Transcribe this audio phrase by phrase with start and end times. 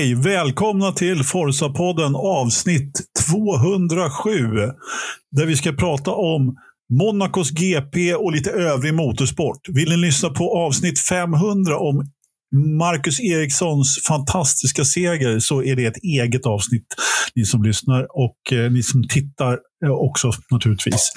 [0.00, 0.14] Hej!
[0.14, 3.00] Välkomna till Forza-podden avsnitt
[3.30, 4.32] 207.
[5.36, 6.56] Där vi ska prata om
[6.92, 9.68] Monacos GP och lite övrig motorsport.
[9.68, 12.04] Vill ni lyssna på avsnitt 500 om
[12.78, 16.86] Marcus Erikssons fantastiska seger så är det ett eget avsnitt.
[17.34, 21.12] Ni som lyssnar och eh, ni som tittar eh, också naturligtvis.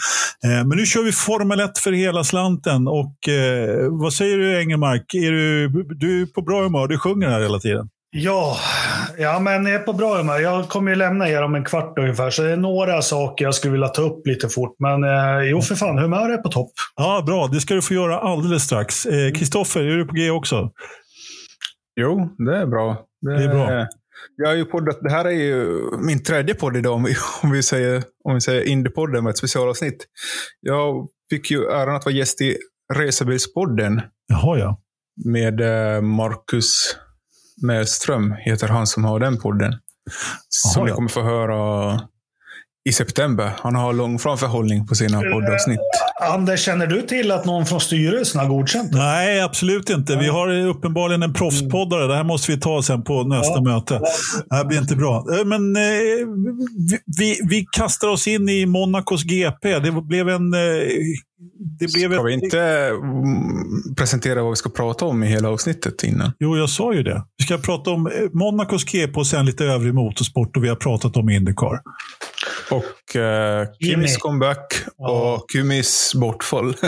[0.45, 2.87] Eh, men nu kör vi Formel 1 för hela slanten.
[2.87, 5.13] Och eh, Vad säger du Engelmark?
[5.13, 7.89] Är du, du är på bra humör, du sjunger här hela tiden.
[8.15, 8.57] Ja,
[9.17, 10.39] ja, men jag är på bra humör.
[10.39, 13.55] Jag kommer ju lämna er om en kvart ungefär, så det är några saker jag
[13.55, 14.75] skulle vilja ta upp lite fort.
[14.79, 16.71] Men eh, jo, för fan, humör är på topp.
[16.95, 19.03] Ja, Bra, det ska du få göra alldeles strax.
[19.35, 20.71] Kristoffer, eh, är du på G också?
[21.95, 23.05] Jo, det är bra.
[23.21, 23.87] Det, det är bra.
[24.35, 27.51] Jag har ju poddat, det här är ju min tredje podd idag, om vi, om
[27.51, 30.05] vi säger, om vi säger Indiepodden med ett specialavsnitt.
[30.61, 32.57] Jag fick ju äran att vara gäst i
[32.93, 34.01] Racerbilspodden.
[34.27, 34.81] Jaha, ja.
[35.25, 36.95] Med eh, Marcus
[37.61, 39.73] Mellström heter han som har den podden.
[40.49, 41.99] Som ni kommer få höra
[42.85, 43.51] i september.
[43.57, 45.79] Han har lång framförhållning på sina poddavsnitt.
[46.21, 48.97] Anders, känner du till att någon från styrelsen har godkänt det?
[48.97, 50.15] Nej, absolut inte.
[50.15, 52.07] Vi har uppenbarligen en proffspoddare.
[52.07, 53.61] Det här måste vi ta sen på nästa ja.
[53.61, 54.01] möte.
[54.49, 55.25] Det här blir inte bra.
[55.31, 55.81] Eh, men eh,
[57.17, 59.79] vi, vi kastar oss in i Monacos GP.
[59.79, 60.53] Det blev en...
[60.53, 60.59] Eh,
[61.79, 62.25] det blev ska ett...
[62.25, 66.31] vi inte mm, presentera vad vi ska prata om i hela avsnittet innan?
[66.39, 67.23] Jo, jag sa ju det.
[67.37, 71.17] Vi ska prata om Monacos GP och sen lite övrig motorsport och vi har pratat
[71.17, 71.79] om Indycar.
[72.69, 76.75] Och uh, Kimis comeback och Kimis bortfall.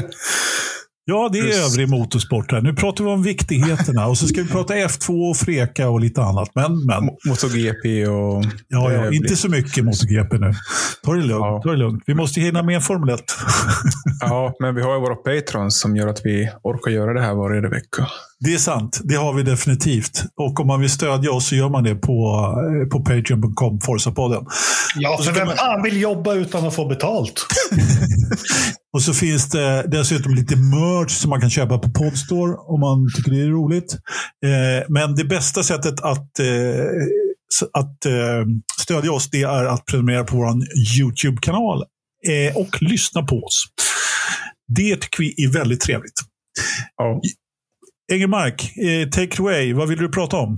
[1.08, 1.74] Ja, det är Plus.
[1.74, 2.62] övrig motorsport här.
[2.62, 6.22] Nu pratar vi om viktigheterna och så ska vi prata F2 och Freka och lite
[6.22, 6.50] annat.
[6.56, 7.10] Men, men.
[7.26, 8.44] MotoGP och...
[8.68, 10.54] Ja, ja inte så mycket MotoGP nu.
[11.04, 11.46] Ta det lugnt.
[11.46, 11.62] Ja.
[11.64, 12.04] Ta det lugnt.
[12.06, 13.22] Vi måste hinna med Formel 1.
[14.20, 17.36] ja, men vi har ju våra patrons som gör att vi orkar göra det här
[17.36, 18.08] varje vecka.
[18.40, 19.00] Det är sant.
[19.04, 20.24] Det har vi definitivt.
[20.36, 22.50] Och om man vill stödja oss så gör man det på,
[22.84, 24.46] eh, på patreon.com, Forza-podden.
[24.96, 25.84] Ja, för vem man...
[25.84, 27.46] vill jobba utan att få betalt?
[28.96, 33.08] och så finns det dessutom lite merch som man kan köpa på Podstore om man
[33.16, 33.94] tycker det är roligt.
[34.46, 36.86] Eh, men det bästa sättet att eh,
[37.74, 38.46] att eh,
[38.82, 40.50] stödja oss det är att prenumerera på vår
[40.98, 41.84] YouTube-kanal
[42.28, 43.66] eh, och lyssna på oss.
[44.68, 46.20] Det tycker vi är väldigt trevligt.
[46.98, 47.22] Ja.
[48.12, 49.74] Engelmark, eh, take it away.
[49.74, 50.58] Vad vill du prata om?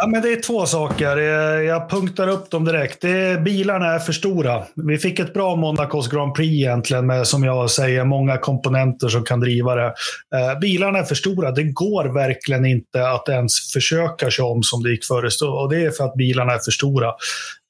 [0.00, 1.16] Ja, men det är två saker.
[1.16, 3.00] Eh, jag punktar upp dem direkt.
[3.00, 4.64] Det, bilarna är för stora.
[4.74, 9.24] Vi fick ett bra Monacos Grand Prix egentligen med, som jag säger, många komponenter som
[9.24, 9.86] kan driva det.
[10.34, 11.50] Eh, bilarna är för stora.
[11.50, 15.42] Det går verkligen inte att ens försöka köra om som det gick förut.
[15.42, 17.08] Och det är för att bilarna är för stora.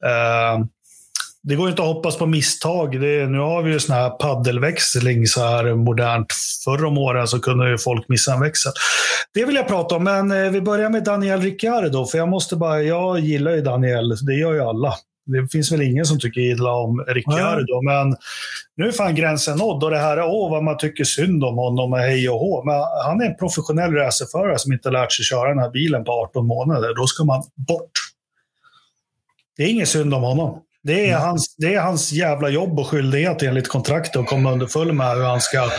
[0.05, 0.59] Eh,
[1.43, 3.01] det går inte att hoppas på misstag.
[3.01, 6.27] Det, nu har vi ju sån här paddelväxling så här modernt.
[6.65, 8.73] Förr om åren så kunde ju folk missa en växel.
[9.35, 12.07] Det vill jag prata om, men eh, vi börjar med Daniel Ricciardo.
[12.07, 14.95] För jag måste bara, jag gillar ju Daniel, det gör ju alla.
[15.27, 17.85] Det finns väl ingen som tycker illa om Ricciardo, mm.
[17.85, 18.17] men
[18.77, 21.93] nu är fan gränsen nådd och det här, åh vad man tycker synd om honom
[21.93, 22.65] och hej och hå.
[22.65, 22.75] Men
[23.05, 26.47] han är en professionell racerförare som inte lärt sig köra den här bilen på 18
[26.47, 26.95] månader.
[26.95, 27.91] Då ska man bort.
[29.57, 30.63] Det är inget synd om honom.
[30.83, 31.21] Det är, mm.
[31.21, 35.25] hans, det är hans jävla jobb och skyldighet enligt kontraktet att komma underfull med hur
[35.25, 35.71] han ska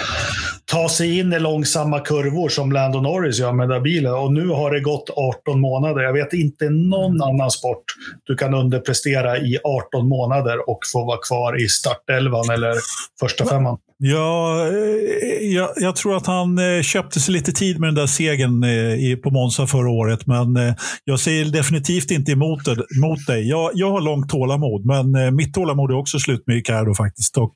[0.65, 4.13] ta sig in i långsamma kurvor som Lando Norris gör med den där bilen.
[4.13, 6.01] Och nu har det gått 18 månader.
[6.01, 7.21] Jag vet inte någon mm.
[7.21, 7.83] annan sport
[8.23, 12.75] du kan underprestera i 18 månader och få vara kvar i startelvan eller
[13.19, 13.77] första femman.
[14.01, 18.07] Ja, eh, jag, jag, tror att han eh, köpte sig lite tid med den där
[18.07, 20.27] segern eh, på Monza förra året.
[20.27, 22.67] Men jag säger definitivt inte emot,
[23.01, 23.49] mot dig.
[23.49, 27.37] Jag, jag har långt tålamod, men mitt tålamod är också slut med Ricardo faktiskt.
[27.37, 27.53] Och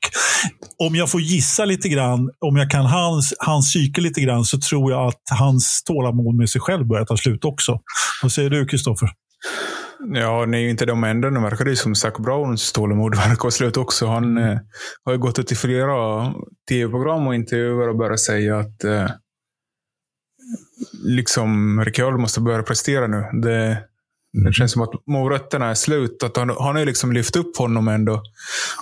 [0.78, 4.58] om jag får gissa lite grann, om jag kan hans, hans psyke lite grann, så
[4.58, 7.80] tror jag att hans tålamod med sig själv börjar ta slut också.
[8.22, 9.08] Vad säger du, Kristoffer?
[9.98, 11.30] Ja, ni är ju inte de enda.
[11.30, 14.06] Nu verkar det som Zac Browns tålamod verkar vara slut också.
[14.06, 14.58] Han eh,
[15.04, 16.32] har ju gått ut i flera
[16.68, 19.06] tv-program och intervjuer och börjat säga att eh,
[21.04, 23.40] liksom Ricciardo måste börja prestera nu.
[23.42, 23.78] Det,
[24.44, 26.22] det känns som att morötterna är slut.
[26.22, 28.22] Att han, han har ju liksom lyft upp honom ändå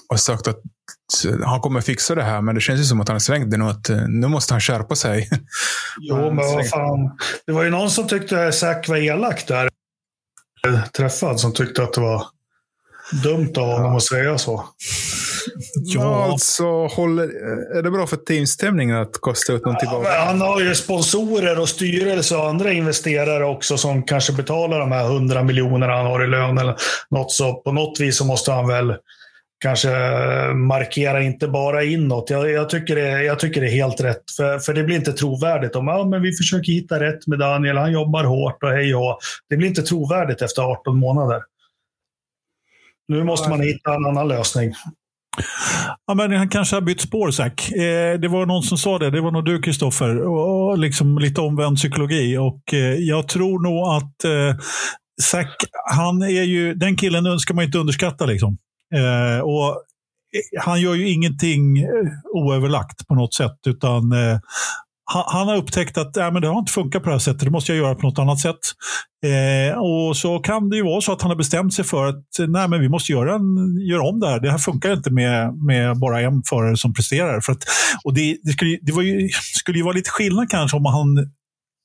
[0.08, 0.60] och sagt att
[1.44, 2.40] han kommer fixa det här.
[2.40, 3.64] Men det känns ju som att han har svängt det nu.
[3.64, 5.28] Att eh, nu måste han skärpa sig.
[6.00, 7.18] Jo, men vad fan.
[7.46, 9.68] Det var ju någon som tyckte Zac var elak där
[10.96, 12.26] träffad som tyckte att det var
[13.22, 14.64] dumt av honom att säga så.
[15.74, 17.24] Ja, alltså, håller,
[17.76, 20.08] är det bra för teamstämningen att kosta ut någon tillbaka?
[20.08, 24.92] Ja, han har ju sponsorer och styrelse och andra investerare också som kanske betalar de
[24.92, 26.76] här hundra miljonerna han har i lön eller
[27.10, 27.32] något.
[27.32, 28.94] Så på något vis så måste han väl
[29.62, 29.88] kanske
[30.54, 32.30] markera inte bara inåt.
[32.30, 34.30] Jag, jag, tycker, det, jag tycker det är helt rätt.
[34.36, 37.76] För, för det blir inte trovärdigt om ja, men vi försöker hitta rätt med Daniel.
[37.76, 39.18] Han jobbar hårt och hej och
[39.48, 41.42] Det blir inte trovärdigt efter 18 månader.
[43.08, 44.72] Nu måste man hitta en annan lösning.
[46.06, 47.72] Ja, men han kanske har bytt spår, Zack.
[47.72, 49.10] Eh, det var någon som sa det.
[49.10, 50.76] Det var nog du, Kristoffer.
[50.76, 52.38] Liksom lite omvänd psykologi.
[52.38, 54.60] Och, eh, jag tror nog att eh,
[55.22, 55.56] Zack,
[55.90, 58.26] han är ju, den killen ska man inte underskatta.
[58.26, 58.58] Liksom.
[58.94, 61.88] Eh, och eh, han gör ju ingenting eh,
[62.34, 63.58] oöverlagt på något sätt.
[63.66, 64.38] utan eh,
[65.04, 67.50] han, har upptäckt att äh, men det har inte funkat på det här sättet, det
[67.50, 68.58] måste jag göra på något annat sätt.
[69.26, 72.24] Eh, och så kan det ju vara så att han har bestämt sig för att
[72.48, 74.40] nej, men vi måste göra, en, göra om det här.
[74.40, 77.40] Det här funkar inte med, med bara en förare som presterar.
[77.40, 77.64] För att,
[78.04, 79.28] och det, det, skulle, det var ju,
[79.58, 81.30] skulle ju vara lite skillnad kanske om han,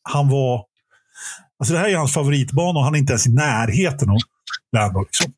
[0.09, 0.63] han var...
[1.59, 4.17] Alltså det här är hans favoritbana och han är inte ens i närheten av
[4.75, 4.99] Lando.
[4.99, 5.33] Liksom.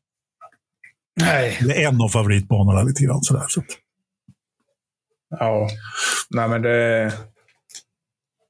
[1.16, 1.58] Nej.
[1.60, 3.22] Det är en av favoritbanorna lite grann.
[3.22, 3.62] Sådär, så.
[5.30, 5.68] Ja,
[6.30, 7.12] nej men det...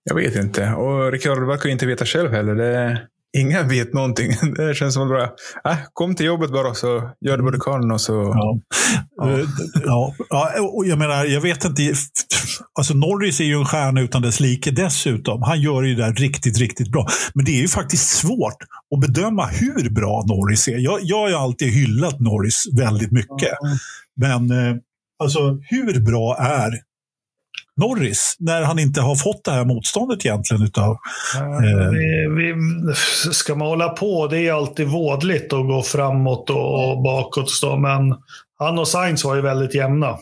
[0.05, 0.73] Jag vet inte.
[0.73, 2.55] Och Ricardo verkar inte veta själv heller.
[2.55, 4.31] Det, ingen vet någonting.
[4.57, 5.25] Det känns som bara,
[5.73, 7.91] äh, kom till jobbet bara så gör du vad du kan.
[7.91, 8.61] Och så, ja.
[9.17, 9.31] Ja.
[9.31, 9.45] Eh,
[9.85, 10.15] ja.
[10.29, 10.53] ja.
[10.61, 11.95] och jag menar, jag vet inte.
[12.79, 15.43] Alltså Norris är ju en stjärna utan dess like dessutom.
[15.43, 17.07] Han gör ju det där riktigt, riktigt bra.
[17.35, 18.57] Men det är ju faktiskt svårt
[18.95, 20.79] att bedöma hur bra Norris är.
[20.79, 23.53] Jag, jag har ju alltid hyllat Norris väldigt mycket.
[23.65, 23.77] Mm.
[24.17, 24.77] Men eh,
[25.23, 26.73] alltså, hur bra är
[27.77, 30.63] Norris när han inte har fått det här motståndet egentligen.
[30.63, 30.97] Utav,
[31.37, 31.91] eh...
[31.91, 32.95] vi, vi,
[33.33, 37.51] ska man hålla på, det är alltid vådligt att gå framåt och, och bakåt.
[37.51, 38.15] Stå, men
[38.59, 40.19] han och Sainz var ju väldigt jämna.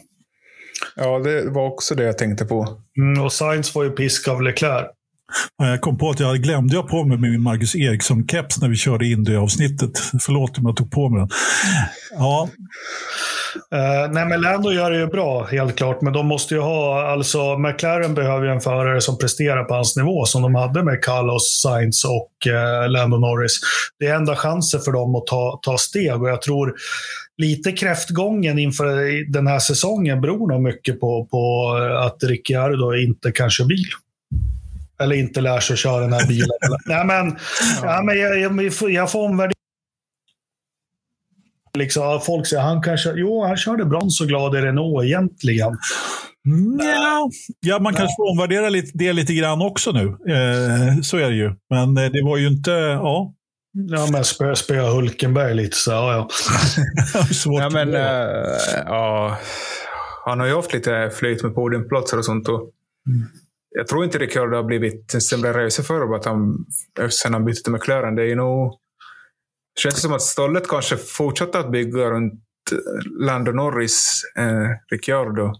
[0.96, 2.68] Ja, det var också det jag tänkte på.
[2.98, 4.86] Mm, och Sainz får ju pisk av Leclerc.
[5.56, 9.06] Jag kom på att jag glömde jag på mig min Marcus Eriksson-keps när vi körde
[9.06, 9.90] in det avsnittet.
[10.20, 11.28] Förlåt om jag tog på mig den.
[12.18, 12.48] Ja.
[13.74, 16.02] Uh, nej, men Lando gör det ju bra, helt klart.
[16.02, 19.96] Men de måste ju ha, alltså McLaren behöver ju en förare som presterar på hans
[19.96, 23.60] nivå, som de hade med Carlos Sainz och uh, Lando Norris.
[23.98, 26.74] Det är enda chansen för dem att ta, ta steg och jag tror
[27.36, 28.86] lite kräftgången inför
[29.32, 33.84] den här säsongen beror nog mycket på, på att Ricciardo inte kan köra bil.
[35.02, 36.48] Eller inte lär sig att köra den här bilen.
[36.86, 37.36] Nej, men,
[37.82, 37.94] ja.
[37.96, 39.52] ja men jag, jag, jag får omvärdera
[41.78, 45.76] Liksom, folk säger han kanske, jo han körde brons och glad i Renault egentligen.
[46.78, 47.30] Ja,
[47.60, 50.06] ja man kanske får omvärdera lite, det lite grann också nu.
[50.06, 51.54] Eh, så är det ju.
[51.70, 53.34] Men eh, det var ju inte, ja.
[53.72, 56.12] Ja, men spöa spö Hulkenberg lite så, ja.
[56.12, 56.28] ja.
[57.60, 58.02] ja, men, äh,
[58.86, 59.38] ja.
[60.24, 62.48] Han har ju haft lite flöjt med podiumplatser och sånt.
[62.48, 62.60] Och
[63.08, 63.26] mm.
[63.70, 66.66] Jag tror inte Ricardo har blivit en sämre racerförare bara att han,
[67.10, 68.14] sen han bytte till McLaren.
[68.14, 68.78] Det är nog
[69.78, 72.42] känns som att stallet kanske fortsätter att bygga runt
[72.72, 72.78] eh,
[73.26, 75.52] Lando Norris, eh, Ricciardo.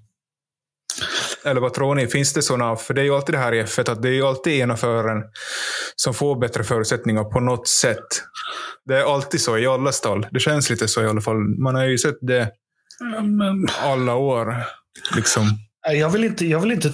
[1.45, 2.07] Eller vad tror ni?
[2.07, 2.77] Finns det sådana?
[2.77, 4.77] För det är ju alltid det här i F1 att det är ju alltid ena
[4.77, 5.23] föraren
[5.97, 8.07] som får bättre förutsättningar på något sätt.
[8.85, 10.27] Det är alltid så i alla stall.
[10.31, 11.37] Det känns lite så i alla fall.
[11.37, 12.53] Man har ju sett det
[13.83, 14.55] alla år.
[15.17, 15.45] Liksom.
[15.93, 16.93] Jag vill inte, jag vill inte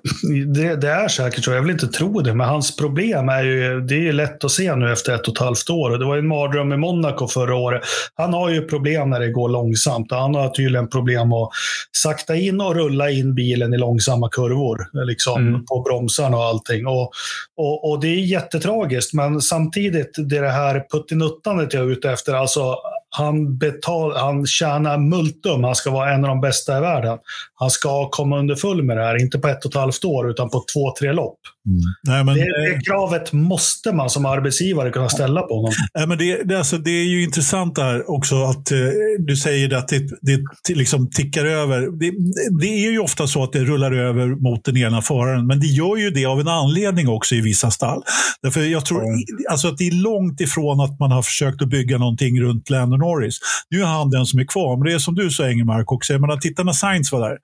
[0.54, 3.80] det, det, är säkert så, jag vill inte tro det, men hans problem är ju,
[3.80, 5.90] det är ju lätt att se nu efter ett och ett halvt år.
[5.90, 7.82] Och det var en mardröm i Monaco förra året.
[8.14, 11.50] Han har ju problem när det går långsamt han har tydligen problem att
[11.92, 15.06] sakta in och rulla in bilen i långsamma kurvor.
[15.06, 15.66] Liksom, mm.
[15.66, 16.86] På bromsarna och allting.
[16.86, 17.12] Och,
[17.56, 22.10] och, och, det är jättetragiskt, men samtidigt, det, är det här puttinuttandet jag är ute
[22.10, 22.76] efter, alltså
[23.16, 25.64] han, betal, han tjänar multum.
[25.64, 27.18] Han ska vara en av de bästa i världen.
[27.54, 30.30] Han ska komma under full med det här, inte på ett och ett halvt år,
[30.30, 31.38] utan på två, tre lopp.
[31.66, 31.80] Mm.
[32.02, 35.72] Nej, men, det, det kravet måste man som arbetsgivare kunna ställa på honom.
[35.94, 38.78] Nej, men det, det, alltså, det är ju intressant där också att eh,
[39.18, 41.80] du säger att det, det liksom tickar över.
[41.80, 42.12] Det,
[42.60, 45.66] det, är ju ofta så att det rullar över mot den ena föraren, men det
[45.66, 48.02] gör ju det av en anledning också i vissa stall.
[48.42, 49.20] Därför jag tror mm.
[49.50, 52.98] alltså att det är långt ifrån att man har försökt att bygga någonting runt Landon
[52.98, 53.38] Norris.
[53.70, 56.12] Nu är han den som är kvar, men det är som du sa Engelmark också.
[56.12, 57.38] Jag menar, titta när Sainz var där.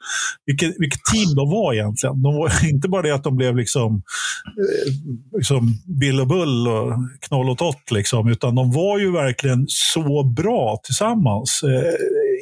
[0.46, 2.22] Vilket, vilket team de var egentligen.
[2.22, 4.07] De var inte bara det att de blev liksom Eh,
[4.46, 4.92] Eh,
[5.36, 10.24] liksom Bill och Bull och Knoll och Tott, liksom, utan de var ju verkligen så
[10.24, 11.94] bra tillsammans eh,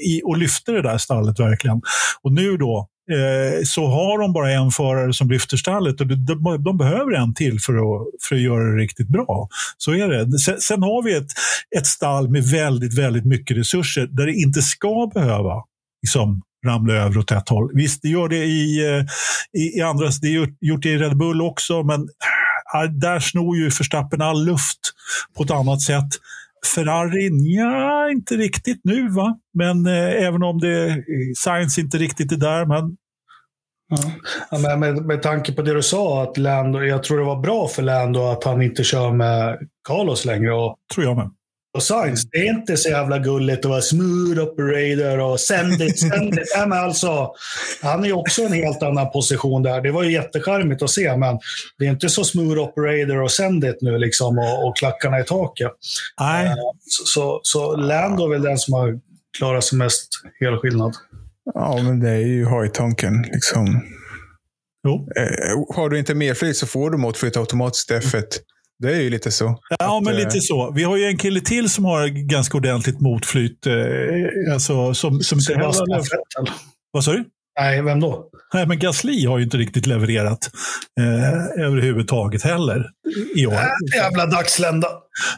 [0.07, 1.81] i, och lyfte det där stallet verkligen.
[2.23, 6.15] Och nu då eh, så har de bara en förare som lyfter stallet och de,
[6.15, 9.49] de, de, behöver en till för att, för att göra det riktigt bra.
[9.79, 10.39] Så är det.
[10.39, 11.31] Sen, sen har vi ett,
[11.77, 15.63] ett stall med väldigt, väldigt mycket resurser där det inte ska behöva
[16.03, 17.71] liksom, ramla över åt ett håll.
[17.75, 19.05] Visst, det gör det i, eh,
[19.61, 22.09] i, i andra, det är gjort i Red Bull också, men
[22.91, 24.81] där snor ju Verstappen all luft
[25.37, 26.09] på ett annat sätt.
[26.75, 29.39] Ferrari, ja, inte riktigt nu va.
[29.55, 31.05] Men eh, även om det
[31.37, 32.67] Science inte riktigt är där.
[32.67, 32.97] Men...
[34.51, 34.59] Ja.
[34.59, 37.69] men med, med tanke på det du sa, att Lando, jag tror det var bra
[37.69, 39.59] för Lando att han inte kör med
[39.89, 40.55] Carlos längre.
[40.55, 41.31] Och, tror jag med.
[41.77, 45.99] Och Science, det är inte så jävla gulligt att vara smooth operator och send it,
[45.99, 46.53] send it.
[46.57, 47.31] Nej, men alltså,
[47.83, 49.81] han är också en helt annan position där.
[49.81, 51.39] Det var ju jättecharmigt att se, men
[51.79, 55.25] det är inte så smooth operator och send it nu liksom och, och klackarna i
[55.25, 55.73] taket.
[56.21, 56.55] Nej.
[56.87, 59.01] Så, så, så Lando är väl den som har
[59.39, 60.09] klarat sig mest
[60.41, 60.95] helskillnad.
[61.55, 63.23] Ja, men det är ju hojtanken.
[63.33, 63.83] Liksom.
[64.85, 65.09] Jo.
[65.17, 68.23] Eh, har du inte mer flyt så får du motflyt automatiskt F1.
[68.83, 69.59] Det är ju lite så.
[69.79, 70.73] Ja, att, men eh, lite så.
[70.73, 73.67] Vi har ju en kille till som har ganska ordentligt motflyt.
[73.67, 73.75] Eh,
[74.53, 76.55] alltså, som, som inte Vettel.
[76.93, 77.25] Vad sa du?
[77.61, 78.31] Nej, vem då?
[78.55, 80.51] Nej, men Gasly har ju inte riktigt levererat
[81.01, 82.91] eh, överhuvudtaget heller
[83.35, 83.53] i år.
[83.53, 83.61] Äh,
[83.97, 84.89] jävla dagslända.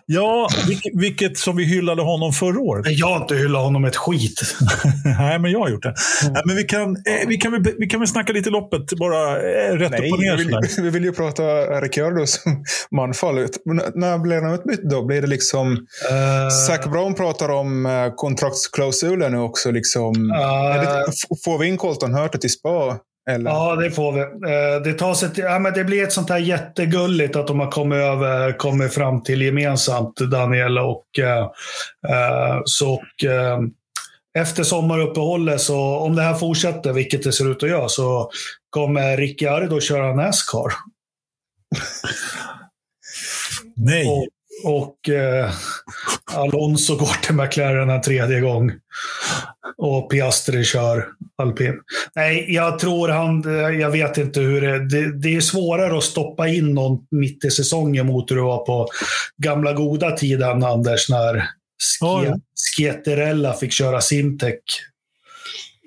[0.06, 2.84] Ja, vilket, vilket som vi hyllade honom förra året.
[2.84, 4.40] Men Jag har inte hyllat honom ett skit.
[5.04, 5.94] Nej, men jag har gjort det.
[6.30, 9.76] Nej, men vi kan, eh, vi, kan vi kan väl snacka lite loppet, bara eh,
[9.76, 10.36] rätt Nej, upp och ner.
[10.36, 11.42] vi vill, vi vill ju prata
[11.80, 12.64] Ricciardo som
[12.96, 13.46] manfall.
[13.64, 15.04] Men När blev han utbytt då?
[15.04, 15.72] Blir det liksom...
[15.72, 19.70] Uh, Zac Brown pratar om eh, kontraktsklausulen nu också.
[19.70, 20.30] Liksom.
[20.30, 21.12] Är det,
[21.44, 22.98] får vi in Colton Hurta till spa?
[23.28, 23.50] Eller?
[23.50, 24.20] Ja, det får vi.
[24.20, 27.60] Eh, Det, tar sig till, ja, men det blir ett sånt här jättegulligt att de
[27.60, 31.50] har kommit, över, kommit fram till gemensamt, Daniel och eh,
[32.08, 32.94] eh, så.
[32.94, 33.58] Och, eh,
[34.38, 38.30] efter sommaruppehållet, så om det här fortsätter, vilket det ser ut att göra, så
[38.70, 40.72] kommer Ricciardo köra Nascar.
[43.76, 44.06] Nej.
[44.08, 44.26] Och,
[44.64, 45.50] och eh,
[46.34, 48.72] Alonso går till McLaren en tredje gång.
[49.76, 51.06] Och Piastri kör
[51.42, 51.74] alpin.
[52.16, 53.44] Nej, jag tror han...
[53.60, 54.88] eh, Jag vet inte hur det...
[54.88, 58.64] Det, det är svårare att stoppa in någon mitt i säsongen mot hur det var
[58.66, 58.88] på
[59.42, 62.36] gamla goda tiden, Anders, när Ske- ja.
[62.76, 64.54] Skieterella fick köra Simtech.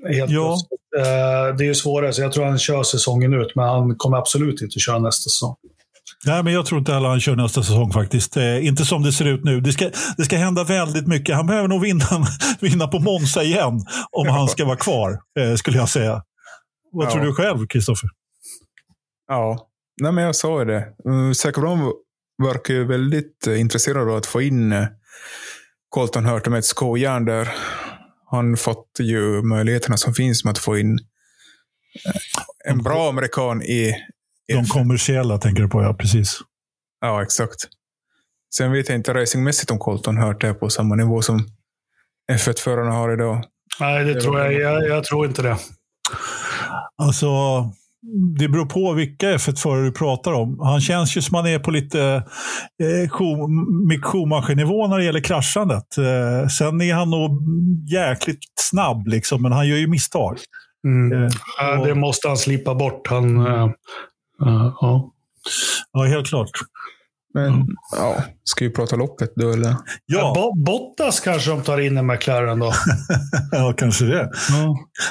[0.09, 0.57] Helt Ja.
[0.57, 1.07] plötsligt.
[1.07, 4.17] Eh, Det är ju svårare, så jag tror han kör säsongen ut, men han kommer
[4.17, 5.55] absolut inte köra nästa säsong.
[6.25, 8.37] Nej, men jag tror inte heller han kör nästa säsong faktiskt.
[8.37, 9.61] Eh, inte som det ser ut nu.
[9.61, 11.35] Det ska, det ska hända väldigt mycket.
[11.35, 12.05] Han behöver nog vinna,
[12.59, 16.23] vinna på Monza igen om han ska vara kvar, eh, skulle jag säga.
[16.91, 17.11] Vad Ja.
[17.11, 18.09] tror du själv, Kristoffer?
[19.27, 19.67] Ja,
[20.01, 20.85] Nej, men jag sa ju det.
[21.35, 21.91] Zac Brown
[22.43, 24.85] verkar ju väldigt eh, intresserad av att få in uh,
[25.89, 27.49] Colton Hurta med ett skojärn där.
[28.31, 30.99] Han fått ju möjligheterna som finns med att få in
[32.05, 33.95] eh, en bra amerikan i...
[34.53, 35.93] De kommersiella tänker du på, ja.
[35.93, 36.39] Precis.
[37.01, 37.55] Ja, exakt.
[38.55, 41.39] Sen vet jag inte racingmässigt om Colton Hurta är på samma nivå som
[42.31, 43.43] F1-förarna har idag.
[43.79, 44.87] Nej, det Det tror jag, jag.
[44.89, 45.57] Jag tror inte det.
[47.03, 47.27] Alltså,
[48.39, 50.59] det beror på vilka F1-förare du pratar om.
[50.59, 52.01] Han känns ju som han är på lite
[52.83, 53.19] eh,
[53.89, 55.97] Mick Schumacher-nivå när det gäller kraschandet.
[55.97, 57.31] Eh, sen är han nog
[57.91, 60.37] jäkligt snabb, liksom, men han gör ju misstag.
[60.87, 61.23] Mm.
[61.23, 63.07] Eh, och- Det måste han slippa bort.
[63.07, 63.69] Han, eh,
[64.45, 65.11] ja.
[65.93, 66.61] ja, helt klart.
[67.33, 67.67] Men Mm.
[67.97, 69.75] ja, ska vi prata loppet då eller?
[70.05, 72.73] Ja, Bo- Bottas kanske de tar in i McLaren då.
[73.51, 74.29] ja kanske det.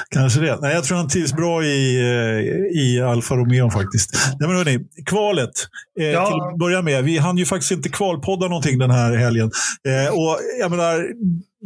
[0.09, 0.57] Kanske det.
[0.61, 4.09] Nej, jag tror han trivs bra i, eh, i Alfa Romeo faktiskt.
[4.39, 5.51] Nej, men hörni, kvalet.
[5.99, 6.25] Eh, Ja.
[6.27, 7.03] Till att börja med.
[7.03, 9.51] Vi hann ju faktiskt inte kvalpodda någonting den här helgen.
[9.87, 11.05] Eh, och jag menar,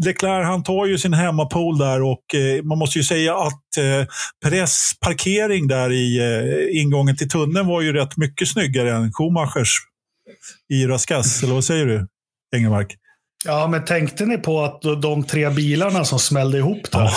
[0.05, 4.07] Leclerc han tar ju sin hemmapol där och eh, man måste ju säga att eh,
[4.43, 9.77] Perez parkering där i eh, ingången till tunneln var ju rätt mycket snyggare än Schumachers
[10.69, 11.43] i Raskas.
[11.43, 12.07] Eller vad säger du,
[12.55, 12.95] Engelmark?
[13.45, 16.99] Ja, men tänkte ni på att de tre bilarna som smällde ihop där?
[16.99, 17.11] Ja,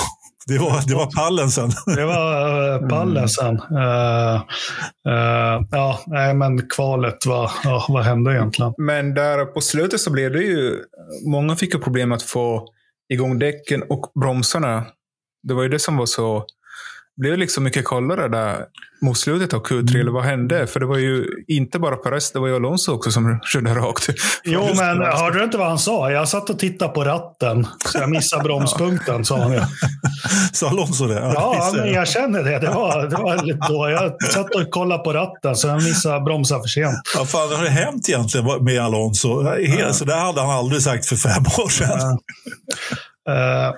[0.47, 1.71] det var, det var pallen sen.
[1.87, 3.55] Det var uh, pallen sen.
[3.57, 4.35] Eh,
[5.09, 8.75] eh, ja, nej, men kvalet, vad, ja, vad hände egentligen?
[8.79, 10.85] Men där på slutet så blev det ju...
[11.27, 12.69] Många fick ju problem att få
[13.13, 14.87] igång däcken och bromsarna.
[15.43, 16.45] Det var ju det som var så...
[17.19, 18.65] Det blev liksom mycket kallare där
[19.03, 20.01] mot slutet av Q3.
[20.01, 20.67] Eller vad hände?
[20.67, 24.07] För det var ju inte bara Perez, det var ju Alonso också som körde rakt.
[24.45, 25.07] Jo, men det.
[25.17, 26.11] hörde du inte vad han sa?
[26.11, 29.53] Jag satt och tittade på ratten, så jag missade bromspunkten, sa han.
[29.53, 29.61] ju.
[30.53, 31.15] Sa Alonso det?
[31.15, 32.09] Ja, det men jag.
[32.09, 32.59] känner det.
[32.59, 33.91] Det var, det var lite då.
[33.91, 36.95] Jag satt och kollade på ratten, så jag missade bromsa för sent.
[37.17, 39.45] Vad fan har det hänt egentligen med Alonso?
[39.93, 42.19] Så det hade han aldrig sagt för fem år sedan.
[43.29, 43.75] Eh,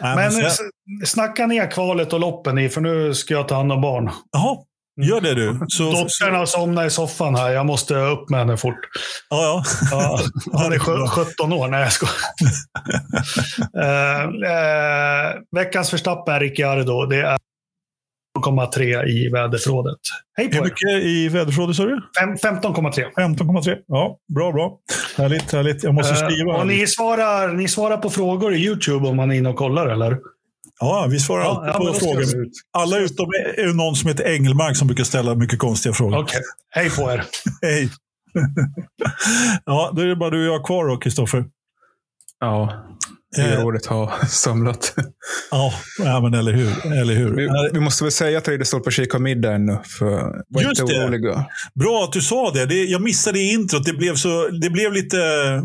[0.00, 0.58] Nej, men sen- s-
[1.04, 4.10] snacka ner kvalet och loppen i, för nu ska jag ta hand om barn.
[4.32, 4.56] Jaha,
[5.02, 5.60] gör det du.
[5.68, 7.50] Så, Dottern har somnat i soffan här.
[7.50, 8.78] Jag måste upp med henne fort.
[9.30, 9.62] ja, ja.
[9.90, 10.20] Ja,
[10.58, 11.68] han är sju- 17 år.
[11.68, 12.14] Nej, jag skojar.
[13.76, 17.06] uh, uh, veckans Verstappen, Ricciardo.
[17.06, 17.38] Det är
[18.42, 19.98] 15,3 i väderförrådet.
[20.36, 20.64] Hej på Hur er!
[20.64, 22.00] mycket i väderförrådet sa du?
[22.20, 23.10] Fem- 15,3.
[23.16, 23.76] 15,3.
[23.86, 24.78] Ja, bra, bra.
[25.16, 25.82] Härligt, härligt.
[25.82, 26.54] Jag måste skriva.
[26.54, 29.56] Eh, och ni svarar, ni svarar på frågor i YouTube om man är inne och
[29.56, 30.18] kollar, eller?
[30.80, 32.22] Ja, vi svarar Ja, alltid ja, på frågor.
[32.42, 32.52] ut.
[32.72, 33.26] Alla utom
[33.56, 36.18] är någon som heter Engelmark som brukar ställa mycket konstiga frågor.
[36.18, 36.40] Okej.
[36.70, 37.24] Hej på er!
[37.62, 37.90] Hej!
[39.64, 41.44] ja, då är det bara du och jag kvar då, Kristoffer.
[42.40, 42.84] Ja,
[43.36, 43.64] det Eh.
[43.64, 44.94] roligt att ha samlat.
[45.50, 46.92] Ja, ja, men eller hur.
[47.00, 47.34] Eller hur?
[47.36, 49.78] Vi, vi måste väl säga att Ridderstolpe kikar middag ännu.
[49.98, 50.08] För
[50.48, 51.04] var Just inte det.
[51.04, 51.44] oroliga.
[51.74, 52.66] Bra att du sa det.
[52.66, 52.84] det.
[52.84, 53.84] Jag missade introt.
[53.84, 55.16] Det blev, så, det blev lite,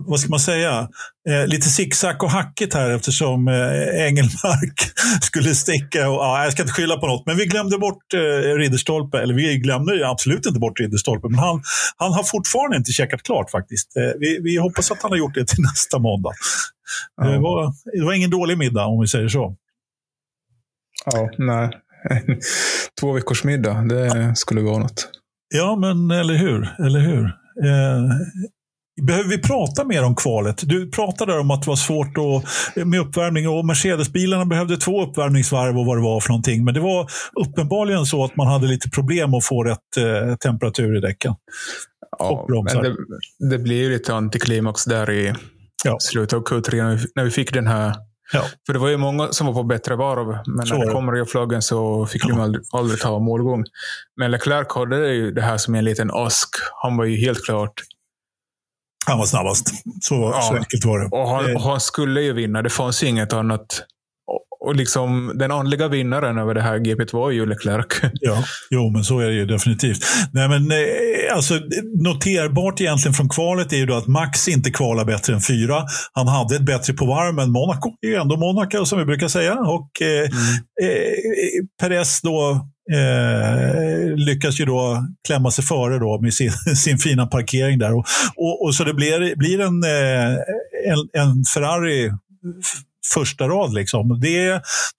[0.08, 0.88] vad ska man säga,
[1.30, 6.10] eh, lite zigzag och hackigt här eftersom eh, Engelmark skulle sticka.
[6.10, 9.20] Och, ja, jag ska inte skylla på något, men vi glömde bort eh, Ridderstolpe.
[9.20, 11.63] Eller vi glömde absolut inte bort Ridderstolpe, men han,
[11.98, 13.98] han har fortfarande inte checkat klart faktiskt.
[13.98, 16.32] Eh, vi, vi hoppas att han har gjort det till nästa måndag.
[17.18, 17.27] Ja.
[17.27, 19.56] Det, var, det var ingen dålig middag om vi säger så.
[21.06, 21.70] Ja, nej.
[23.00, 25.10] Två veckors middag, det skulle vara något.
[25.56, 26.75] Ja, men eller hur?
[26.80, 27.25] Eller hur?
[27.63, 28.10] Eh,
[29.02, 30.62] behöver vi prata mer om kvalet?
[30.64, 35.78] Du pratade om att det var svårt att, med uppvärmning och Mercedesbilarna behövde två uppvärmningsvarv
[35.80, 36.64] och vad det var för någonting.
[36.66, 37.08] Men det var
[37.48, 41.34] uppenbarligen så att man hade lite problem att få rätt eh, temperatur i däcken.
[42.20, 42.96] Ja, Och men det,
[43.50, 45.34] det blir ju lite antiklimax där i
[45.86, 45.98] Ja.
[46.00, 47.94] slutet av Q3 när vi, när vi fick den här.
[48.34, 48.44] Ja.
[48.66, 50.94] För det var ju många som var på bättre varv, men Så när det det.
[50.94, 53.64] kom rödflaggen så fick de aldrig, aldrig ta målgång.
[54.20, 56.50] Men Leclerc hade ju det här som en liten ask.
[56.84, 57.74] Han var ju helt klart.
[59.06, 59.68] Han var snabbast.
[60.02, 60.42] Så, Ja.
[60.42, 61.06] så enkelt var det.
[61.12, 62.62] Och han, Eh, och han skulle ju vinna.
[62.62, 63.66] Det fanns ju inget annat.
[64.66, 67.86] Och, liksom, den andliga vinnaren över det här GP var ju Leclerc.
[68.14, 69.98] Ja, jo, men så är det ju definitivt.
[70.34, 71.54] Nej, men, eh, alltså,
[72.04, 75.84] noterbart egentligen från kvalet är ju då att Max inte kvalar bättre än fyra.
[76.14, 79.28] Han hade ett bättre på varv, men Monaco är ju ändå Monaco som vi brukar
[79.28, 79.54] säga.
[79.54, 80.24] Och eh,
[80.84, 81.08] eh,
[81.82, 87.80] Perez då eh, lyckas ju då klämma sig före då med sin, sin fina parkering
[87.80, 87.93] där.
[87.93, 90.32] Och, och, och så det blir, blir en, eh,
[90.91, 92.12] en, en Ferrari
[93.13, 93.74] första rad.
[93.74, 94.19] Liksom.
[94.19, 94.50] Det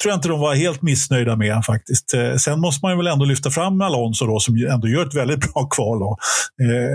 [0.03, 2.15] tror jag inte de var helt missnöjda med faktiskt.
[2.15, 5.15] Eh, sen måste man ju väl ändå lyfta fram Alonso då, som ändå gör ett
[5.15, 5.99] väldigt bra kval.
[5.99, 6.17] Då.
[6.63, 6.89] Eh,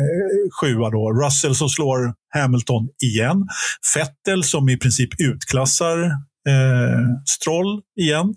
[0.62, 1.12] sjua då.
[1.12, 3.48] Russell som slår Hamilton igen.
[3.96, 6.00] Vettel som i princip utklassar
[6.48, 8.34] eh, Stroll igen.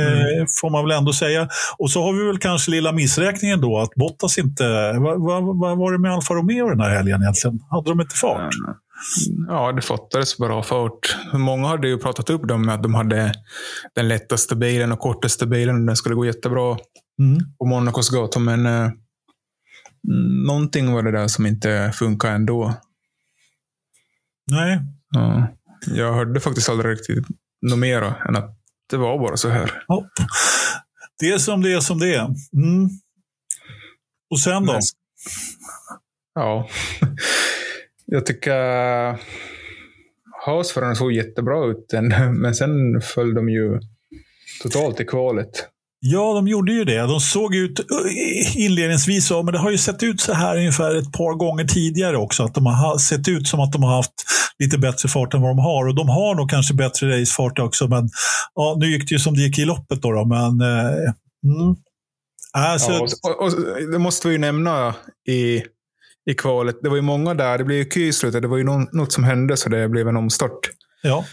[0.00, 1.48] Eh, får man väl ändå säga.
[1.78, 4.92] Och så har vi väl kanske lilla missräkningen då att Bottas inte...
[4.98, 7.60] Vad vad- vad var det med Alfa Romeo den här helgen egentligen?
[7.70, 8.52] Hade de inte fart?
[9.48, 11.16] Ja, det fattades bra fart.
[11.32, 13.32] Många hade ju pratat upp dem med att de hade
[13.94, 15.74] den lättaste bilen och kortaste bilen.
[15.80, 16.76] och Den skulle gå jättebra
[17.18, 17.38] Mm.
[17.58, 18.72] på Monacos gator, men eh,
[20.08, 22.74] mm, någonting var det där som inte funkar ändå.
[24.50, 24.78] Nej,
[25.10, 25.46] Ja.
[25.86, 27.24] Jag hörde faktiskt aldrig riktigt
[27.62, 28.58] något mera än att
[28.92, 29.82] det var bara så här.
[29.88, 30.04] Ja.
[31.18, 32.24] Det är som det är som det är.
[32.56, 32.88] Mm.
[34.30, 34.72] Och sen då?
[34.72, 34.82] Men-
[36.34, 36.68] Ja.
[38.06, 38.52] Jag tycker
[40.46, 41.92] Haas såg jättebra ut,
[42.32, 43.80] men sen föll de ju
[44.62, 45.68] totalt i kvalet.
[46.00, 46.98] Ja, de gjorde ju det.
[47.00, 47.80] De såg ut
[48.56, 52.42] inledningsvis men det har ju sett ut så här ungefär ett par gånger tidigare också.
[52.42, 54.12] Att de har ha- sett ut som att de har haft
[54.58, 55.88] lite bättre fart än vad de har.
[55.88, 58.10] Och de har nog kanske bättre racefart också, men
[58.54, 60.12] ja, nu gick det ju som det gick i loppet då.
[60.12, 60.92] då men, eh,
[61.44, 61.76] mm.
[62.52, 63.52] alltså, Ja, och, och, och,
[63.92, 64.94] det måste vi ju nämna
[65.28, 65.62] i,
[66.30, 66.76] i kvalet.
[66.82, 67.58] Det var ju många där.
[67.58, 68.42] Det blev ju kö i slutet.
[68.42, 70.70] Det var ju någon, något som hände så det blev en omstart.
[71.02, 71.24] ja.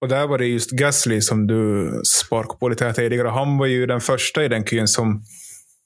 [0.00, 3.28] Och där var det just Gasly som du sparkade på lite här tidigare.
[3.28, 5.22] Han var ju den första i den kön som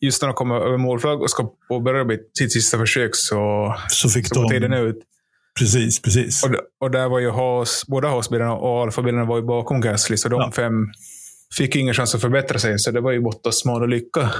[0.00, 4.28] just när de kommer över målflagg och ska påbörja sitt sista försök så, så fick
[4.28, 4.76] så går tiden de...
[4.76, 4.96] ut.
[5.58, 6.44] Precis, precis.
[6.44, 6.50] Och,
[6.84, 10.16] och där var ju Haas, båda Haas-bilarna och Alfa-bilarna var ju bakom Gasly.
[10.16, 10.52] Så de Ja.
[10.52, 10.72] fem
[11.56, 12.78] fick ingen chans att förbättra sig.
[12.78, 14.30] Så det var ju Bottas smal och lycka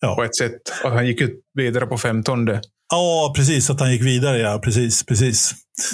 [0.00, 0.14] Ja.
[0.14, 0.60] på ett sätt.
[0.84, 2.60] Och han gick ut vidare på femtonde.
[2.92, 3.70] Ja, precis.
[3.70, 4.60] Att han gick vidare, ja.
[4.64, 5.52] Precis, precis.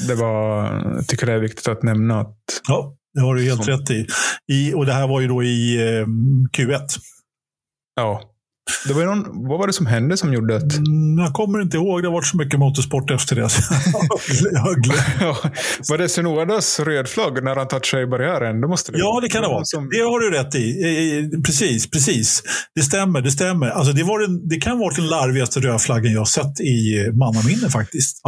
[0.09, 0.63] Det var,
[0.97, 2.37] jag tycker det är viktigt att nämna att
[2.69, 4.07] Ja, det har du helt Som- rätt i.
[4.53, 4.75] I.
[4.75, 6.07] Och det här var ju då i eh,
[6.59, 6.81] Q1.
[7.97, 8.23] Ja.
[8.87, 10.77] Det var någon, vad var det som hände som gjorde att...
[10.77, 12.03] Mm, jag kommer inte ihåg.
[12.03, 13.43] Det har varit så mycket motorsport efter det.
[15.21, 15.37] Ja,
[15.89, 18.61] var det Sunodas rödflagg när han touchade i barriären?
[18.61, 19.65] Det måste det Ja, det kan det vara.
[19.65, 21.43] Som, Det har du rätt i.
[21.45, 22.43] Precis, precis.
[22.75, 23.21] Det stämmer.
[23.21, 23.69] Det stämmer.
[23.69, 27.71] Alltså, det, var den, det kan vara den larvigaste rödflaggen jag har sett i mannaminne
[27.71, 28.21] faktiskt.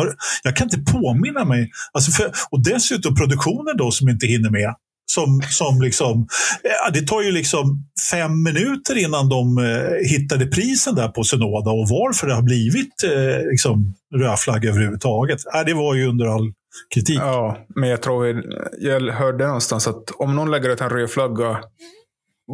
[0.43, 1.71] Jag kan inte påminna mig.
[1.93, 4.75] Alltså för, och dessutom produktionen då som inte hinner med.
[5.13, 6.27] Som, som liksom,
[6.63, 11.71] ja, det tar ju liksom fem minuter innan de eh, hittade prisen där på Synoda
[11.71, 15.39] och varför det har blivit eh, liksom, rödflagg överhuvudtaget.
[15.53, 16.53] Ja, det var ju under all
[16.95, 17.19] kritik.
[17.19, 18.43] ja, men jag tror
[18.79, 21.59] jag hörde någonstans att om någon lägger ut en röd flagga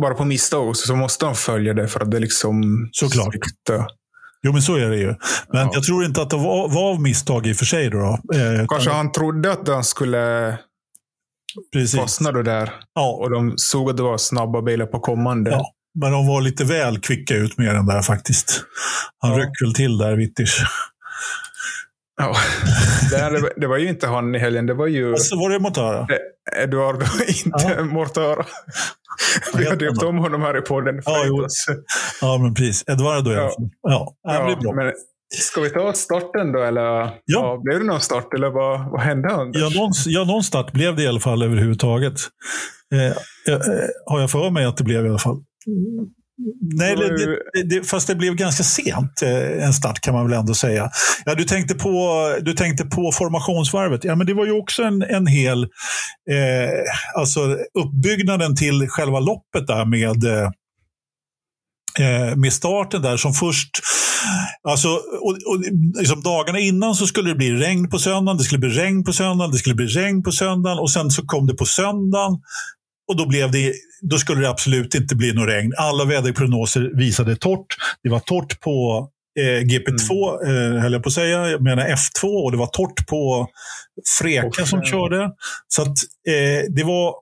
[0.02, 2.88] bara på misstag så måste de följa det för att det liksom...
[2.92, 3.32] Såklart.
[3.32, 3.86] Sviktar.
[4.42, 5.06] Jo, men så är det ju.
[5.52, 5.70] Men Ja.
[5.72, 7.90] jag tror inte att det var, var av misstag i och för sig.
[7.90, 8.38] Då, då.
[8.38, 10.56] Eh, Kanske han trodde att den skulle
[11.72, 12.00] precis.
[12.00, 12.74] fastna då där.
[12.94, 15.50] Ja, Och de såg att det var snabba bilar på kommande.
[15.50, 15.64] Ja.
[16.00, 18.64] men de var lite väl kvicka ut med den där faktiskt.
[19.18, 19.38] Han Ja.
[19.38, 20.60] röck väl till där, Witters.
[22.16, 22.34] Ja.
[23.10, 24.66] Det, här, det var ju inte han i helgen.
[24.66, 26.06] Det var ju Alltså, var det Motara?
[26.62, 27.06] Eduardo,
[27.44, 28.46] inte Mortara.
[29.56, 31.02] Vi har döpt om honom här i podden.
[31.04, 31.46] Ja, jo.
[32.20, 32.84] Ja, men precis.
[32.88, 33.48] Eduardo i alla Ja.
[33.48, 33.68] fall.
[33.82, 34.72] Ja, ja, det blir bra.
[34.84, 34.92] men
[35.42, 36.62] ska vi ta starten då?
[36.62, 37.10] Eller?
[37.24, 37.60] Ja.
[37.64, 39.28] blev det någon start eller vad, vad hände?
[39.28, 39.62] Anders?
[39.62, 42.14] Ja någon, ja, någon start blev det i alla fall överhuvudtaget.
[42.94, 43.60] Eh, eh,
[44.06, 45.42] har jag för mig att det blev i alla fall.
[46.60, 50.38] Nej, Det det, det, fast det blev ganska sent eh, en start kan man väl
[50.38, 50.90] ändå säga.
[51.24, 54.04] Ja, du, tänkte på, du tänkte på formationsvarvet.
[54.04, 55.62] Ja, men det var ju också en, en hel...
[56.30, 56.70] Eh,
[57.16, 57.40] alltså
[57.78, 60.50] uppbyggnaden till själva loppet där med eh,
[61.98, 63.70] eh, med starten där som först,
[64.68, 64.88] alltså,
[65.20, 65.64] och, och,
[65.98, 69.12] liksom dagarna innan så skulle det bli regn på söndagen, det skulle bli regn på
[69.12, 72.38] söndagen, det skulle bli regn på söndagen och sen så kom det på söndagen
[73.08, 75.72] och då, blev det, då skulle det absolut inte bli något regn.
[75.78, 77.66] Alla väderprognoser visade torrt.
[78.02, 79.08] Det var torrt på
[79.40, 80.10] eh, GP2,
[80.46, 83.48] eh, höll jag på att säga, jag menar F2 och det var torrt på
[84.18, 85.30] Freka Och, som eh, körde.
[85.68, 87.14] Så att eh, det var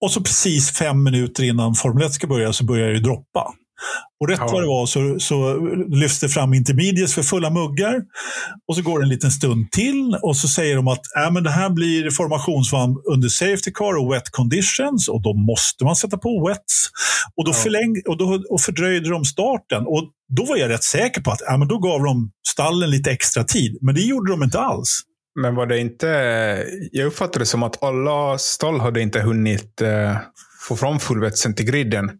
[0.00, 3.52] och så precis fem minuter innan Formel 1 ska börja så börjar det droppa.
[4.20, 4.48] Och rätt Ja.
[4.52, 5.56] vad det var så, så
[5.96, 7.94] lyfts det fram intermediates för fulla muggar.
[8.68, 11.42] Och så går det en liten stund till och så säger de att äh, men
[11.44, 16.18] det här blir formationsvarv under safety car och wet conditions och då måste man sätta
[16.18, 16.90] på wets.
[17.36, 17.54] Och då, Ja.
[17.54, 19.86] förläng, och då och fördröjde de starten.
[19.86, 20.04] Och
[20.36, 23.44] då var jag rätt säker på att äh, men då gav de stallen lite extra
[23.44, 23.78] tid.
[23.82, 25.00] Men det gjorde de inte alls.
[25.40, 26.06] Men var det inte...
[26.92, 30.16] Jag uppfattade det som att alla stall hade inte hunnit eh,
[30.68, 32.10] få fram fullvetsen till griden.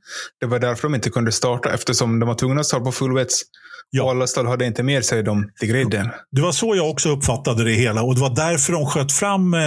[0.41, 3.43] Det var därför de inte kunde starta, eftersom de var tvungna att starta på fullvets.
[3.91, 4.05] Ja.
[4.05, 6.11] Och alla stall hade inte med sig dem till griden.
[6.31, 9.55] Det var så jag också uppfattade det hela och det var därför de sköt fram
[9.55, 9.61] eh,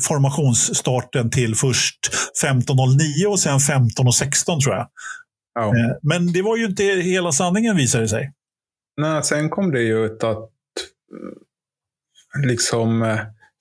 [0.00, 1.98] formationsstarten till först
[2.44, 4.88] 15.09 och sen 15.16 tror jag.
[5.54, 5.66] Ja.
[5.66, 8.32] Eh, men det var ju inte hela sanningen visade det sig.
[8.96, 10.38] Nej, sen kom det ju ut att
[12.36, 13.18] eh, liksom eh,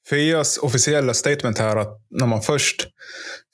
[0.09, 2.87] Fias officiella statement här att när man först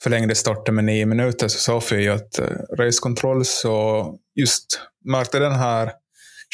[0.03, 2.45] förlängde starten med nio minuter så sa Fia att eh,
[2.77, 5.91] race control så just märkte den här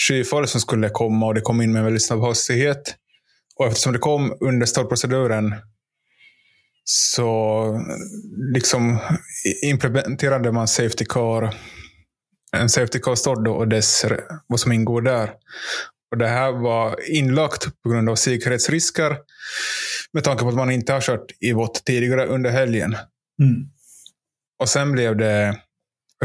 [0.08, 2.96] skyfallet som skulle komma och det kom in med en väldigt snabb hastighet.
[3.56, 5.56] Och eftersom det kom under startproceduren
[6.84, 8.98] så eh, liksom
[9.64, 11.54] implementerade man safety car
[12.58, 14.06] en safety car start då och dess,
[14.48, 15.32] vad som ingår där.
[16.12, 19.18] Och det här var inlagt på grund av säkerhetsrisker
[20.14, 22.96] med tanke på att man inte har kört i vått tidigare under helgen.
[23.42, 23.70] Mm.
[24.60, 25.62] Och sen blev det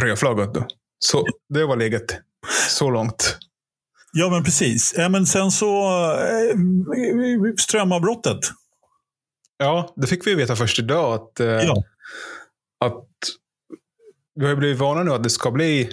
[0.00, 0.66] rödflaggat då.
[0.98, 2.20] Så det var läget
[2.68, 3.38] så långt.
[4.12, 4.94] Ja, men precis.
[4.96, 5.84] Ja, men sen så
[6.20, 6.56] eh,
[7.58, 8.38] strömavbrottet.
[9.56, 11.14] Ja, det fick vi veta först idag.
[11.14, 11.82] Att, eh, Ja.
[12.84, 13.06] att
[14.34, 15.90] vi har blivit vana nu att det ska bli...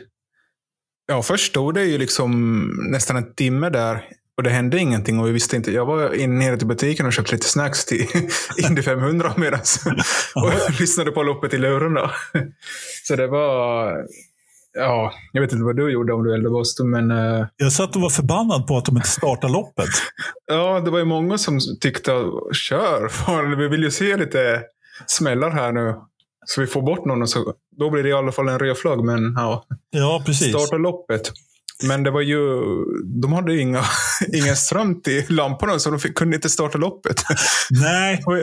[1.07, 5.27] Ja, först stod det ju liksom nästan en timme där och det hände ingenting och
[5.27, 5.71] vi visste inte.
[5.71, 8.05] Jag var nere till butiken och köpte lite snacks till
[8.67, 9.59] Indy 500 medan
[10.35, 12.11] och lyssnade på loppet i lurarna.
[13.07, 13.93] Så det var...
[14.73, 17.95] Ja, jag vet inte vad du gjorde om du eldade Boston, men eh, Jag satt
[17.95, 19.89] och var förbannad på att de inte startade loppet.
[20.45, 22.11] ja, det var ju många som tyckte
[22.53, 24.61] kör, fan, vi vill ju se lite
[25.07, 25.95] smällar här nu.
[26.45, 28.77] Så vi får bort någon och så, då blir det i alla fall en röd
[28.77, 29.03] flagg.
[29.03, 30.49] Men ja, Ja, precis.
[30.49, 31.31] starta loppet.
[31.83, 32.39] Men det var ju,
[33.21, 33.83] de hade ju inga,
[34.33, 37.23] ingen ström till lamporna så de fick, kunde inte starta loppet.
[37.69, 38.33] Nej, och,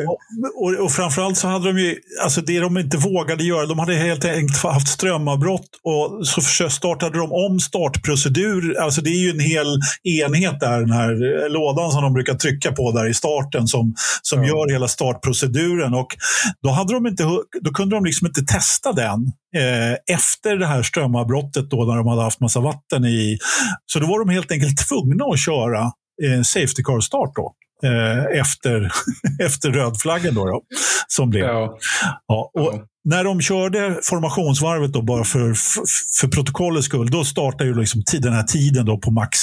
[0.64, 3.94] och, och framförallt så hade de ju, alltså det de inte vågade göra, de hade
[3.94, 8.81] helt enkelt haft strömavbrott och så startade de om startprocedur.
[8.81, 12.73] Alltså det är ju en hel enhet där, den här lådan som de brukar trycka
[12.73, 14.49] på där i starten som, som Ja.
[14.49, 15.94] gör hela startproceduren.
[15.94, 16.16] Och
[16.62, 17.25] då, hade de inte,
[17.61, 22.06] då kunde de liksom inte testa den eh, efter det här strömavbrottet då när de
[22.06, 23.38] hade haft massa vatten i.
[23.86, 25.80] Så då var de helt enkelt tvungna att köra
[26.24, 27.54] eh, safety car-start då.
[27.84, 28.92] Eh, efter,
[29.46, 30.62] efter rödflaggen då, då
[31.08, 31.44] som blev.
[31.44, 31.78] Ja,
[32.26, 32.84] Ja, och ja.
[33.06, 35.82] När de körde formationsvarvet, då, bara för, för,
[36.20, 39.38] för protokollets skull, då startar ju liksom den här tiden då på max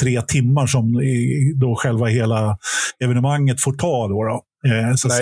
[0.00, 1.00] tre timmar som
[1.54, 2.58] då själva hela
[3.04, 4.08] evenemanget får ta.
[4.08, 4.42] Då, då.
[4.70, 5.14] Eh, så att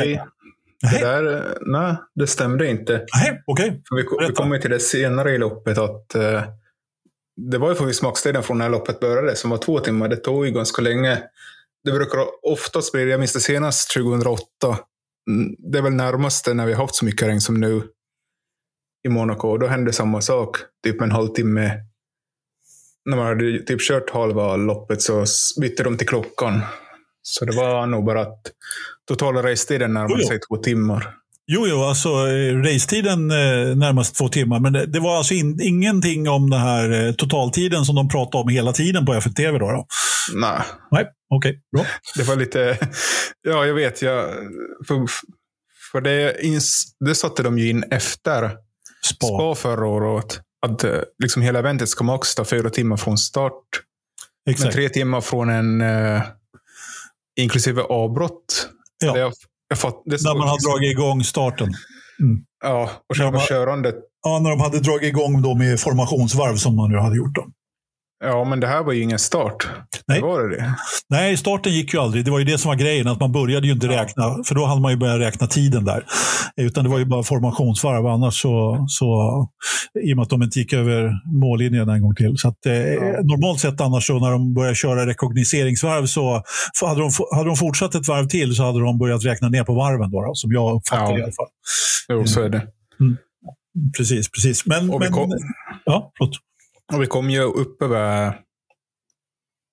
[0.82, 3.06] Nej, det där, eh, nej, det stämde inte.
[3.14, 3.82] nej, okej.
[3.88, 6.42] För vi, vi kommer till det senare i loppet att eh,
[7.50, 10.08] det var ju faktiskt maxtiden från när loppet började som var två timmar.
[10.08, 11.22] Det tog ju ganska länge.
[11.84, 14.42] Det brukar oftast bli, jag minns det senast 2008.
[15.30, 17.82] Mm, Det är väl närmaste när vi har haft så mycket regn som nu.
[19.06, 19.56] i Monaco.
[19.58, 21.72] Då hände samma sak, typ en halvtimme.
[23.04, 25.24] När man hade typ kört halva loppet så
[25.60, 26.60] bytte de till klockan.
[27.22, 28.40] Så det var nog bara att
[29.08, 31.14] totala restiden närmade sig två timmar.
[31.46, 34.60] Jo, jo, alltså eh, racetiden eh, närmast två timmar.
[34.60, 38.42] Men det, det var alltså in, ingenting om den här eh, totaltiden som de pratade
[38.42, 39.70] om hela tiden på FTV då?
[39.70, 39.86] då?
[40.34, 40.60] Nej.
[40.90, 41.50] Nej, okej.
[41.50, 41.86] Okay, bra.
[42.16, 42.78] Det var lite...
[43.42, 44.02] Ja, jag vet.
[44.02, 44.24] Jag,
[44.86, 45.06] för,
[45.92, 48.50] för det, ins, det satte de ju in efter
[49.04, 50.40] Spa, Spa förra året.
[50.66, 50.84] Att
[51.22, 53.62] liksom hela eventet ska max ta fyra timmar från start.
[54.50, 54.64] Exakt.
[54.64, 55.80] Men tre timmar från en...
[55.80, 56.22] Uh,
[57.40, 58.68] inklusive avbrott.
[59.04, 59.18] Ja.
[59.18, 59.32] Jag,
[59.68, 61.68] jag fatt, det när man har dragit igång starten.
[62.20, 62.44] Mm.
[62.64, 63.94] Ja, och själva körandet.
[64.22, 67.34] Ja, när de hade dragit igång då med formationsvarv som man nu hade gjort.
[67.34, 67.46] Då.
[68.24, 69.68] Ja, men det här var ju ingen start.
[70.06, 70.20] Nej.
[70.20, 70.74] Var det det?
[71.08, 72.24] Nej, starten gick ju aldrig.
[72.24, 74.64] Det var ju det som var grejen, att man började ju inte räkna, för då
[74.64, 76.04] hade man ju börjat räkna tiden där.
[76.56, 79.06] Utan det var ju bara formationsvarv, annars så, så
[80.04, 82.34] i och med att de inte gick över mållinjen en gång till.
[82.36, 83.20] Så att, eh, ja.
[83.22, 86.42] Normalt sett annars så när de började köra rekognoseringsvarv så
[86.86, 89.74] hade de, hade de fortsatt ett varv till så hade de börjat räkna ner på
[89.74, 91.18] varven, då, då som jag uppfattar ja.
[91.18, 91.48] i alla fall.
[92.08, 92.66] Jo, så är det.
[93.00, 93.16] Mm.
[93.96, 94.66] Precis, precis.
[94.66, 95.30] Men, men kom...
[95.84, 96.38] ja, förlåt.
[96.94, 98.34] Och vi kom ju upp över,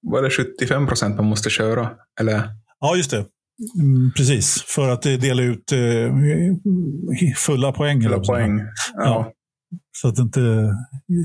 [0.01, 1.91] var det 75 procent man måste köra?
[2.19, 2.49] Eller?
[2.79, 3.25] Ja, just det.
[3.79, 6.13] Mm, precis, för att dela ut eh,
[7.37, 8.01] fulla poäng.
[8.01, 8.59] Fulla poäng,
[8.95, 9.03] ja.
[9.03, 9.33] ja.
[9.91, 10.73] Så att inte,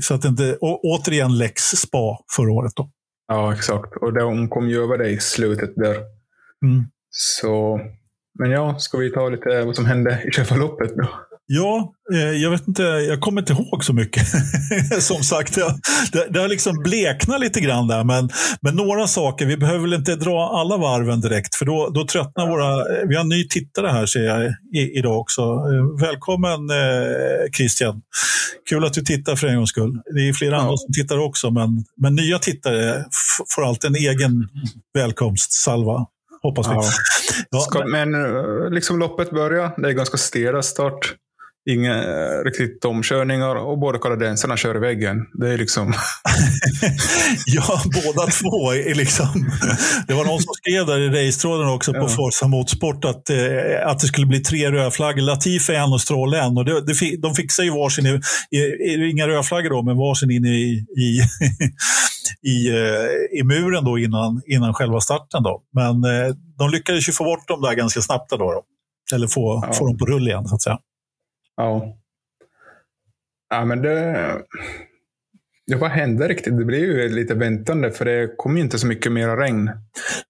[0.01, 2.71] så att inte å, återigen lex spa förra året.
[2.75, 2.91] Då.
[3.27, 3.95] Ja, exakt.
[4.01, 5.95] Och de kom ju över det i slutet där.
[6.65, 6.85] Mm.
[7.09, 7.79] Så,
[8.39, 11.09] men ja, ska vi ta lite vad som hände i själva loppet då?
[11.47, 14.27] Ja, eh, jag vet inte, jag kommer inte ihåg så mycket.
[14.99, 15.55] som sagt,
[16.11, 18.03] det, det har liksom bleknat lite grann där.
[18.03, 18.29] Men,
[18.61, 21.55] men några saker, vi behöver väl inte dra alla varven direkt.
[21.55, 22.83] För då, då tröttnar våra...
[23.07, 25.41] Vi har en ny tittare här ser jag i, idag också.
[25.41, 28.01] Eh, välkommen eh, Christian.
[28.69, 30.01] Kul att du tittar för en gångs skull.
[30.15, 30.61] Det är flera ja.
[30.61, 31.51] andra som tittar också.
[31.51, 33.05] Men, men nya tittare
[33.55, 34.49] får alltid en egen
[34.93, 36.05] välkomstsalva.
[36.41, 36.73] Hoppas vi.
[37.49, 38.11] Ja, Ska, men
[38.73, 39.71] liksom loppet börjar.
[39.81, 41.15] Det är ganska stela start.
[41.69, 45.17] Inga eh, riktigt omkörningar och båda kanadensarna kör i väggen.
[45.33, 45.93] Det är liksom...
[47.45, 49.51] ja, båda två är liksom...
[50.07, 52.07] Det var någon som skrev där i racetråden också på ja.
[52.07, 55.21] Forza Motorsport att, eh, att det skulle bli tre rödflaggor.
[55.21, 56.57] Latifi en och Stroll en.
[56.57, 60.45] Och det, det, de fixar ju varsin, i, i, inga rödflaggor då, men varsin in
[60.45, 61.21] i, i,
[62.51, 65.43] i, eh, i muren då innan, innan själva starten.
[65.43, 65.63] Då.
[65.73, 68.29] Men eh, de lyckades ju få bort dem där ganska snabbt.
[68.29, 68.63] Då, då.
[69.15, 69.73] Eller få, ja.
[69.73, 70.77] få dem på rull igen, så att säga.
[71.57, 71.97] Ja.
[73.49, 74.17] Ja, men det...
[75.65, 76.57] Ja, vad hände riktigt?
[76.57, 79.65] Det blev ju lite väntande för det kom ju inte så mycket mera regn.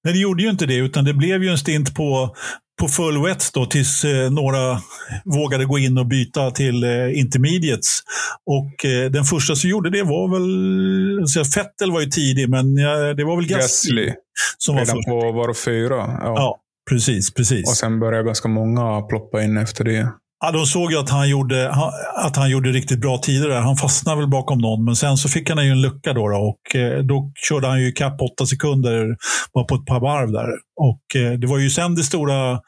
[0.04, 2.36] Nej, det gjorde ju inte det, utan det blev ju en stint på,
[2.82, 4.80] på full wets då, tills eh, några
[5.26, 8.00] vågade gå in och byta till eh, intermediates.
[8.46, 12.78] Och eh, den första som gjorde det var väl, alltså, Fettel var ju tidig, men
[12.78, 14.14] ja, det var väl Gasly,
[14.58, 15.08] som Redan var först.
[15.08, 15.96] på var fyra.
[15.96, 16.34] Ja.
[16.36, 16.60] ja,
[16.90, 17.70] precis, precis.
[17.70, 20.12] Och sen började ganska många ploppa in efter det.
[20.46, 21.72] Ja, de såg ju att han gjorde,
[22.16, 23.62] att han gjorde riktigt bra tider där.
[23.62, 26.38] Han fastnade väl bakom någon, men sen så fick han ju en lucka då, då
[26.38, 29.16] och eh, då körde han ju kapp åtta sekunder
[29.54, 30.50] bara på ett par varv där.
[30.76, 32.60] Och eh, det var ju sen det stora,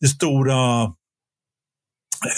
[0.00, 0.92] det stora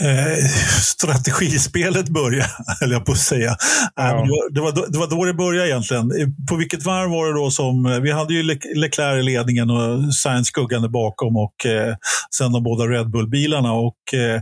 [0.01, 0.45] eh,
[0.83, 3.57] strategispelet började, höll jag på att säga.
[3.97, 4.27] Ja.
[4.51, 6.11] Det, var, det var då det började egentligen.
[6.49, 8.01] På vilket varv var det då som...
[8.03, 8.43] Vi hade ju
[8.75, 11.95] Leclerc i ledningen och Sainz skuggande bakom och eh,
[12.37, 13.73] sen de båda Red Bull-bilarna.
[13.73, 14.41] Och, eh,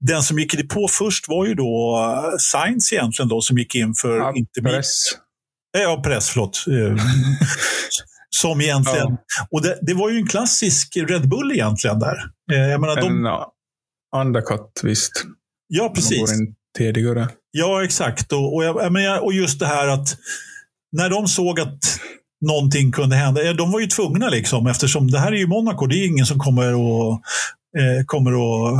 [0.00, 3.94] den som gick på först var ju då eh, Sainz egentligen då, som gick in
[3.94, 5.02] för ja, inte press.
[5.76, 6.64] Eh, ja, press, förlåt.
[6.68, 6.96] Eh,
[8.30, 9.10] som egentligen...
[9.10, 9.46] Ja.
[9.50, 12.16] Och det, det, var ju en klassisk Red Bull egentligen där.
[12.46, 13.44] Jag menar, en, de,
[14.16, 15.24] undercut, visst.
[15.68, 16.30] Ja, precis.
[16.78, 17.28] tidigare.
[17.50, 18.32] Ja, exakt.
[18.32, 20.16] Och, och, jag, och just det här att
[20.92, 21.80] när de såg att
[22.40, 23.52] någonting kunde hända.
[23.52, 25.86] De var ju tvungna liksom eftersom det här är ju Monaco.
[25.86, 27.20] Det är ingen som kommer att
[27.78, 28.78] eh, kommer att eh,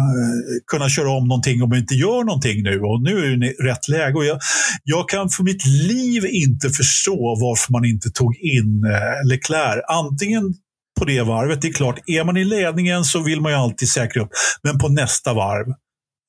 [0.66, 2.80] kunna köra om någonting om vi inte gör någonting nu.
[2.80, 4.14] Och nu är det rätt läge.
[4.14, 4.38] Och jag,
[4.84, 9.84] jag kan för mitt liv inte förstå varför man inte tog in eh, Leclerc.
[9.88, 10.54] Antingen
[10.98, 11.62] på det varvet.
[11.62, 14.30] Det är klart, är man i ledningen så vill man ju alltid säkra upp.
[14.62, 15.68] Men på nästa varv.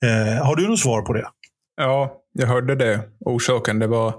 [0.05, 1.27] Eh, har du något svar på det?
[1.77, 3.01] Ja, jag hörde det.
[3.19, 4.15] Orsaken det var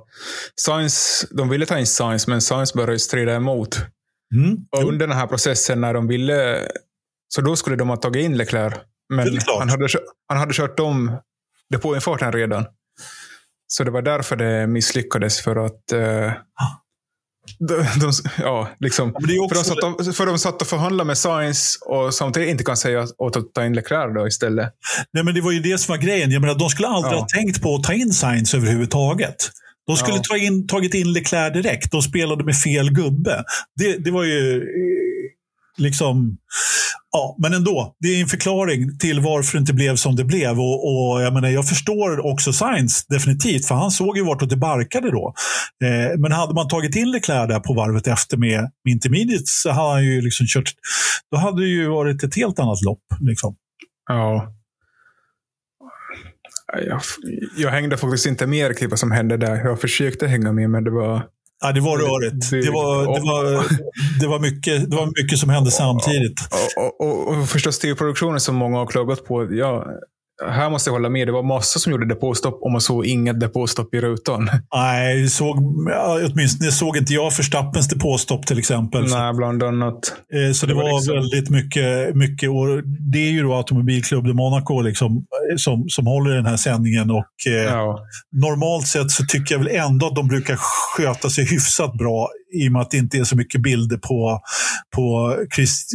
[0.57, 3.79] Science, de ville ta in Science, men Science började strida emot.
[4.35, 4.57] Mm.
[4.71, 6.69] Och under den här processen när de ville,
[7.29, 8.75] så då skulle de ha tagit in Leclerc.
[9.15, 9.89] Men han hade,
[10.29, 11.17] han hade kört om
[11.71, 12.65] depåinfarten redan.
[13.67, 15.41] Så det var därför det misslyckades.
[15.41, 16.33] För att eh,
[17.59, 21.19] de, de, ja, liksom, också- för, de satt, och- för de satt och förhandlade med
[21.19, 24.69] Science och samtidigt inte kan säga åt att ta in Leclerc då istället.
[25.13, 26.31] Nej, men det var ju det som var grejen.
[26.31, 27.19] Jag menar, de skulle aldrig Ja.
[27.19, 29.51] ha tänkt på att ta in Sainz överhuvudtaget.
[29.87, 30.23] De skulle Ja.
[30.29, 31.91] ta in, tagit in Leclerc direkt.
[31.93, 33.45] De spelade med fel gubbe.
[33.81, 34.65] Det, det var ju
[35.79, 36.37] liksom...
[37.13, 37.97] Ja, men ändå.
[38.01, 40.61] Det är en förklaring till varför det inte blev som det blev.
[40.61, 44.57] Och, och jag, menar, jag förstår också Sainz definitivt, för han såg ju vartåt det
[44.57, 45.35] barkade då.
[45.85, 49.71] Eh, men hade man tagit in Leclerc där på varvet efter med, med intermediates så
[49.71, 50.73] hade han ju liksom kört...
[51.31, 53.05] Då hade det ju varit ett helt annat lopp.
[53.21, 53.57] Liksom.
[54.09, 54.55] Ja.
[56.87, 57.01] Jag,
[57.57, 59.57] jag hängde faktiskt inte med i vad som hände där.
[59.57, 61.23] Jag försökte hänga med, men det var...
[61.61, 62.51] Ja, det var rörigt.
[62.51, 63.65] Det var, det var,
[64.21, 66.41] det var, mycket, det var mycket som hände samtidigt.
[66.77, 69.55] Och, och, och förstås TV-produktionen som många har klagat på.
[69.55, 69.87] Ja,
[70.47, 71.29] här måste jag hålla med.
[71.29, 74.51] Det var massor som gjorde depåstopp och man såg inget depåstopp i rutan.
[74.75, 75.57] Nej, såg,
[76.33, 79.09] åtminstone såg inte jag Förstappens depåstopp till exempel.
[79.09, 79.95] Så, Nej, bland annat.
[80.35, 82.15] eh, så det, var liksom- väldigt mycket.
[82.17, 86.47] mycket och det är ju då Automobilklubb de Monaco liksom, eh, som, som håller den
[86.47, 87.11] här sändningen.
[87.11, 87.99] Och, eh, Ja.
[88.33, 90.57] Normalt sett så tycker jag väl ändå att de brukar
[90.97, 94.41] sköta sig hyfsat bra i och med att det inte är så mycket bilder på,
[94.97, 95.91] på, Christ,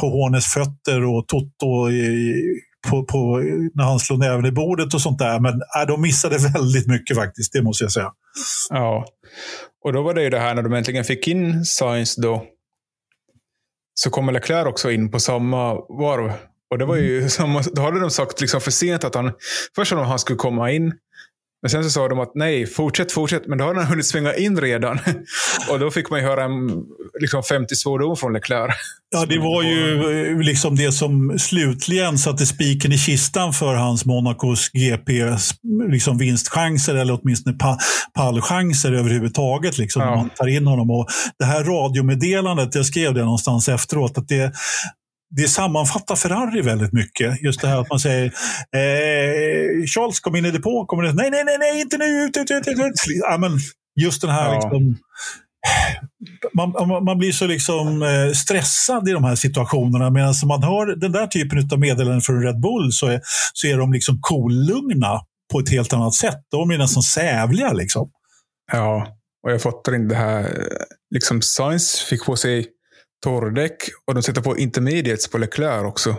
[0.00, 2.34] på Hornes fötter och Toto i,
[2.90, 3.38] på, på,
[3.74, 5.40] när han slår näven i bordet och sånt där.
[5.40, 8.12] Men äh, de missade väldigt mycket faktiskt, det måste jag säga.
[8.70, 9.06] ja.
[9.84, 12.44] Och då var det ju det här när de äntligen fick in Science då.
[13.94, 16.32] Så kommer Leclerc också in på samma varv.
[16.70, 19.32] Och det var ju samma, då hade de sagt liksom för sent att han,
[19.76, 20.92] först att han skulle komma in.
[21.62, 23.46] Men sen så sa de att nej, fortsätt, fortsätt.
[23.46, 24.98] Men då hade han hunnit svänga in redan.
[25.70, 26.70] Och då fick man ju höra en
[27.20, 28.74] liksom 50 svordom från Leclerc.
[29.10, 29.94] Ja, det var ju
[30.30, 35.12] eh, liksom det som slutligen satte spiken i kistan för hans Monacos GP
[35.90, 37.78] liksom vinstchanser eller åtminstone pa
[38.14, 39.78] pallchanser överhuvudtaget.
[39.78, 40.16] Liksom, Ja.
[40.16, 40.90] man tar in honom.
[40.90, 41.06] Och
[41.38, 44.52] det här radiomeddelandet, jag skrev det någonstans efteråt, att det,
[45.36, 47.42] det sammanfattar Ferrari väldigt mycket.
[47.42, 48.24] Just det här att man säger
[48.76, 52.36] eh, Charles kom in i depå, kommer det, nej, nej, nej, nej, inte nu, ut,
[52.36, 52.76] ut, ut, ut.
[53.30, 53.58] Ja, men
[54.00, 54.54] just den här Ja.
[54.54, 54.96] liksom,
[56.54, 60.10] man, man- blir så liksom eh, stressad i de här situationerna.
[60.10, 63.20] Medan man hör den där typen av meddelanden från Red Bull så är,
[63.52, 65.20] så är de liksom cool-lugna
[65.52, 66.38] på ett helt annat sätt.
[66.50, 67.72] De är nästan sävliga.
[67.72, 68.10] Liksom.
[68.72, 69.06] Ja,
[69.44, 70.68] och jag fattar inte det här.
[71.14, 72.66] Liksom Science fick på sig
[73.24, 73.76] torrdäck
[74.06, 76.16] och de sätter på intermediates på Leclerc också.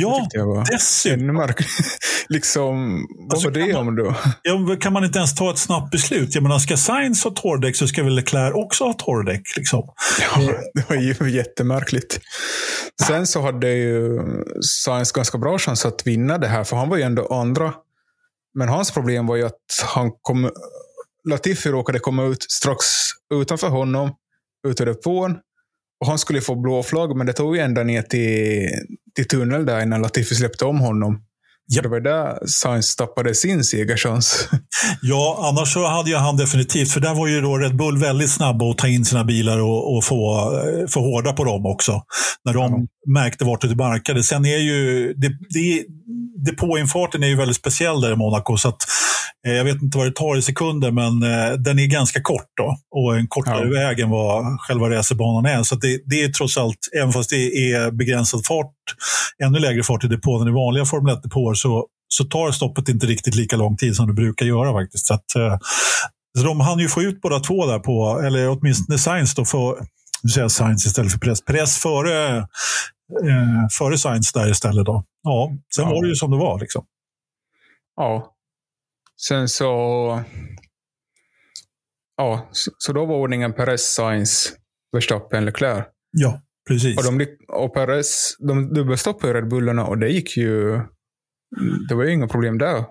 [0.00, 0.28] Ja,
[0.70, 1.20] dessutom.
[1.20, 1.68] ännu märkligt.
[2.28, 4.14] liksom, vad Alltså, var det kan om då?
[4.42, 6.34] Ja, kan man inte ens ta ett snabbt beslut?
[6.34, 9.42] Jag menar, ska Sainz ha torrdäck så ska väl Leclerc också ha torrdäck.
[9.56, 9.88] Liksom.
[10.20, 12.20] Ja, det var ju jättemärkligt.
[13.06, 14.20] Sen så hade ju
[14.62, 17.74] Science ganska bra chans att vinna det här, för han var ju ändå andra.
[18.54, 20.50] Men hans problem var ju att han kom,
[21.28, 22.86] Latifi råkade komma ut strax
[23.34, 24.10] utanför honom,
[24.68, 25.38] ut ur depån.
[26.00, 28.68] Och han skulle få blå flagg, men det tog ju ända ner till,
[29.16, 31.22] till tunnel där innan Latifi släppte om honom.
[31.74, 34.48] Så det var där Science tappade sin segerchans.
[35.02, 38.30] Ja, annars så hade ju han definitivt, för där var ju då Red Bull väldigt
[38.30, 42.02] snabba att ta in sina bilar och, och få, eh, få hårda på dem också.
[42.44, 44.22] När de märkte vart det barkade.
[44.22, 45.84] Sen är ju det, det,
[46.50, 48.56] depåinfarten är ju väldigt speciell där i Monaco.
[48.56, 48.82] Så att,
[49.56, 52.76] jag vet inte vad det tar i sekunder, men eh, den är ganska kort då.
[52.90, 53.80] Och en kortare Ja.
[53.80, 55.62] väg än vad själva racerbanan är.
[55.62, 58.72] Så det, det är trots allt, även fast det är begränsad fart,
[59.44, 63.06] ännu lägre fart i depån än i vanliga Formel 1-depåer, så, så tar stoppet inte
[63.06, 65.06] riktigt lika lång tid som det brukar göra faktiskt.
[65.06, 65.58] Så att, eh,
[66.38, 69.78] så de hann ju få ut båda två där på, eller åtminstone Sainz då, för,
[70.22, 71.44] nu säger jag Sainz istället för press.
[71.44, 74.86] Press före, eh, före Sainz där istället.
[74.86, 75.04] Då.
[75.22, 75.90] Ja, sen Ja.
[75.90, 76.60] var det ju som det var.
[76.60, 76.84] Liksom.
[77.96, 78.32] Ja.
[79.26, 80.22] Sen så...
[82.16, 84.52] Ja, så, då var ordningen Perez, Sainz,
[84.92, 85.84] Verstappen, Leclerc.
[86.10, 86.96] Ja, precis.
[86.98, 90.80] Och, de, och Perez, de dubbelstoppade Red Bullarna och det gick ju...
[91.88, 92.84] Det var ju inga problem där.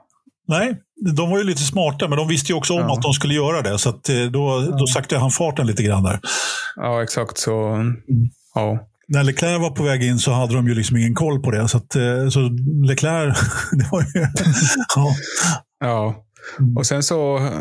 [0.47, 0.77] Nej,
[1.15, 2.93] de var ju lite smarta, men de visste ju också om Ja.
[2.93, 3.79] att de skulle göra det.
[3.79, 6.19] Så eh, då, då saktade han farten lite grann där.
[6.75, 7.37] Ja, exakt.
[7.37, 7.83] Så...
[8.55, 8.79] Ja.
[9.07, 11.67] När Leclerc var på väg in så hade de ju liksom ingen koll på det.
[11.67, 12.39] Så, att, eh, så
[12.87, 13.37] Leclerc,
[13.71, 14.21] det var ju...
[14.95, 15.15] ja.
[15.79, 16.23] Ja.
[16.59, 16.77] Mm.
[16.77, 17.51] Och sen så eh,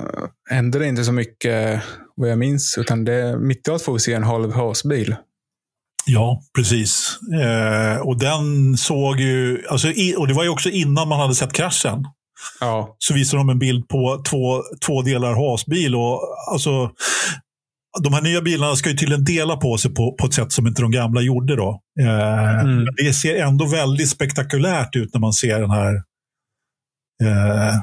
[0.50, 1.82] hände det inte så mycket
[2.16, 5.16] vad jag minns, utan det, mitt i allt får vi se en halv hasbil.
[6.06, 7.18] Ja, precis.
[7.42, 11.34] Eh, och den såg ju, alltså, i, och det var ju också innan man hade
[11.34, 12.04] sett kraschen.
[12.60, 15.94] Ja, Så visade de en bild på två, två delar hasbil.
[15.96, 16.20] Och,
[16.52, 16.90] alltså,
[18.02, 20.66] de här nya bilarna ska ju tydligen dela på sig på, på ett sätt som
[20.66, 21.56] inte de gamla gjorde.
[21.56, 21.80] Då.
[22.00, 22.84] Eh, Mm.
[22.96, 25.94] Det ser ändå väldigt spektakulärt ut när man ser den här
[27.22, 27.74] eh,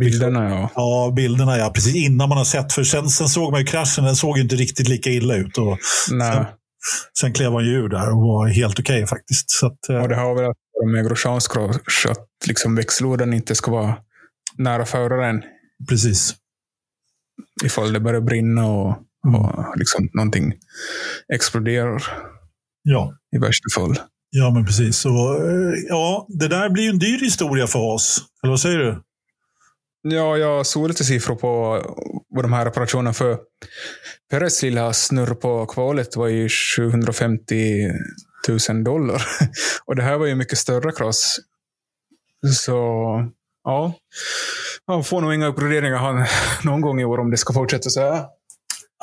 [0.00, 0.70] Bilderna ja.
[0.74, 1.70] Ja, bilderna ja.
[1.74, 2.72] Precis innan man har sett.
[2.72, 4.04] För sen, sen såg man ju kraschen.
[4.04, 5.58] Den såg ju inte riktigt lika illa ut.
[5.58, 5.78] Och
[6.12, 6.32] Nej.
[6.34, 6.44] sen,
[7.20, 9.50] sen klev han ju ur där och var helt okej okay, faktiskt.
[9.50, 13.32] Så att, eh, Och det har väl att göra med Grosjeans krasch, att liksom växellådan
[13.32, 13.94] inte ska vara
[14.58, 15.42] nära föraren
[15.88, 16.34] precis.
[17.64, 18.96] ifall det börjar brinna och,
[19.28, 19.40] Mm.
[19.40, 20.52] och liksom någonting
[21.34, 22.02] exploderar
[22.82, 23.12] Ja.
[23.36, 23.96] i värsta fall.
[24.30, 25.04] Ja, men precis.
[25.06, 28.20] Och, eh, ja, det där blir ju en dyr historia för oss.
[28.42, 29.02] Eller vad säger du?
[30.02, 31.82] Ja, jag såg lite siffror på
[32.28, 33.38] vad de här reparationerna för
[34.30, 37.54] Perez lilla snurr på kvalet var ju 750
[38.68, 39.22] 000 dollar.
[39.86, 41.36] Och det här var ju mycket större kross.
[42.54, 42.72] Så
[43.64, 43.94] ja,
[44.86, 46.26] han får nog inga uppgraderingar han,
[46.64, 48.24] någon gång i år om det ska fortsätta så här.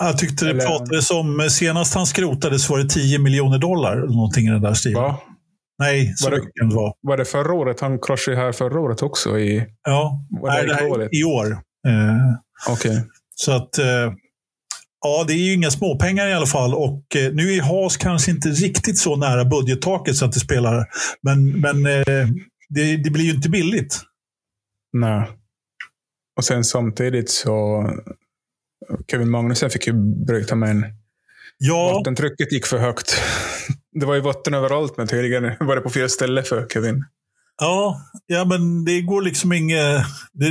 [0.01, 3.95] Jag tyckte det Eller- pratades om, eh, senast han skrotades var det 10 miljoner dollar.
[3.95, 5.01] Någonting i den där stilen.
[5.01, 5.19] Va?
[5.79, 6.93] Nej, så Var det- kan det vara.
[7.01, 7.79] Var det förra året?
[7.79, 9.39] Han kraschade här förra året också.
[9.39, 9.65] I...
[9.83, 11.09] Ja, Var det Nej, det här, kvalet?
[11.11, 11.51] i år.
[11.87, 13.03] Eh, Okej.
[13.35, 14.13] Så att, eh,
[15.01, 16.73] ja, det är ju inga småpengar i alla fall.
[16.73, 20.85] Och eh, nu är Haas kanske inte riktigt så nära budgettaket så att det spelar.
[21.21, 22.27] Men, men eh,
[22.69, 24.01] det, det blir ju inte billigt.
[24.93, 25.27] Nej.
[26.37, 27.89] Och sen samtidigt så
[29.11, 29.93] Kevin Magnussen fick ju
[30.25, 30.85] bryta med en
[31.57, 33.21] Ja, Vattentrycket gick för högt.
[33.99, 37.03] Det var ju vatten överallt, men tydligen var det på fel ställe för Kevin.
[37.61, 40.05] ja, ja, men det går liksom inget...
[40.33, 40.49] Det,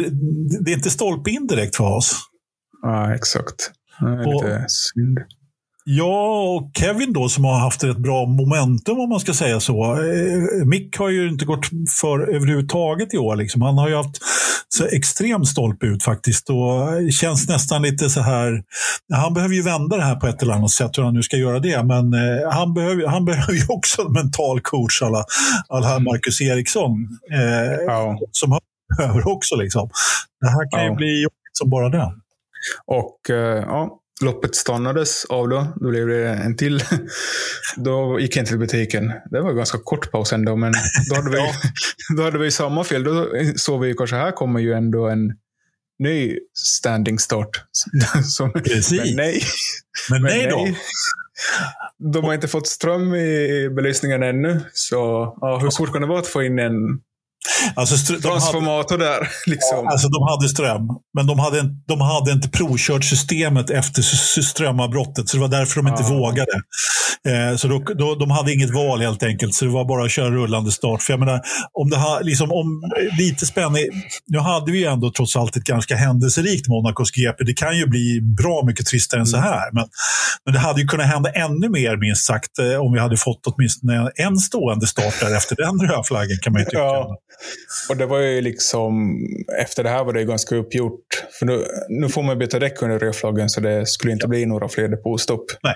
[0.64, 2.16] det är inte stolpe in direkt för Haas.
[2.82, 3.70] Ja, exakt.
[4.00, 5.18] Det är Och- lite synd.
[5.90, 9.92] Ja, och Kevin då som har haft ett bra momentum om man ska säga så.
[9.94, 11.66] Eh, Mick har ju inte gått
[12.00, 13.36] för överhuvudtaget i år.
[13.36, 13.62] Liksom.
[13.62, 14.16] Han har ju haft
[14.68, 16.50] så extremt stolpe ut faktiskt.
[16.50, 18.62] Och känns nästan lite så här.
[19.14, 21.36] Han behöver ju vända det här på ett eller annat sätt hur han nu ska
[21.36, 21.82] göra det.
[21.84, 25.24] Men eh, han, behöver, han behöver ju också en mental coach alla,
[25.68, 26.90] alla Marcus Eriksson.
[27.32, 28.18] Eh, Ja.
[28.32, 28.60] Som han
[28.98, 29.56] behöver också.
[29.56, 29.90] Liksom.
[30.40, 30.94] Det här kan ju Ja.
[30.94, 32.12] bli jobbigt som bara det.
[32.86, 35.72] Och eh, ja, loppet stannades av då.
[35.76, 36.82] Då blev det en till.
[37.76, 39.12] Då gick jag inte till butiken.
[39.30, 40.72] Det var en ganska kort paus ändå, men
[41.10, 41.38] då hade vi,
[42.16, 43.04] då hade vi samma fel.
[43.04, 45.32] Då såg vi kanske här kommer ju ändå en
[45.98, 47.50] ny standing start.
[48.24, 48.92] Som, Precis.
[48.92, 49.42] men nej.
[50.10, 50.68] Men, Men nej då.
[52.12, 54.60] De har inte fått ström i belysningen ännu.
[54.72, 54.96] Så
[55.40, 57.00] ja, hur svårt kan det vara att få in en
[57.74, 59.28] Alltså, de hade, transformator där?
[59.46, 59.88] Liksom.
[59.88, 60.82] Alltså de hade ström,
[61.16, 64.02] men de hade, en- de hade inte provkört systemet efter
[64.42, 65.28] strömavbrottet.
[65.28, 66.08] Så det var därför de inte Ah.
[66.08, 66.52] vågade.
[67.26, 69.54] Eh, så då, då, de hade inget val helt enkelt.
[69.54, 71.02] Så det var bara att köra rullande start.
[71.02, 71.40] För jag menar,
[71.72, 72.82] om det har, liksom, om,
[73.18, 73.84] lite spänning.
[74.26, 77.44] Nu hade vi ju ändå trots allt ett ganska händelserikt Monacos GP.
[77.44, 79.72] Det kan ju bli bra mycket tristare än så här.
[79.72, 79.84] Men,
[80.44, 82.58] men det hade ju kunnat hända ännu mer minst sagt.
[82.58, 86.52] Eh, om vi hade fått åtminstone en stående start där efter den röda flaggen kan
[86.52, 86.78] man ju tycka.
[86.78, 87.18] Ja.
[87.90, 89.18] Och det var ju liksom,
[89.60, 91.24] efter det här var det ganska uppgjort.
[91.38, 94.68] För nu, nu får man byta däck under rödflaggen så det skulle inte bli några
[94.68, 95.44] fler depåstopp.
[95.62, 95.74] Nej,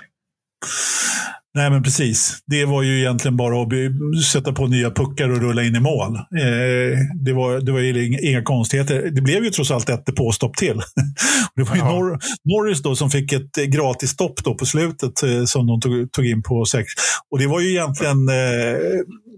[1.69, 2.37] men precis.
[2.47, 6.15] Det var ju egentligen bara att sätta på nya puckar och rulla in i mål.
[6.15, 9.09] Eh, det, var, det var ju inga, konstigheter.
[9.11, 10.81] Det blev ju trots allt ett depåstopp till.
[11.55, 11.81] det var ju.
[11.81, 15.81] Nor- Norris då som fick ett eh, gratis stopp då på slutet eh, som de
[15.81, 16.87] tog, tog in på sex.
[17.31, 18.77] Och det var ju egentligen eh,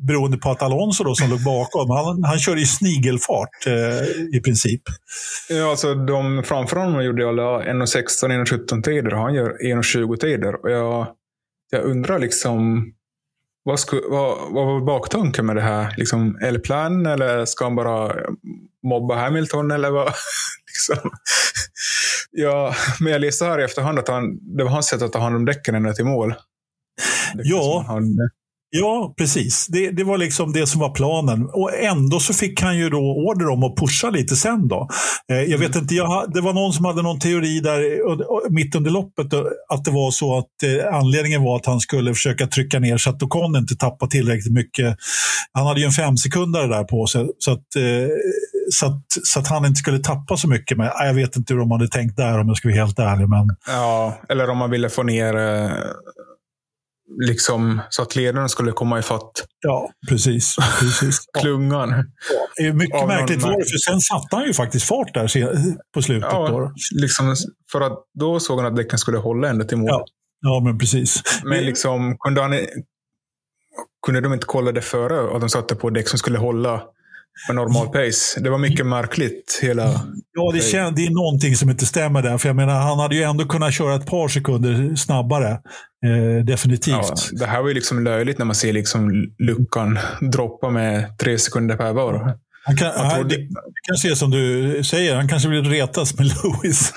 [0.07, 4.41] beroende på att Alonso då som låg bakom, han, han körde i snigelfart eh, i
[4.43, 4.82] princip.
[5.49, 10.63] Ja, alltså de framför honom gjorde alla 1.16, 1.17 tider och han gör 1.20 tider.
[10.63, 11.07] Och jag,
[11.72, 12.91] jag undrar liksom,
[13.63, 15.93] vad, sku, vad, vad var baktanken med det här?
[15.97, 18.16] Liksom, det plan eller ska han bara
[18.84, 20.07] mobba Hamilton eller vad?
[20.68, 21.11] liksom.
[22.32, 25.20] ja, men jag läste här i efterhand att han, det var hans sätt att ta
[25.20, 26.36] hand om däcken ända till mål.
[27.34, 27.86] Ja.
[27.88, 28.18] Han,
[28.80, 29.67] Ja, precis.
[29.67, 31.49] Det, det var liksom det som var planen.
[31.53, 34.88] Och ändå så fick han ju då order om att pusha lite sen då.
[35.32, 37.80] Eh, jag vet inte, jag, det var någon som hade någon teori där
[38.49, 39.34] mitt under loppet
[39.69, 43.09] att det var så att eh, anledningen var att han skulle försöka trycka ner så
[43.09, 44.97] att Ocon inte tappade tillräckligt mycket.
[45.53, 48.09] Han hade ju en femsekundare där på sig så att, eh,
[48.71, 50.78] så, att, så att han inte skulle tappa så mycket.
[50.78, 53.30] Men jag vet inte hur de hade tänkt där om jag ska vara helt ärlig.
[53.30, 55.34] Men, ja, eller om man ville få ner
[57.28, 60.56] liksom så att ledaren skulle komma ifatt ja, precis.
[60.80, 61.20] precis.
[61.34, 61.41] Ja.
[61.41, 61.89] klungan.
[62.58, 64.88] Det är mycket Av någon märkligt var det, märk- för sen satte han ju faktiskt
[64.88, 65.28] fart där
[65.93, 66.30] på slutet.
[66.32, 66.74] Ja, då.
[67.01, 67.36] liksom,
[67.72, 69.88] för att då såg han att däcken skulle hålla ända till mål.
[69.89, 70.06] Ja.
[70.41, 71.24] ja, men precis.
[71.43, 72.60] Men liksom, kunde, han,
[74.06, 75.36] kunde de inte kolla det före?
[75.36, 76.84] Att de satte på däck som skulle hålla
[77.47, 78.39] med normal pace?
[78.39, 79.59] Det var mycket märkligt.
[79.61, 80.01] Hela...
[80.33, 82.38] Ja, det, kän, det är någonting som inte stämmer där.
[82.38, 85.51] För jag menar, han hade ju ändå kunnat köra ett par sekunder snabbare.
[86.05, 86.95] Eh, definitivt.
[86.95, 89.99] Ja, det här var ju liksom löjligt när man ser liksom luckan
[90.31, 92.38] droppa med tre sekunder per var.
[92.67, 93.36] Han kan, han, trodde...
[93.36, 96.93] det, det kanske är som du säger, han kanske vill retas med Lewis.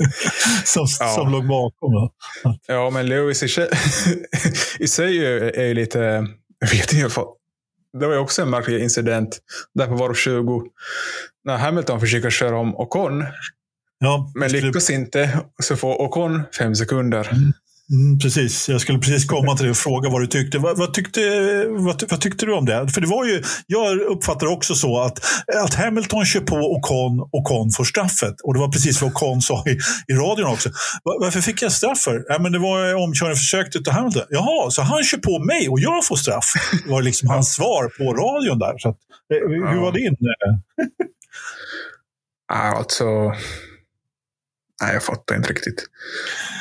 [0.64, 1.08] som, ja.
[1.08, 1.92] som låg bakom.
[1.92, 2.12] Då.
[2.66, 3.46] Ja, men Lewis i
[4.78, 5.26] i sig
[5.56, 6.26] är ju lite...
[6.58, 7.20] Jag vet inte,
[7.98, 9.38] det var ju också en märklig incident
[9.74, 10.64] där på varv 20.
[11.44, 13.24] När Hamilton försöker köra om Ocon.
[13.98, 17.28] Ja, men lyckas inte, så får Ocon fem sekunder.
[17.32, 17.52] Mm.
[17.92, 20.58] Mm, precis, jag skulle precis komma till det och fråga vad du tyckte.
[20.58, 21.20] Vad, vad, tyckte
[21.68, 22.88] vad, vad, tyckte du om det?
[22.88, 25.18] För det var ju, jag uppfattar också så att,
[25.64, 28.40] att Hamilton kör på Ocon, Ocon får straffet.
[28.44, 29.78] Och det var precis vad Ocon sa i,
[30.12, 30.70] i radion också.
[31.02, 32.24] Var, varför fick jag straff för?
[32.28, 34.22] Ja, men det var omkörningsförsök av Hamilton.
[34.30, 36.52] Jaha, så han kör på mig och jag får straff?
[36.84, 38.78] Det var liksom hans svar på radion där.
[38.78, 38.98] Så att,
[39.34, 40.16] eh, hur var din?
[42.52, 43.04] alltså,
[44.82, 45.84] nej, jag fattar inte riktigt.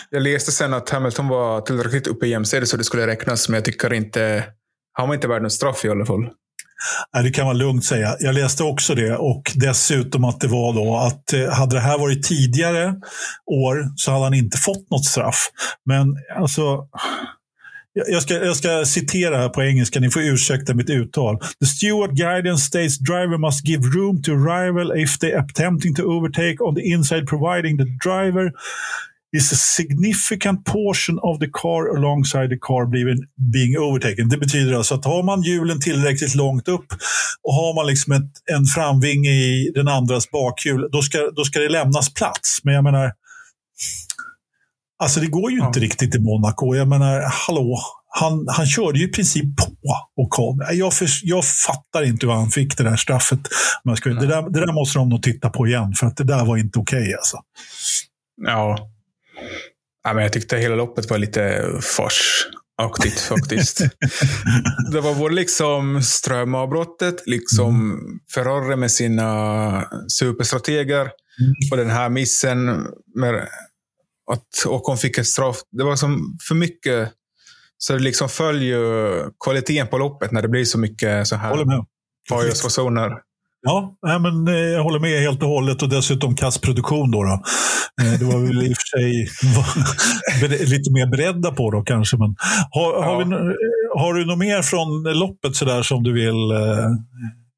[0.09, 3.55] Jag läste sen att Hamilton var tillräckligt uppe i jämställdhet så det skulle räknas, men
[3.55, 4.43] jag tycker inte...
[4.93, 6.29] Han var inte värd någon straff i alla fall.
[7.13, 8.15] Nej, det kan man lugnt säga.
[8.19, 11.97] Jag läste också det och dessutom att det var då att eh, hade det här
[11.97, 12.95] varit tidigare
[13.45, 15.49] år så hade han inte fått något straff.
[15.85, 16.87] Men alltså,
[18.07, 21.39] jag ska, jag ska citera här på engelska, ni får ursäkta mitt uttal.
[21.59, 26.57] The steward guidance states driver must give room to rival if they attempting to overtake
[26.59, 28.51] on the inside providing the driver
[29.37, 34.29] is a significant portion of the car alongside the car being, overtaken.
[34.29, 36.85] Det betyder alltså att har man hjulen tillräckligt långt upp
[37.43, 41.59] och har man liksom ett, en framvinge i den andras bakhjul, då ska, då ska
[41.59, 42.59] det lämnas plats.
[42.63, 43.11] Men jag menar,
[44.99, 46.75] alltså det går ju inte riktigt i Monaco.
[46.75, 47.79] Jag menar, hallå,
[48.09, 49.73] han, han körde ju i princip på
[50.15, 50.65] och kom.
[50.71, 53.39] Jag, för, jag fattar inte hur han fick det där straffet.
[53.83, 56.17] Men jag ska, det, där, det där måste de nog titta på igen, för att
[56.17, 56.99] det där var inte okej.
[56.99, 57.37] Okay, alltså.
[58.45, 58.77] Ja,
[60.07, 61.65] Ja, men jag tyckte hela loppet var lite
[61.97, 63.79] farsaktigt faktiskt.
[64.91, 68.19] det var både liksom strömavbrottet, liksom mm.
[68.33, 69.89] Ferrari med sina
[70.19, 71.53] superstrateger mm.
[71.71, 72.65] och den här missen
[73.15, 73.47] med
[74.31, 75.57] att Ocon fick ett straff.
[75.71, 77.11] Det var som för mycket.
[77.77, 78.79] Så det liksom följer
[79.43, 81.65] kvaliteten på loppet när det blir så mycket så här
[82.29, 83.11] pajatsfasoner.
[83.61, 87.11] Ja, nej, men, eh, jag håller med helt och hållet och dessutom kassproduktion.
[87.11, 87.43] Då, då.
[88.01, 89.27] Eh, det var väl i och för sig
[90.65, 92.17] lite mer beredda på då kanske.
[92.17, 92.35] Men
[92.71, 93.03] har, ja.
[93.03, 93.55] har, vi,
[93.95, 96.51] har du något mer från loppet sådär som du vill?
[96.51, 96.89] Eh,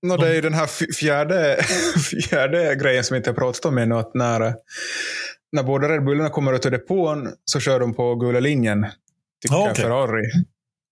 [0.07, 1.57] no, det är den här fjärde,
[2.29, 3.95] fjärde grejen som vi inte har pratat om ännu.
[3.95, 4.53] Att när,
[5.51, 8.85] när båda Red Bullarna kommer ut ur depån så kör de på gula linjen.
[9.41, 9.83] Tycker ja, okay.
[9.83, 10.23] Ferrari.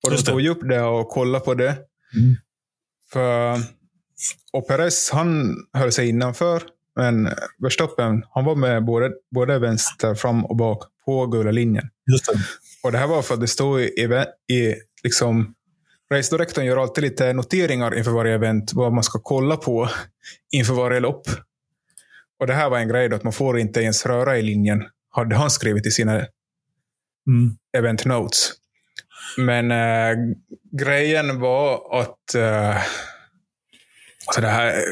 [0.03, 1.77] Och de tog ju upp det och kollade på det.
[2.15, 2.35] Mm.
[3.11, 3.57] För
[4.53, 6.63] och Perez, han höll sig innanför.
[6.95, 11.89] Men Verstappen, han var med både, både vänster, fram och bak på gula linjen.
[12.05, 12.39] Det.
[12.83, 13.85] Och det här var för att det stod i,
[14.49, 15.53] i liksom,
[16.13, 19.89] Race Directorn gör alltid lite noteringar inför varje event, vad man ska kolla på
[20.51, 21.27] inför varje lopp.
[22.39, 24.83] Och det här var en grej då, att man får inte ens röra i linjen,
[25.09, 27.57] hade han skrivit i sina mm.
[27.77, 28.51] event notes.
[29.37, 30.17] Men äh,
[30.71, 32.77] grejen var att äh,
[34.27, 34.83] Alltså det här,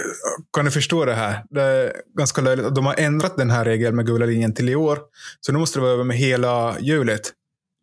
[0.54, 1.43] kan ni förstå det här?
[1.50, 2.76] Det är ganska löjligt.
[2.76, 5.00] De har ändrat den här regeln med gula linjen till i år.
[5.41, 7.22] Så nu måste det vara över med hela hjulet.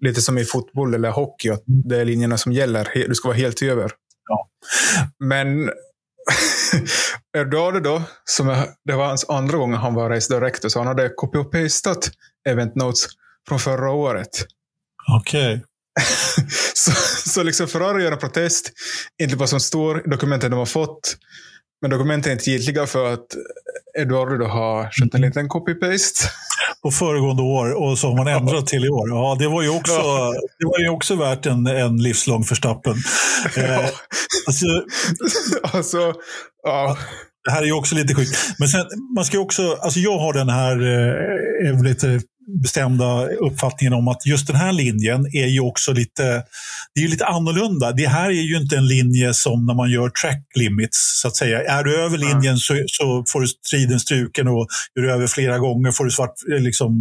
[0.00, 3.06] Lite som i fotboll eller hockey, att det är linjerna som gäller.
[3.08, 3.92] Du ska vara helt över.
[4.28, 4.48] Ja.
[5.18, 5.70] Men
[7.38, 10.86] Eduardo då, som är, det var hans andra gång han var race director, så han
[10.86, 12.10] hade copy och pastat
[12.48, 13.06] event notes
[13.48, 14.46] från förra året.
[15.20, 15.54] Okej.
[15.54, 15.60] Okay.
[16.74, 16.90] så,
[17.30, 18.72] så liksom Ferrari gör en protest,
[19.22, 21.16] inte vad som står i dokumenten de har fått.
[21.80, 23.26] Men dokumenten är inte giltiga för att
[23.98, 25.28] Eduardo har kört en mm.
[25.28, 26.28] liten copy-paste.
[26.82, 29.08] På föregående år och så har man ändrat till i år.
[29.08, 30.34] Ja, det var ju också, ja.
[30.58, 32.94] det var ju också värt en, en livslång förstappen.
[33.56, 33.78] Eh,
[34.46, 34.66] alltså,
[35.62, 36.14] alltså,
[36.62, 36.96] ja.
[37.44, 38.38] Det här är ju också lite sjukt.
[38.58, 40.76] Men sen, man ska också, alltså jag har den här
[41.66, 42.20] eh, lite
[42.62, 46.44] bestämda uppfattningen om att just den här linjen är ju också lite,
[46.94, 47.92] det är lite annorlunda.
[47.92, 51.36] Det här är ju inte en linje som när man gör track limits, så att
[51.36, 51.62] säga.
[51.64, 52.56] Är du över linjen mm.
[52.56, 56.34] så, så, får du striden struken och är du över flera gånger får du svart,
[56.46, 57.00] liksom,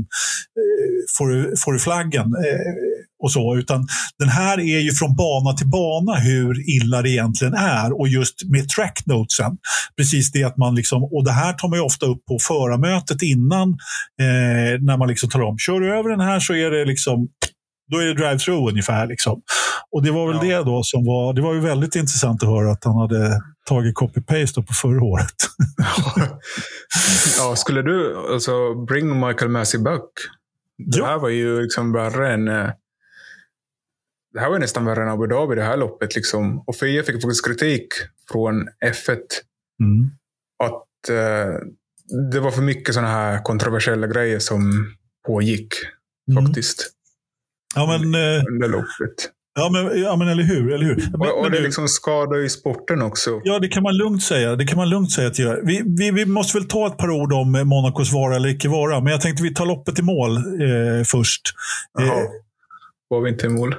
[0.57, 2.25] eh, får du, får du flaggen.
[3.21, 3.87] Och så, utan
[4.19, 8.35] den här är ju från bana till bana hur illa det egentligen är och just
[8.49, 9.57] med tracknotesen.
[9.97, 13.21] Precis det att man liksom, och det här tar man ju ofta upp på förarmötet
[13.21, 13.69] innan
[14.21, 17.27] eh, när man liksom talar om, kör du över den här så är det liksom
[17.91, 19.07] då är det drive-through ungefär.
[19.07, 19.41] Liksom.
[19.91, 20.57] Och det var väl ja.
[20.57, 23.95] det då som var, det var ju väldigt intressant att höra att han hade tagit
[23.95, 25.35] copy-paste på förra året.
[27.37, 30.09] ja, skulle du, alltså bring Michael Massey back.
[30.77, 31.05] Det ja.
[31.05, 32.69] här var ju liksom värre än eh,
[34.33, 36.15] det här var nästan värre än Abu Dhabi, det här loppet.
[36.15, 36.63] Liksom.
[36.67, 37.87] Och FIA fick faktiskt kritik
[38.31, 39.17] från F1.
[39.83, 40.09] Mm.
[40.63, 41.59] att eh,
[42.31, 44.61] det var för mycket sådana här kontroversiella grejer som
[45.27, 45.73] pågick
[46.31, 46.45] Mm.
[46.45, 46.89] faktiskt
[47.75, 49.29] Ja, men, eh, under loppet.
[49.55, 50.73] ja, men, ja, men eller hur?
[50.73, 50.95] Eller hur?
[51.11, 53.41] Men, Och, och det du- liksom skadar ju sporten också.
[53.43, 54.55] Ja, det kan man lugnt säga.
[54.55, 55.61] Det kan man lugnt säga gör.
[55.65, 58.69] Vi, vi, vi måste väl ta ett par ord om eh, Monacos vara eller icke
[58.69, 58.99] vara.
[58.99, 61.41] Men jag tänkte vi tar loppet i mål eh, först.
[61.93, 62.05] Jaha.
[62.21, 62.29] Eh,
[63.07, 63.75] Var vi inte i mål?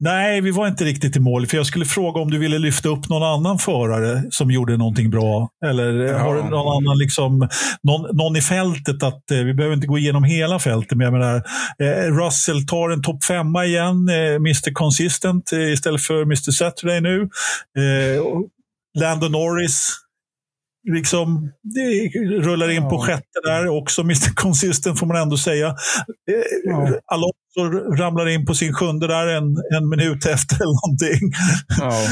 [0.00, 1.46] Nej, vi var inte riktigt i mål.
[1.46, 5.10] För jag skulle fråga om du ville lyfta upp någon annan förare som gjorde någonting
[5.10, 5.48] bra.
[5.64, 6.18] Eller eh, Ja.
[6.18, 7.48] har du någon annan, liksom,
[7.82, 9.02] någon, någon i fältet?
[9.02, 10.98] att eh, Vi behöver inte gå igenom hela fältet.
[10.98, 11.36] Men jag menar,
[11.82, 14.08] eh, Russell tar en topp femma igen.
[14.08, 17.20] Eh, Mr Consistent eh, istället för Mr Saturday nu.
[17.78, 18.22] Eh,
[18.98, 19.96] Lando Norris
[20.92, 22.08] liksom, det
[22.42, 23.00] rullar in på Ja.
[23.06, 23.68] sjätte där.
[23.68, 25.66] Också Mr Consistent får man ändå säga.
[25.68, 25.74] Eh,
[26.64, 26.88] Ja.
[27.06, 27.34] Alonso
[27.98, 31.32] ramlar in på sin sjunde där en, en minut efter eller någonting.
[31.80, 32.06] Ja.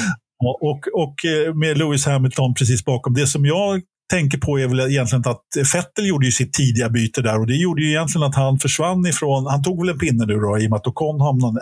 [0.60, 3.14] Och, och eh, med Lewis Hamilton precis bakom.
[3.14, 3.80] Det som jag
[4.10, 5.42] tänker på är väl egentligen att
[5.74, 9.06] Vettel gjorde ju sitt tidiga byte där och det gjorde ju egentligen att han försvann
[9.06, 11.60] ifrån, han tog väl en pinne nu då i och med att Ocon hamnade,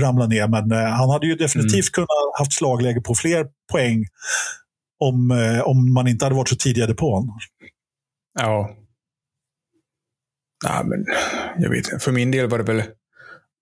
[0.00, 2.08] ramlade ner, men eh, han hade ju definitivt kunnat
[2.38, 4.04] haft slagläge på fler poäng
[5.00, 7.28] om, eh, om man inte hade varit så tidiga depån.
[8.40, 8.70] Ja.
[10.64, 11.04] Nej, men
[11.58, 12.02] jag vet.
[12.02, 12.82] För min del var det väl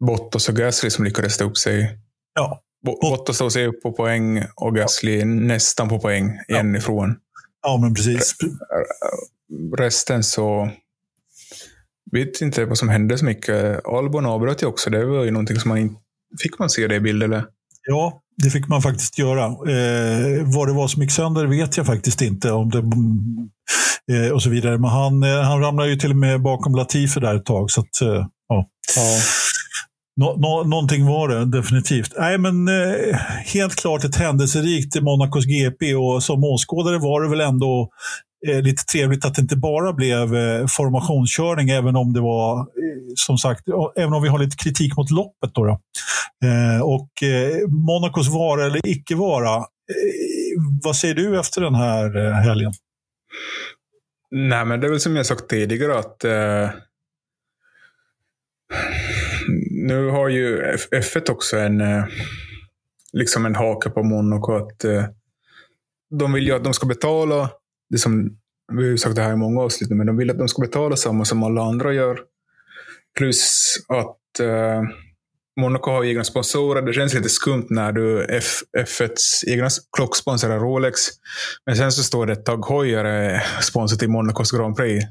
[0.07, 1.99] Bottas och Gasly som lyckades ta upp sig.
[2.35, 7.17] Ja, Bo- Bottas tog sig upp på poäng och Gasly nästan på poäng, en ifrån.
[7.63, 8.35] ja men precis.
[9.79, 10.71] Resten så
[12.13, 13.87] vet inte vad som hände så mycket.
[13.87, 14.91] Albon avbröt ju också.
[14.91, 15.95] Det var ju någonting som man inte...
[16.43, 17.45] Fick man se det i bild eller?
[17.89, 19.45] Ja, det fick man faktiskt göra.
[19.45, 22.51] Eh, vad det var som gick sönder vet jag faktiskt inte.
[22.51, 22.79] om det
[24.15, 24.79] eh, och så vidare.
[24.79, 27.71] Men han, eh, han ramlade ju till och med bakom Latifi där ett tag.
[27.71, 28.69] Så att, eh, ja.
[30.17, 32.13] Nå, nå, någonting var det definitivt.
[32.19, 37.41] Nej, men eh, helt klart ett händelserikt Monacos GP och som åskådare var det väl
[37.41, 37.89] ändå
[38.49, 42.65] eh, lite trevligt att det inte bara blev eh, formationskörning, även om det var, eh,
[43.15, 43.65] som sagt,
[43.97, 45.55] även om vi har lite kritik mot loppet.
[45.55, 45.81] Då, då.
[46.45, 49.57] Eh, och eh, Monacos vara eller icke vara.
[49.57, 49.65] Eh,
[50.83, 52.73] vad säger du efter den här eh, helgen?
[54.31, 56.71] Nej, men det är väl som jag sagt tidigare att eh,
[59.71, 62.05] nu har ju F1 också en, eh,
[63.13, 65.05] liksom en hake på Monaco att eh,
[66.11, 67.51] de vill ju att de ska betala,
[67.91, 68.39] det som,
[68.73, 70.97] vi har sagt det här i många avsnitt, men de vill att de ska betala
[70.97, 72.21] samma som alla andra gör.
[73.19, 74.83] Plus att eh,
[75.61, 76.83] Monaco har egna sponsorer.
[76.83, 81.01] Det känns lite skumt när du F, F1s egna klocksponsor är Rolex.
[81.67, 85.05] Men sen så står det Tag Heuer är eh, sponsor till Monacos Grand Prix.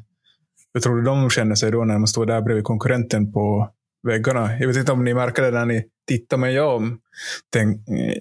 [0.74, 3.70] Hur tror du de känner sig då när man står där bredvid konkurrenten på
[4.04, 4.58] väggarna?
[4.60, 6.98] Jag vet inte om ni märker det när ni tittar, man jag,
[7.54, 7.78] tänk,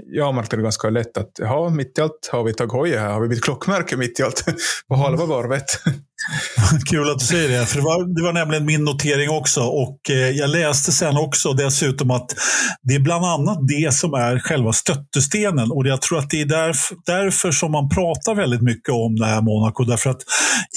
[0.06, 3.12] jag märkte det ganska lätt att ja, mitt i allt har vi tagit hoja här.
[3.12, 4.44] Har vi bytt klockmärke mitt i allt
[4.88, 5.64] på halva varvet?
[6.90, 9.60] Kul att du säger det, för det var, det var nämligen min notering också.
[9.60, 12.34] Och eh, Jag läste sen också dessutom att
[12.82, 15.70] det är bland annat det som är själva stöttestenen.
[15.70, 19.26] Och jag tror att det är därför, därför som man pratar väldigt mycket om det
[19.26, 19.84] här Monaco.
[19.84, 20.22] Därför att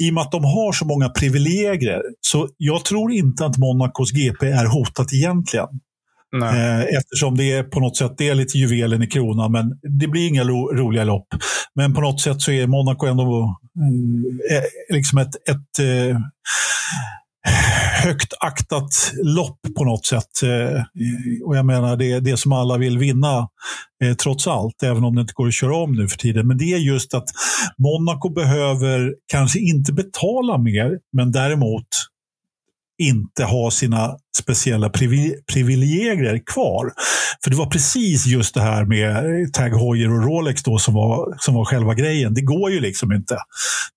[0.02, 4.12] i och med att de har så många privilegier, så jag tror inte att Monacos
[4.12, 5.68] GP är hotat egentligen.
[6.34, 6.82] Nej.
[6.82, 10.08] Eh, eftersom det är på något sätt det är lite juvelen i kronan, men det
[10.08, 11.28] blir inga ro, roliga lopp.
[11.76, 14.24] Men på något sätt så är Monaco ändå mm,
[14.90, 16.18] liksom ett, ett eh,
[18.04, 20.44] högt aktat lopp på något sätt.
[20.44, 20.84] Eh,
[21.46, 23.48] och jag menar, det är det som alla vill vinna
[24.04, 26.48] eh, trots allt, även om det inte går att köra om nu för tiden.
[26.48, 27.28] Men det är just att
[27.78, 31.88] Monaco behöver kanske inte betala mer, men däremot
[33.08, 36.92] inte ha sina speciella privi- privilegier kvar.
[37.44, 41.36] För det var precis just det här med Tag Heuer och Rolex då som var,
[41.40, 42.34] som var själva grejen.
[42.34, 43.38] Det går ju liksom inte.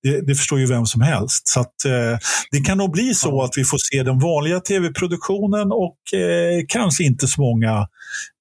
[0.02, 1.48] Det, det förstår ju vem som helst.
[1.48, 2.18] Så att, eh,
[2.50, 7.04] det kan nog bli så att vi får se den vanliga tv-produktionen och eh, kanske
[7.04, 7.88] inte så många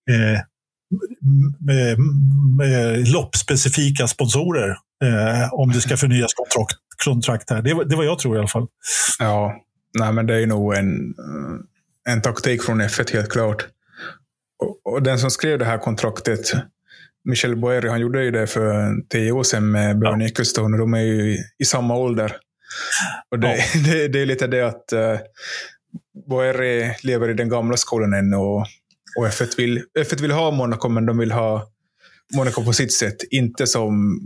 [0.09, 0.39] eh,
[1.59, 1.97] med,
[2.57, 4.69] med loppspecifika sponsorer
[5.03, 7.61] eh, om det ska förnyas kontrakt, kontrakt här.
[7.61, 8.67] Det, det var jag tror i alla fall.
[9.19, 9.53] Ja,
[9.95, 11.15] nej, men det är nog en,
[12.09, 13.67] en taktik från F1 helt klart.
[14.59, 16.53] Och, och den som skrev det här kontraktet,
[17.23, 20.93] Michel Boeri, han gjorde ju det för tio år sedan med Bernie Ecclestone och de
[20.93, 22.35] är ju i, samma ålder.
[23.31, 25.19] Och det, det, det är lite det att uh,
[26.29, 28.65] Boeri lever i den gamla skolan ännu och,
[29.17, 31.71] och F1, vill, F1 vill ha Monaco, men de vill ha
[32.35, 33.17] Monaco på sitt sätt.
[33.31, 34.19] Inte som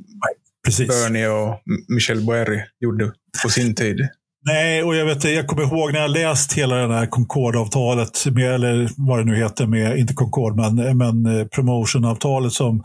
[0.65, 0.87] Precis.
[0.87, 3.11] Bernie och Michel Boeri gjorde
[3.43, 4.07] på sin tid.
[4.45, 8.89] Nej, och jag, vet, jag kommer ihåg när jag läst hela det här Concorde-avtalet, eller
[8.97, 12.53] vad det nu heter, med, inte Concorde, men, men eh, promotion-avtalet.
[12.53, 12.83] Som,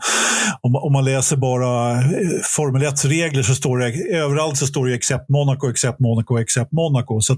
[0.61, 2.01] om, om, man läser bara eh,
[2.55, 7.21] Formel 1-regler så står det överallt så står det except Monaco, except Monaco, except Monaco.
[7.21, 7.37] Så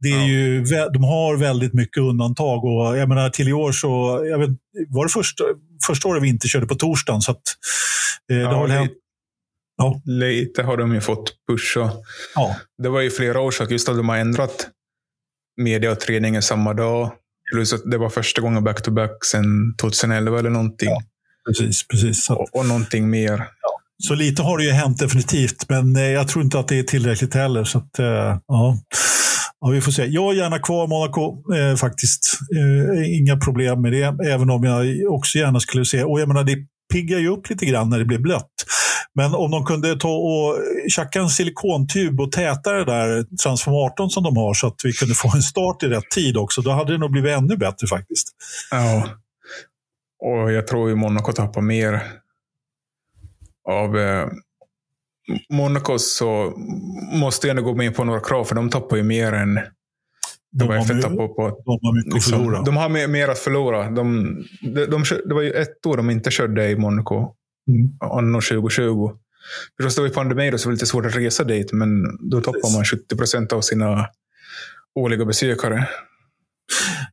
[0.00, 0.26] det är ja.
[0.26, 4.50] ju, de har väldigt mycket undantag och jag menar till i år så, jag vet,
[4.88, 5.44] var det första,
[5.86, 7.20] första året vi inte körde på torsdagen.
[7.20, 7.42] Så att,
[8.32, 8.92] eh, det har hänt
[9.78, 10.02] Ja.
[10.04, 11.90] Lite har de ju fått pusha.
[12.34, 12.56] Ja.
[12.82, 14.68] Det var ju flera sedan just att de har ändrat
[15.56, 17.12] media och träningen samma dag.
[17.52, 20.88] Plus att det var första gången back-to-back sedan 2011 eller någonting.
[20.88, 21.02] Ja,
[21.48, 22.30] precis, precis.
[22.30, 23.38] Och, och någonting mer.
[23.62, 23.80] Ja.
[24.02, 26.82] Så lite har det ju hänt definitivt, men eh, jag tror inte att det är
[26.82, 27.64] tillräckligt heller.
[27.64, 28.78] Så att, eh, ja.
[29.60, 30.04] Ja, vi får se.
[30.04, 32.38] Jag är gärna kvar Monaco eh, faktiskt.
[32.56, 36.44] Eh, inga problem med det, även om jag också gärna skulle se, och jag menar
[36.44, 36.56] det
[36.92, 38.52] piggar ju upp lite grann när det blir blött.
[39.18, 40.58] Men om de kunde ta och
[40.88, 45.14] tjacka en silikontub och täta det där transformatorn som de har så att vi kunde
[45.14, 48.28] få en start i rätt tid också, då hade det nog blivit ännu bättre faktiskt.
[48.70, 49.08] Ja,
[50.24, 52.02] och jag tror ju Monaco tappar mer
[53.68, 54.26] av eh,
[55.52, 56.52] Monaco så
[57.12, 59.62] måste jag ändå gå med på några krav, för de tappar ju mer än de,
[60.50, 62.62] de, har, mycket, på, på, de har mycket liksom, att förlora.
[62.62, 63.90] De har mer, mer att förlora.
[63.90, 67.34] De, de, de, det var ju ett år de inte körde i Monaco.
[67.68, 67.90] Mm.
[68.00, 69.10] Anno 2020.
[69.76, 71.72] Förstås, det var ju pandemi då, så det var lite svårt att resa dit.
[71.72, 74.08] Men då tappar man 70 procent av sina
[74.94, 75.88] årliga besökare.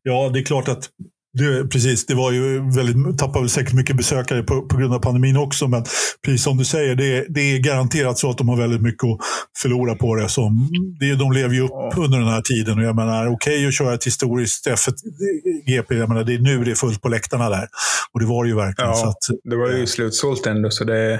[0.03, 0.89] Ja, det är klart att
[1.35, 5.37] det, precis, det var ju väldigt, tappade säkert mycket besökare på, på grund av pandemin
[5.37, 5.67] också.
[5.67, 5.83] Men
[6.25, 9.19] precis som du säger, det, det är garanterat så att de har väldigt mycket att
[9.57, 10.29] förlora på det.
[10.29, 10.69] Som,
[10.99, 12.77] det de lever ju upp under den här tiden.
[12.77, 16.63] Och jag menar, okej okay att köra ett historiskt F1-GP, jag menar, det är nu
[16.63, 17.67] det är fullt på läktarna där.
[18.13, 18.91] Och det var det ju verkligen.
[18.91, 21.19] Ja, att, det var ju slutsålt ändå, så det,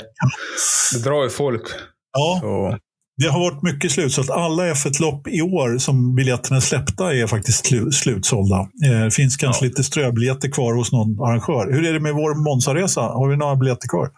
[0.93, 1.63] det drar ju folk.
[2.11, 2.39] Ja.
[2.41, 2.77] Så.
[3.17, 4.29] Det har varit mycket slutsålt.
[4.29, 8.55] Alla F1-lopp i år som biljetterna är släppta är faktiskt slutsålda.
[8.85, 9.69] Eh, det finns kanske ja.
[9.69, 11.71] lite ströbiljetter kvar hos någon arrangör.
[11.71, 13.01] Hur är det med vår Monza-resa?
[13.01, 14.09] Har vi några biljetter kvar?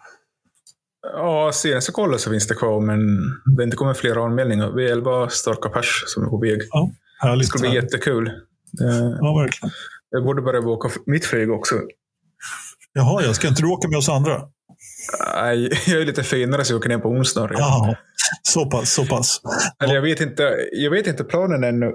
[1.12, 2.98] Ja, senast jag kollade så finns det kvar, men
[3.56, 4.72] det har inte kommit fler anmälningar.
[4.76, 6.60] Vi är elva starka pers som är på väg.
[6.70, 6.90] Ja,
[7.22, 7.84] härligt, det ska bli härligt.
[7.84, 8.30] jättekul.
[9.20, 9.72] Ja, verkligen.
[10.10, 11.74] Jag borde börja boka mitt flyg också.
[12.92, 14.42] Jaha, jag ska inte du åka med oss andra?
[15.86, 17.50] Jag är lite finare så jag åker ner på onsdag.
[17.52, 17.96] Ja,
[18.42, 18.92] så pass.
[18.92, 19.40] Så pass.
[19.82, 21.92] Eller jag, vet inte, jag vet inte planen ännu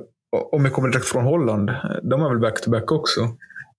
[0.52, 1.72] om jag kommer direkt från Holland.
[2.04, 3.22] De har väl back-to-back -back också?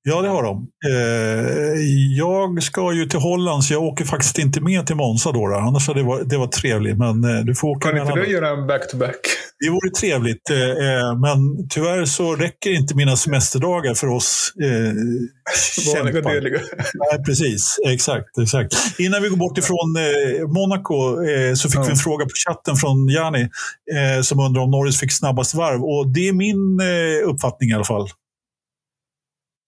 [0.07, 0.69] Ja, det har de.
[0.91, 1.83] Eh,
[2.17, 5.49] jag ska ju till Holland, så jag åker faktiskt inte med till Monza då.
[5.49, 5.55] då.
[5.55, 6.99] Annars hade det varit, det var trevligt.
[6.99, 9.17] Men eh, du får åka kan inte du göra en back-to-back?
[9.61, 16.21] Det vore trevligt, eh, men tyvärr så räcker inte mina semesterdagar för oss eh, Vanliga
[16.21, 16.61] deliga.
[16.95, 17.77] Nej, precis.
[17.87, 18.75] Exakt, exakt.
[18.99, 19.97] Innan vi går bort ifrån
[20.49, 21.17] Monaco
[21.57, 21.83] så fick ja.
[21.83, 23.49] vi en fråga på chatten från Jani
[24.23, 25.83] som undrar om Norris fick snabbast varv.
[25.85, 26.81] Och det är min
[27.25, 28.09] uppfattning i alla fall.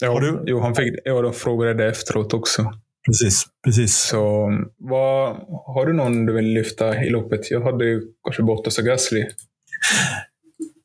[0.05, 0.42] Har du?
[0.47, 2.72] Jo, han fick, ja, de frågade det efteråt också.
[3.07, 3.97] Precis, precis.
[3.97, 5.36] Så vad,
[5.66, 7.51] har du någon du vill lyfta i loppet?
[7.51, 9.24] Jag hade ju kanske Bottas och Gasly.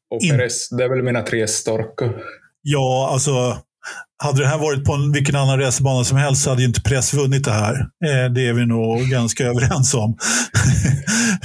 [0.10, 0.30] Och In...
[0.30, 2.14] Perez, det är väl mina tre starka.
[2.62, 3.62] Ja, alltså
[4.24, 6.82] hade det här varit på en, vilken annan racerbana som helst så hade ju inte
[6.82, 7.74] Press vunnit det här.
[8.06, 10.18] Eh, det är vi nog ganska överens om.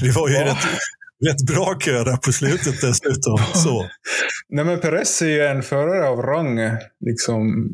[0.01, 0.45] det var ju ja.
[0.45, 0.67] rätt,
[1.25, 3.39] rätt bra kö där på slutet dessutom.
[3.55, 3.89] Så.
[4.49, 6.59] Nej, men Perez är ju en förare av rang.
[7.07, 7.69] Liksom,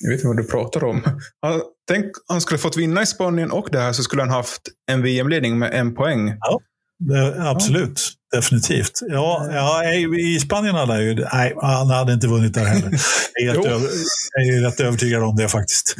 [0.00, 1.02] jag vet inte vad du pratar om.
[1.42, 4.62] Han, tänk han skulle fått vinna i Spanien och det här så skulle han haft
[4.90, 6.34] en VM-ledning med en poäng.
[6.40, 6.60] Ja,
[6.98, 8.00] det, absolut.
[8.30, 8.38] Ja.
[8.38, 9.00] Definitivt.
[9.08, 9.84] Ja, ja,
[10.18, 11.14] I Spanien hade han ju...
[11.14, 12.90] Nej, han hade inte vunnit där heller.
[13.34, 13.88] Jag är, över,
[14.32, 15.96] jag är rätt övertygad om det faktiskt.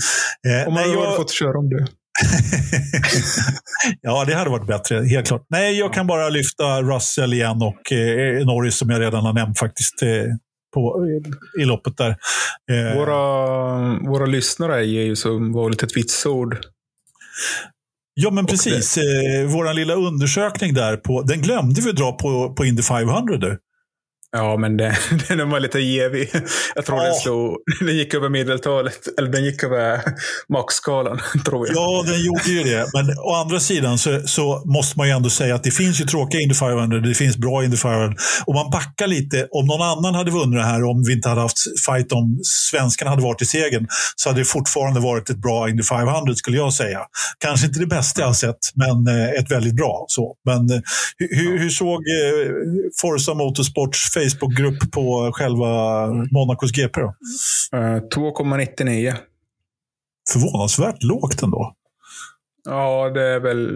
[0.47, 1.17] Eh, om man hade jag...
[1.17, 1.87] fått köra om det.
[4.01, 5.47] ja, det hade varit bättre, helt klart.
[5.51, 9.59] Nej, jag kan bara lyfta Russell igen och eh, Norris som jag redan har nämnt
[9.59, 10.03] faktiskt.
[10.03, 10.25] Eh,
[10.75, 11.07] på,
[11.61, 12.17] i, loppet där.
[12.71, 13.19] Eh, våra,
[13.99, 16.57] våra lyssnare ger ju som vanligt ett vitsord.
[18.15, 18.97] Ja, men precis.
[18.97, 23.37] Eh, Vår lilla undersökning där, på, den glömde vi dra på, på Indy 500.
[23.37, 23.59] Du.
[24.37, 24.95] Ja, men den,
[25.29, 26.31] den var lite gevig.
[26.75, 27.05] Jag tror ja.
[27.05, 30.01] den, slog, den gick över medeltalet, eller den gick över
[30.49, 31.77] maxskalan, tror jag.
[31.77, 32.87] Ja, den gjorde ju det.
[32.93, 36.05] Men å andra sidan så, så måste man ju ändå säga att det finns ju
[36.05, 38.17] tråkiga Indy 500, det finns bra Indy 500.
[38.47, 41.41] Om man backar lite, om någon annan hade vunnit det här, om vi inte hade
[41.41, 45.69] haft fight om svenskarna hade varit i segern, så hade det fortfarande varit ett bra
[45.69, 47.01] Indy 500 skulle jag säga.
[47.39, 50.05] Kanske inte det bästa jag har sett, men eh, ett väldigt bra.
[50.09, 50.35] Så.
[50.45, 50.81] Men eh,
[51.19, 52.49] hur, hur såg eh,
[53.01, 57.01] Forza Motorsports Facebookgrupp på själva Monacos GP?
[57.01, 57.15] Då?
[58.15, 59.09] 2,99.
[59.09, 59.15] Eh,
[60.33, 61.75] Förvånansvärt lågt ändå.
[62.65, 63.67] Ja, det är väl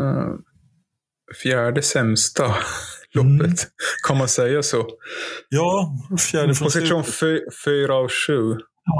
[0.00, 0.34] uh,
[1.42, 2.44] fjärde sämsta
[3.14, 3.40] loppet.
[3.40, 3.54] Mm.
[4.08, 4.86] Kan man säga så?
[5.48, 5.92] Ja,
[6.30, 7.20] fjärde från Position slutet.
[7.20, 8.42] fy- fyra av sju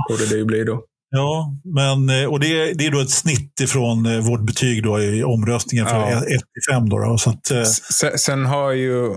[0.08, 0.84] borde det ju bli då.
[1.14, 5.00] Ja, men, eh, och det, är- det är då ett snitt ifrån vårt betyg då
[5.00, 6.18] i omröstningen för Ja.
[6.18, 6.88] 1 till 5.
[6.88, 9.08] Då, då, så att, Sen, sen har ju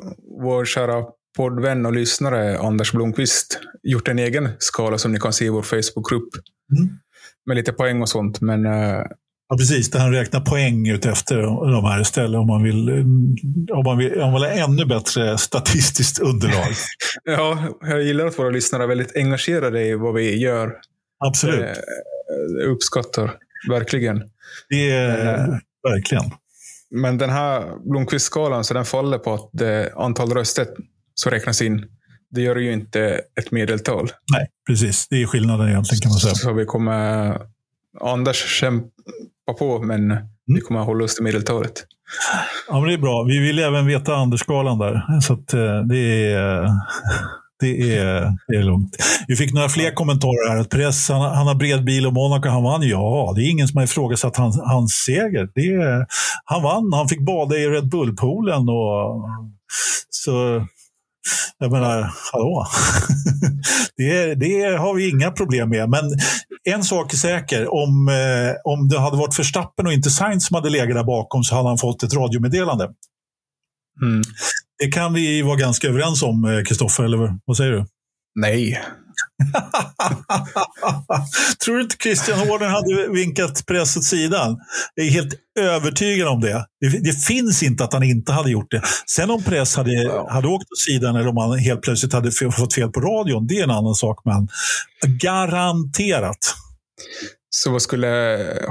[0.44, 1.04] vår kära
[1.36, 5.62] poddvän och lyssnare Anders Blomqvist gjort en egen skala som ni kan se i vår
[5.62, 6.30] Facebookgrupp.
[6.78, 6.98] Mm.
[7.46, 8.42] Med lite poäng och sånt.
[8.42, 9.04] Men eh,
[9.50, 9.92] Ja, precis.
[9.92, 11.36] Där han räknar poäng ut efter
[11.72, 14.86] de här istället om man vill, eh, om man vill, om man vill ha ännu
[14.86, 16.74] bättre statistiskt underlag.
[17.24, 20.74] ja, jag gillar att våra lyssnare är väldigt engagerade i vad vi gör.
[21.26, 21.62] Absolut.
[21.62, 23.38] Eh, uppskattar
[23.70, 24.24] verkligen.
[24.70, 26.24] Det är eh, verkligen.
[26.92, 30.68] Men den här Blomqvist-skalan, så den faller på att det antal röster
[31.16, 31.86] som räknas in,
[32.32, 34.10] det gör ju inte ett medeltal.
[34.34, 35.08] Nej, precis.
[35.08, 36.36] Det är skillnaden egentligen kan man säga.
[36.36, 37.38] Så vi kommer...
[38.02, 40.12] Anders kämpa på, men
[40.48, 40.56] Mm.
[40.60, 41.84] vi kommer hålla oss till medeltalet.
[42.68, 43.24] Ja, men det är bra.
[43.24, 45.20] Vi vill även veta Andersskalan där.
[45.22, 46.68] Så att, eh, det är...
[47.60, 48.98] Det är, det är lugnt.
[49.28, 50.58] Vi fick några fler kommentarer här.
[50.58, 52.82] Att press, han, han har bred bil och Monaco, han vann.
[52.88, 55.50] Ja, det är ingen som har ifrågasatt hans, hans seger.
[55.56, 56.06] Det är,
[56.46, 58.70] han vann, han fick bada i Red Bull-poolen.
[58.70, 59.30] Och,
[60.10, 60.68] så
[61.58, 62.68] jag menar, hallå?
[63.98, 65.90] Det, det har vi inga problem med.
[65.90, 66.04] Men
[66.64, 67.74] en sak är säker.
[67.74, 71.44] Om, eh, om det hade varit Verstappen och inte Sainz som hade legat där bakom
[71.44, 72.84] så hade han fått ett radiomeddelande.
[74.02, 74.22] Mm.
[74.80, 77.86] Det kan vi vara ganska överens om, eh, Kristoffer, eller vad säger du?
[78.36, 78.82] Nej.
[81.66, 84.58] Tror du inte Christian Horner hade vinkat press åt sidan?
[84.96, 86.66] Jag är helt övertygad om det.
[86.82, 87.00] det.
[87.04, 88.82] Det finns inte att han inte hade gjort det.
[89.08, 90.28] Sen om press hade, Ja.
[90.32, 93.60] hade åkt åt sidan eller om han helt plötsligt hade fått fel på radion, det
[93.60, 94.20] är en annan sak.
[94.26, 94.48] Men
[95.22, 96.38] garanterat.
[97.50, 98.08] Så vad skulle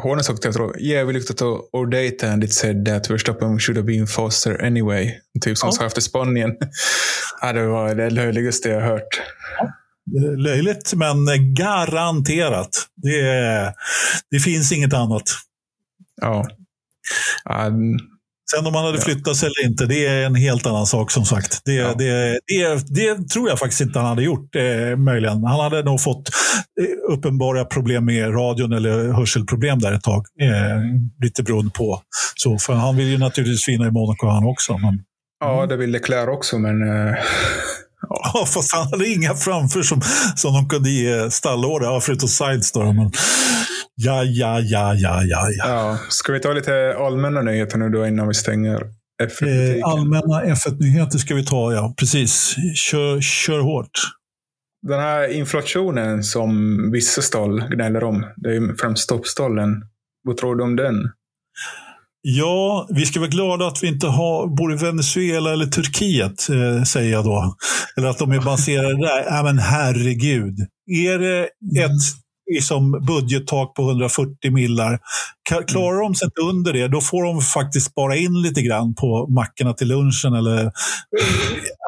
[0.03, 3.76] Horner sagt tror Yeah, we looked at our data and it said that Verstappen should
[3.76, 5.11] have been faster anyway.
[5.40, 5.72] Typ som Ja.
[5.72, 6.51] sa efter Spanien.
[7.40, 9.20] ja, det var det löjligaste jag hört.
[9.61, 9.66] Eh,
[10.36, 11.16] Löjligt, men
[11.55, 12.68] garanterat.
[13.02, 13.72] Det, är-
[14.30, 15.22] det finns inget annat.
[16.22, 16.46] Ja.
[17.44, 17.70] Ja,
[18.57, 19.02] Sen om han hade Ja.
[19.05, 21.61] flyttats eller inte, det är en helt annan sak som sagt.
[21.64, 21.94] Det, Ja.
[21.94, 25.44] det, det, det tror jag faktiskt inte han hade gjort, eh, möjligen.
[25.44, 26.28] Han hade nog fått
[26.80, 30.26] eh, uppenbara problem med radion eller hörselproblem där ett tag.
[30.40, 30.80] Eh,
[31.22, 32.02] lite beroende på.
[32.34, 34.78] Så, för han vill ju naturligtvis vinna i Monaco han också.
[34.78, 34.98] Men,
[35.40, 36.82] ja, det ville Claire också, men...
[36.82, 37.14] eh,
[38.09, 40.00] ja, fast han hade inga framför som,
[40.36, 42.72] som de kunde ge stallorder, ja, förutom Sainz.
[42.72, 43.11] Då, men,
[43.94, 45.48] ja, ja, ja, ja, ja.
[45.50, 45.68] ja.
[45.68, 45.98] ja.
[46.09, 48.80] Ska vi ta lite allmänna nyheter nu då innan vi stänger
[49.22, 49.84] Eh, F1-butiken?
[49.84, 51.94] allmänna F1-nyheter ska vi ta, ja.
[51.96, 52.57] Precis.
[52.74, 53.90] Kör, kör hårt.
[54.82, 59.82] Den här inflationen som vissa stall gnäller om, det är främst stoppstallen.
[60.22, 61.11] Vad tror du om den?
[62.26, 66.82] Ja, vi ska vara glada att vi inte har, bor i Venezuela eller Turkiet, eh,
[66.82, 67.54] säger jag då.
[67.96, 69.24] Eller att de är baserade där.
[69.26, 70.58] Ja, men herregud.
[70.86, 71.42] Är det
[71.84, 71.90] ett
[72.52, 74.98] liksom, budgettak på 140 millar,
[75.66, 79.26] klarar de sig inte under det, då får de faktiskt spara in lite grann på
[79.26, 80.34] mackorna till lunchen.
[80.34, 80.72] Eller,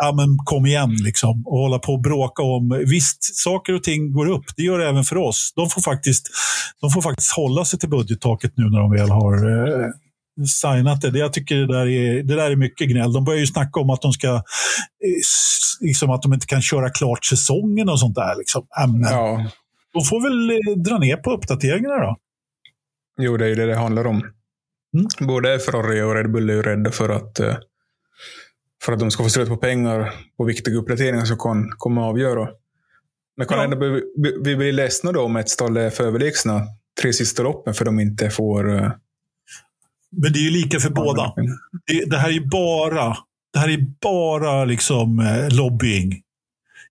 [0.02, 1.42] ja, men kom igen, liksom.
[1.46, 2.84] Och hålla på och bråka om.
[2.86, 4.44] Visst, saker och ting går upp.
[4.56, 5.52] Det gör det även för oss.
[5.56, 6.28] De får faktiskt,
[6.80, 9.90] de får faktiskt hålla sig till budgettaket nu när de väl har eh,
[10.60, 11.18] signat det.
[11.18, 13.12] Jag tycker det där, är, det där är mycket gnäll.
[13.12, 14.42] De börjar ju snacka om att de ska, eh,
[15.80, 18.38] liksom att de inte kan köra klart säsongen och sånt där.
[18.38, 18.66] Liksom.
[18.88, 19.50] Men Ja,
[19.92, 22.16] De får väl eh, dra ner på uppdateringarna då.
[23.18, 24.16] jo, det är ju det det handlar om.
[24.94, 25.28] Mm.
[25.28, 27.56] Både Ferrari och Red Bull är ju rädda för att, eh,
[28.84, 32.08] för att de ska få slut på pengar på viktiga uppdateringar som kan komma att
[32.10, 32.48] avgöra.
[33.36, 33.64] Men kan Ja.
[33.64, 36.62] ändå bli- vi blir ledsna då om ett stall är för överlägsna
[37.02, 38.92] tre sista loppen för de inte får...
[40.16, 41.32] Men det är ju lika för båda.
[41.86, 43.16] Det, det här är bara,
[43.52, 46.12] det här är bara liksom eh, lobbying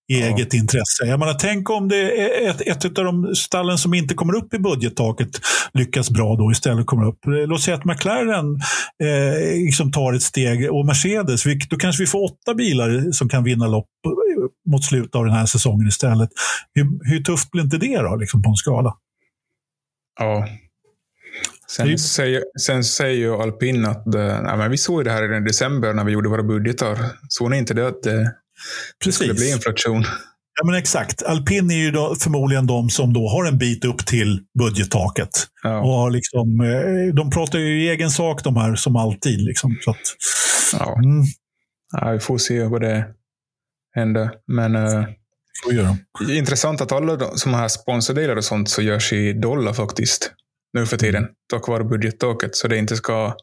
[0.08, 0.26] i Ja.
[0.26, 1.06] eget intresse.
[1.06, 4.54] Jag menar, tänk om det är ett, ett av de stallen som inte kommer upp
[4.54, 5.30] i budgettaket
[5.74, 7.26] lyckas bra då istället kommer upp.
[7.26, 8.56] Eh, Låt säga att McLaren
[9.04, 13.30] eh, liksom tar ett steg och Mercedes, vi, då kanske vi får åtta bilar som
[13.30, 16.30] kan vinna lopp eh, mot slutet av den här säsongen istället.
[16.74, 18.96] Hur, hur tufft blir inte det då, liksom på en skala?
[20.20, 20.48] Ja.
[21.72, 25.22] Sen, är- säger, sen säger ju alpin att eh, nej, men vi såg det här
[25.22, 26.98] redan i december när vi gjorde våra budgetar.
[27.30, 28.34] Såg ni inte det att det,
[29.06, 30.04] det skulle bli inflation?
[30.60, 31.24] Ja, men exakt.
[31.24, 35.30] Alpin är ju då förmodligen de som då har en bit upp till budgettaket.
[35.64, 35.98] Och Ja.
[35.98, 39.42] har liksom, eh, de pratar ju i egen sak de här, som alltid.
[39.42, 39.78] Liksom.
[39.82, 39.98] Så att,
[40.74, 40.96] Ja.
[41.04, 41.24] mm,
[41.92, 43.06] ja, vi får se vad det
[43.96, 44.30] händer.
[44.48, 45.04] Men eh,
[46.30, 50.32] intressant att alla de, som här sponsordelar och sånt så görs i dollar faktiskt.
[50.76, 51.28] Nu för tiden.
[51.50, 52.56] Tack vare budgettaket.
[52.56, 53.34] Så det inte ska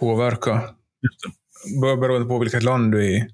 [0.00, 0.62] påverka
[2.00, 3.26] beroende på vilket land du är i.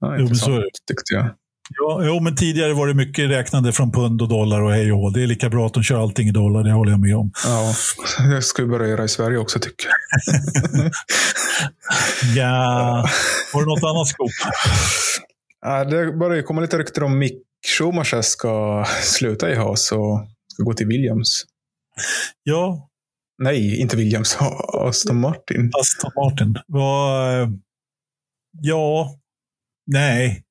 [0.00, 1.30] Ja, Jo, men så tyckte jag.
[1.70, 5.12] Ja, jo, men tidigare var det mycket räknande från pund och dollar och hej och.
[5.12, 7.32] Det är lika bra att de kör allting i dollar, det håller jag med om.
[7.44, 7.74] Ja,
[8.30, 9.96] det ska vi börja göra i Sverige också tycker jag.
[12.36, 13.04] Ja,
[13.52, 14.30] har du något annat skop?
[15.60, 17.42] Ja, det börjar komma lite rykten om Mick
[17.78, 21.44] Schumacher ska sluta i Haas och ska gå till Williams.
[22.42, 22.88] Ja,
[23.38, 24.36] Nej, inte Williams.
[24.72, 25.70] Aston Martin.
[25.80, 26.56] Aston Martin.
[26.66, 27.48] Vad, eh,
[28.62, 29.16] ja,
[29.86, 30.42] nej.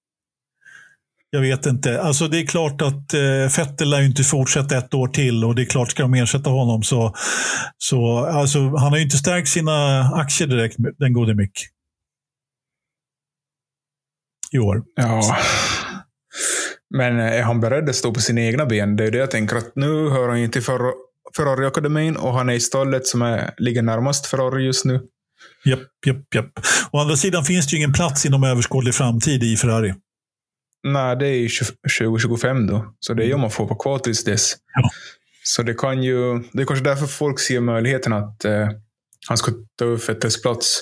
[1.29, 2.01] Jag vet inte.
[2.01, 5.55] Alltså det är klart att eh, Vettel lär ju inte fortsätta ett år till och
[5.55, 7.13] det är klart ska de ersätta honom så,
[7.77, 11.51] så alltså, han har ju inte stärkt sina aktier direkt, den gode Mick.
[14.51, 14.83] I år.
[14.95, 15.37] Ja.
[16.95, 18.95] Men är han beredd att stå på sina egna ben?
[18.95, 19.55] Det är det jag tänker.
[19.55, 20.93] att Nu hör han ju till Ferra-
[21.37, 25.01] Ferrari-akademin och han är i stallet som är, ligger närmast Ferrari just nu.
[25.65, 26.51] Japp, japp, japp.
[26.91, 29.93] Å andra sidan finns det ju ingen plats inom överskådlig framtid i Ferrari.
[30.83, 31.49] Nej, det är ju
[31.99, 32.93] 2025 då.
[32.99, 34.53] Så det är ju om man får vara kvar tills dess.
[34.73, 34.89] Ja.
[35.43, 36.39] Så det kan ju...
[36.53, 38.69] Det är kanske därför folk ser möjligheten att eh,
[39.27, 40.81] han ska ta över Vettels plats.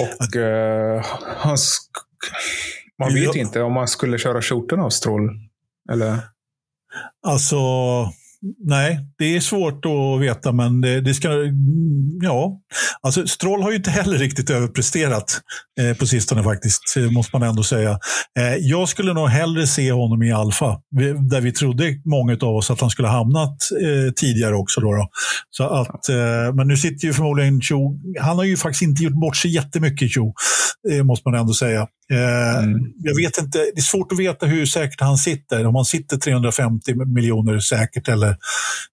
[0.00, 1.04] Och eh,
[1.38, 1.78] han sk-
[2.98, 3.40] Man vet Ja.
[3.40, 5.30] inte om man skulle köra skjortan av Stroll.
[5.92, 6.18] Eller?
[7.26, 7.56] Alltså,
[8.64, 11.28] nej, det är svårt att veta, men det, det ska...
[12.22, 12.60] Ja,
[13.02, 15.40] alltså Stroll har ju inte heller riktigt överpresterat
[15.80, 17.98] eh, på sistone faktiskt, måste man ändå säga.
[18.38, 20.80] Eh, jag skulle nog hellre se honom i Alfa,
[21.30, 24.80] där vi trodde, många av oss, att han skulle ha hamnat eh, tidigare också.
[24.80, 25.08] Då, då.
[25.50, 29.20] Så att, eh, men nu sitter ju förmodligen Cho, han har ju faktiskt inte gjort
[29.20, 30.32] bort sig jättemycket Cho,
[30.90, 31.80] eh, måste man ändå säga.
[32.12, 32.80] Eh, Mm.
[32.96, 35.66] Jag vet inte, det är svårt att veta hur säkert han sitter.
[35.66, 38.31] Om han sitter 350 miljoner säkert eller,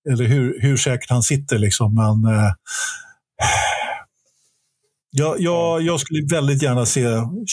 [0.10, 1.58] eller hur, hur säkert han sitter.
[1.58, 1.96] Liksom.
[1.96, 2.52] Men, eh,
[5.12, 7.06] jag, jag, jag skulle väldigt gärna se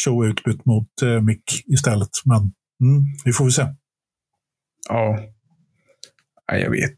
[0.04, 2.10] Show utbytt mot eh, Mick istället.
[2.24, 2.38] Men
[2.82, 3.66] mm, vi får väl se.
[4.88, 5.18] Ja.
[6.46, 6.90] Jag vet.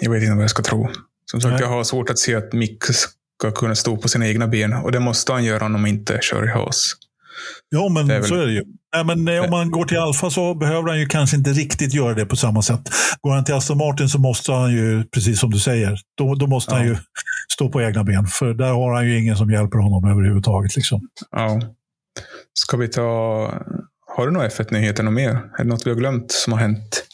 [0.00, 0.88] Jag vet inte vad jag ska tro.
[1.30, 1.60] Som sagt, Nej.
[1.60, 4.72] jag har svårt att se att Mick ska kunna stå på sina egna ben.
[4.72, 6.94] Och det måste han göra om han inte kör i Haas.
[7.68, 8.62] Ja, men är väl- så är det ju.
[8.94, 11.94] Nej, men, eh, om man går till Alfa så behöver han ju kanske inte riktigt
[11.94, 12.80] göra det på samma sätt.
[13.20, 16.46] Går han till Aston Martin så måste han ju, precis som du säger, då, då
[16.46, 16.92] måste han Ja.
[16.92, 16.96] ju
[17.52, 18.26] stå på egna ben.
[18.26, 20.76] För där har han ju ingen som hjälper honom överhuvudtaget.
[20.76, 21.00] Liksom.
[21.30, 21.60] Ja.
[22.54, 23.02] Ska vi ta...
[24.16, 25.30] Har du några F1-nyheter något mer?
[25.30, 27.04] Är det något vi har glömt som har hänt?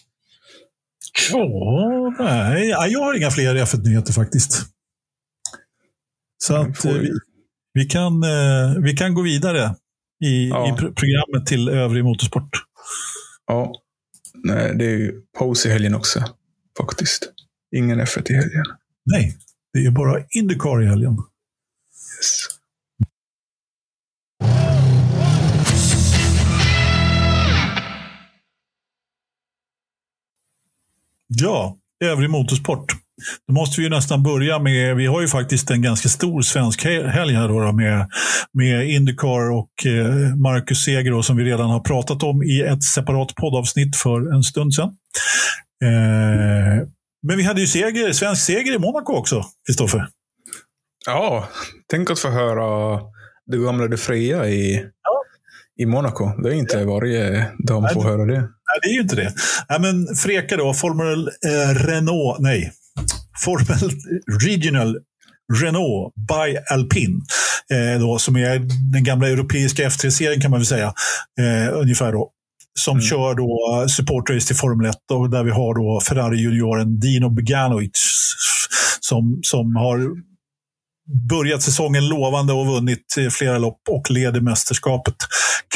[1.33, 4.63] Ja, nej, ja, jag har inga fler F1-nyheter faktiskt.
[6.45, 7.11] Så att eh, vi- vi,
[7.75, 9.75] vi, kan, eh, vi kan gå vidare
[10.25, 10.69] i, Ja.
[10.69, 12.51] i pr- programmet till övrig motorsport.
[13.47, 13.73] Ja.
[14.45, 16.25] Nej, det är ju paus i helgen också.
[16.79, 17.33] Faktiskt.
[17.77, 18.65] Ingen F1 i helgen.
[19.05, 19.39] Nej,
[19.73, 21.13] det är bara Indycar i helgen.
[22.19, 22.47] Yes.
[31.27, 32.93] Ja, övrig motorsport.
[33.49, 36.85] Då måste vi ju nästan börja med, vi har ju faktiskt en ganska stor svensk
[36.85, 38.09] he- helg här då, med,
[38.53, 42.83] med Indycar och eh, Marcus Seger då, som vi redan har pratat om i ett
[42.83, 44.89] separat poddavsnitt för en stund sedan.
[45.85, 46.87] Eh,
[47.27, 50.09] men vi hade ju seger, svensk seger i Monaco också, Kristoffer.
[51.07, 51.49] Ja,
[51.91, 53.01] tänk att få höra
[53.47, 54.85] det gamla De Freja i,
[55.81, 56.43] i Monaco.
[56.43, 58.41] Det är inte varje dag man får höra det.
[58.41, 59.33] Nej, det är ju inte det.
[59.69, 62.73] Nej, men Freka då, Formel eh, Renault, nej,
[63.45, 63.91] Formel
[64.43, 64.97] Regional
[65.61, 67.21] Renault by Alpine.
[67.71, 68.59] Eh, då, som är
[68.93, 70.93] den gamla europeiska F3-serien kan man väl säga.
[71.41, 72.31] Eh, ungefär då.
[72.79, 73.03] Som Mm.
[73.03, 77.91] kör då supportrace till Formel 1 och där vi har då Ferrari-junioren Dino Beganovic
[79.01, 80.11] som, som har
[81.29, 85.15] börjat säsongen lovande och vunnit eh, flera lopp och leder mästerskapet.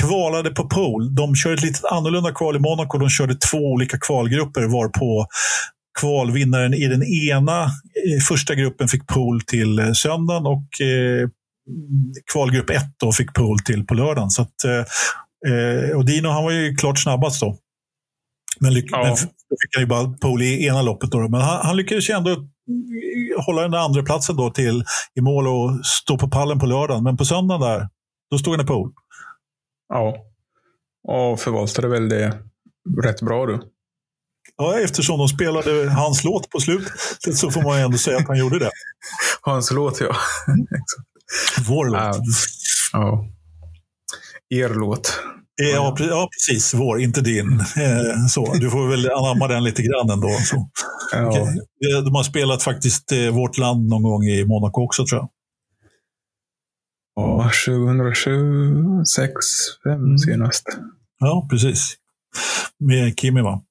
[0.01, 1.11] Kvalade på pole.
[1.11, 2.99] De körde ett lite annorlunda kval i Monaco.
[2.99, 5.27] De körde två olika kvalgrupper varpå
[6.01, 7.66] kvalvinnaren i den ena
[8.28, 11.28] första gruppen fick pole till eh, söndagen och eh,
[12.32, 14.30] kvalgrupp 1 då fick pole till på lördagen.
[14.30, 14.64] Så att,
[15.49, 17.59] eh, och Dino han var ju klart snabbast då.
[18.61, 19.03] Men, lyck- Ja.
[19.05, 21.11] men fick han ju bara pole i ena loppet.
[21.11, 21.28] Då.
[21.28, 22.49] Men han, han lyckades ju ändå
[23.46, 24.84] hålla den där andra platsen då till
[25.14, 27.05] i mål och stå på pallen på lördagen.
[27.05, 27.88] Men på söndagen där,
[28.30, 28.92] då stod han i pole.
[29.88, 30.16] Ja.
[31.09, 32.38] Och förvaltade väl det
[33.05, 33.61] rätt bra du.
[34.59, 36.93] Ja, eftersom de spelade hans låt på slutet
[37.37, 38.71] så får man ändå säga att han gjorde det.
[39.41, 40.17] Hans låt, ja.
[41.69, 42.01] Vår låt.
[42.03, 42.21] Ja.
[42.93, 43.29] ja.
[44.51, 45.21] Er låt.
[45.75, 46.75] Ja, pre- ja, precis.
[46.75, 47.61] Vår, inte din.
[47.61, 50.29] Eh, Så, du får väl anamma den lite grann ändå.
[50.45, 50.69] Så.
[51.13, 51.39] Ja.
[51.39, 55.29] Eh, De har spelat faktiskt eh, Vårt land någon gång i Monaco också tror jag.
[57.17, 59.35] Ja, 2007, 6,
[59.85, 60.19] 5 Mm.
[60.19, 60.65] senast.
[61.19, 61.95] Ja, precis.
[62.81, 63.63] Med Kimi va?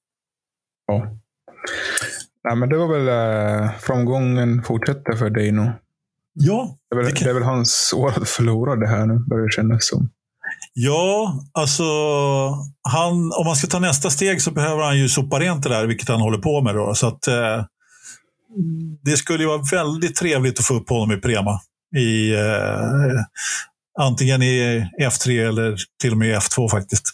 [0.88, 1.06] Ja.
[2.44, 5.72] Nej, men det var väl eh, framgången fortsätter för dig nu.
[6.32, 9.06] Ja, Det är, väl, Det kan- det är väl hans år att förlora det här
[9.06, 10.10] nu, börjar det kännas som.
[10.74, 11.82] Ja, alltså
[12.82, 15.86] han, om man ska ta nästa steg så behöver han ju sopa rent det där,
[15.86, 16.74] vilket han håller på med.
[16.74, 17.64] Då, så att, eh,
[19.02, 21.60] det skulle ju vara väldigt trevligt att få upp honom i Prema.
[21.96, 23.22] I, eh,
[24.00, 27.04] antingen i F3 eller till och med i F2 faktiskt.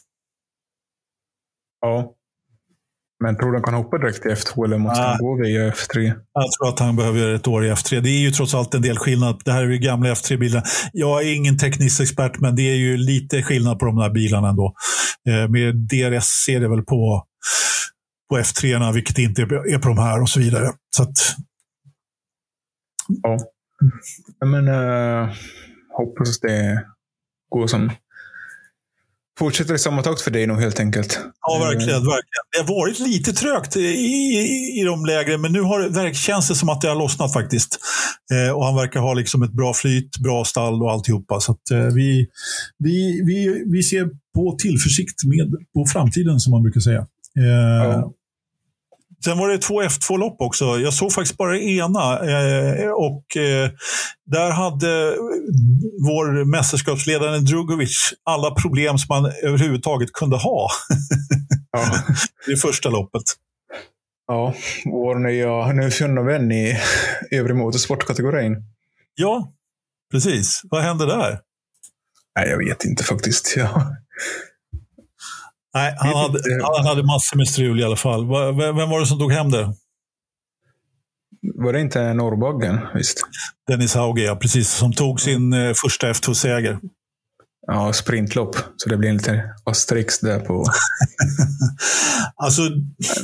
[1.81, 2.13] Ja.
[3.23, 5.07] Men tror du han kan hoppa direkt i F2 eller måste Ah.
[5.09, 6.13] han gå via F3?
[6.33, 8.01] Jag tror att han behöver göra ett år i F3.
[8.01, 9.43] Det är ju trots allt en del skillnad.
[9.45, 10.63] Det här är ju gamla F3-bilar.
[10.93, 14.49] Jag är ingen teknisk expert, men det är ju lite skillnad på de här bilarna
[14.49, 14.75] ändå.
[15.29, 17.25] Eh, med DRS ser det väl på,
[18.31, 20.73] på F3, vilket inte är på de här och så vidare.
[20.97, 21.17] Så att,
[23.23, 23.39] Ja.
[24.47, 25.29] Men uh,
[25.97, 26.85] hoppas det
[27.51, 27.91] går som...
[29.39, 31.21] Fortsätter i samma takt för dig nu helt enkelt.
[31.41, 32.45] ja, verkligen, verkligen.
[32.53, 36.15] Det har varit lite trögt i, i, i de lägren, men nu har det, verk-
[36.17, 37.79] känns det som att det har lossnat faktiskt.
[38.33, 41.41] Eh, och han verkar ha liksom ett bra flyt, bra stall och alltihopa.
[41.41, 42.27] Så att, eh, vi,
[42.79, 46.99] vi, vi, vi ser på tillförsikt med på framtiden, som man brukar säga.
[47.39, 47.45] Eh,
[47.89, 48.13] Ja.
[49.25, 50.65] Sen var det två F2-lopp också.
[50.65, 52.19] Jag såg faktiskt bara ena.
[52.19, 53.71] Eh, och eh,
[54.27, 55.17] där hade
[56.07, 60.69] vår mästerskapsledare Drugovic alla problem som man överhuvudtaget kunde ha.
[61.71, 61.91] Ja.
[62.47, 63.23] Det första loppet.
[64.27, 64.55] ja.
[64.85, 65.67] Vår nya,
[66.23, 66.81] vän i
[67.31, 68.57] övre motorsportkategorin.
[69.15, 69.53] Ja,
[70.13, 70.61] precis.
[70.65, 71.41] Vad hände där?
[72.39, 73.55] Nej, jag vet inte faktiskt.
[73.57, 73.97] Ja.
[75.75, 78.27] Nej, han hade, han hade massor med strul i alla fall.
[78.57, 79.75] Vem var det som tog hem det?
[81.55, 82.81] Var det inte Norrbaggen?
[82.95, 83.21] Visst?
[83.69, 84.71] Dennis Hauge, ja, precis.
[84.71, 86.79] Som tog sin eh, första F2-seger.
[87.67, 88.57] Ja, sprintlopp.
[88.77, 90.65] Så det blir en liten asterix där på...
[92.37, 92.63] Alltså,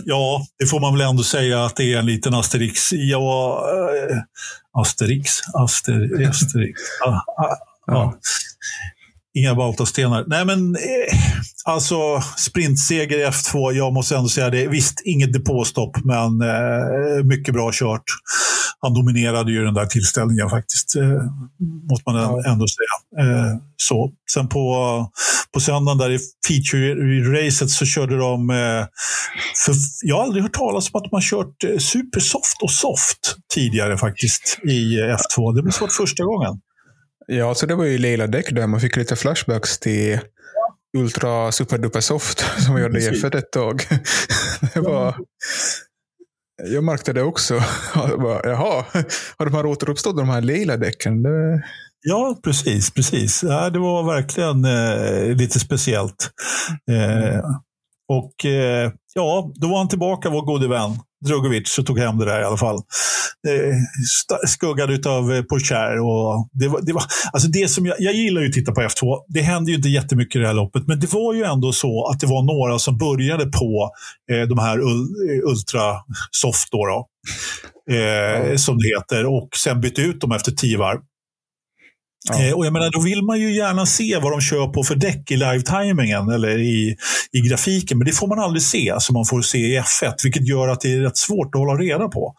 [0.05, 2.93] ja, det får man väl ändå säga att det är en liten Asterix.
[2.93, 3.65] Ja,
[4.11, 4.17] eh,
[4.73, 6.81] Asterix, Aster, Asterix.
[7.07, 8.19] Ah, ah, ja.
[9.39, 10.25] Inga Bautastenar.
[10.27, 11.19] Nej, men eh,
[11.65, 13.73] alltså sprintseger i F2.
[13.73, 14.67] Jag måste ändå säga det.
[14.67, 18.05] Visst, inget depåstopp, men eh, mycket bra kört.
[18.81, 20.97] Han dominerade ju den där tillställningen faktiskt.
[20.97, 21.23] Eh,
[21.91, 23.25] måste man ändå säga.
[23.25, 24.11] Eh, så.
[24.35, 25.07] Sen på,
[25.55, 26.19] på söndagen där i
[26.49, 28.51] feature-racet så körde de...
[28.51, 28.87] Eh,
[29.65, 33.37] för jag har aldrig hört talas om att de har kört eh, supersoft och soft
[33.55, 35.55] tidigare faktiskt i eh, F2.
[35.55, 36.61] Det blir svårt första gången.
[37.33, 38.67] Ja, så det var ju lila däck där.
[38.67, 40.21] Man fick lite flashbacks till
[40.99, 43.25] Ultra Super Duper Soft som vi gjorde i Precis.
[43.25, 43.83] F1 ett tag.
[44.75, 45.17] Det var...
[46.65, 47.55] Jag märkte det också.
[47.95, 48.85] Jag bara, Jaha,
[49.39, 51.23] har de här återuppstått, de här lila däcken?
[51.23, 51.63] Det...
[52.03, 52.91] Ja, precis.
[52.91, 53.43] precis.
[53.43, 56.31] Ja, det var verkligen eh, lite speciellt.
[56.91, 57.45] Eh,
[58.09, 62.25] och eh, ja, då var han tillbaka, vår gode vän Drugovic, och tog hem det
[62.25, 62.77] där i alla fall.
[63.49, 63.75] Eh,
[64.47, 65.99] skuggad av Porsche.
[65.99, 67.03] Och det, var, det, var,
[67.33, 69.19] alltså det som jag, jag gillar ju att titta på F2.
[69.29, 72.07] Det hände ju inte jättemycket i det här loppet, men det var ju ändå så
[72.07, 73.91] att det var några som började på
[74.33, 75.95] eh, de här ul, eh, Ultra
[76.31, 77.07] Soft, då, då,
[77.95, 80.99] eh, som det heter, och sen bytte ut dem efter tio varv.
[82.29, 82.43] Ja.
[82.43, 84.95] Eh, och jag menar, då vill man ju gärna se vad de kör på för
[84.95, 86.97] däck i live-timingen eller i,
[87.33, 87.99] i grafiken.
[87.99, 90.15] Men det får man aldrig se, som man får se i F1.
[90.25, 92.35] Vilket gör att det är rätt svårt att hålla reda på.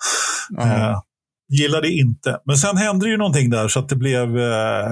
[0.50, 0.64] Ja.
[0.64, 1.00] Eh,
[1.50, 2.40] gillar det inte.
[2.46, 4.92] Men sen hände ju någonting där så att det blev eh,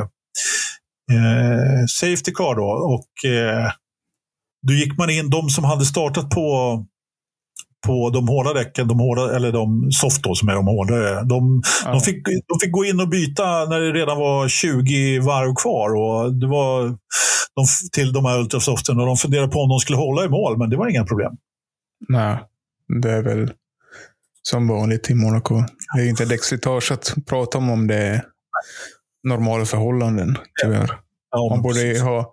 [1.12, 2.96] eh, Safety Car då.
[2.96, 3.72] Och eh,
[4.68, 6.78] då gick man in, de som hade startat på
[7.88, 11.24] på de hårda däcken, de hårda, eller de soft då, som är de hårdare.
[11.24, 11.92] De, Ja.
[11.92, 15.90] de, fick, de fick gå in och byta när det redan var 20 varv kvar.
[15.96, 16.84] Och det var
[17.56, 20.58] de, till de här ultrasoften och de funderade på om de skulle hålla i mål,
[20.58, 21.32] men det var inga problem.
[22.10, 22.38] Nej,
[23.04, 23.52] det är väl
[24.42, 25.64] som vanligt i Monaco.
[25.96, 28.22] Det är inte däckslitage att prata om om det är
[29.24, 30.92] normala förhållanden, tyvärr.
[31.32, 32.32] Ja, Man borde, ha,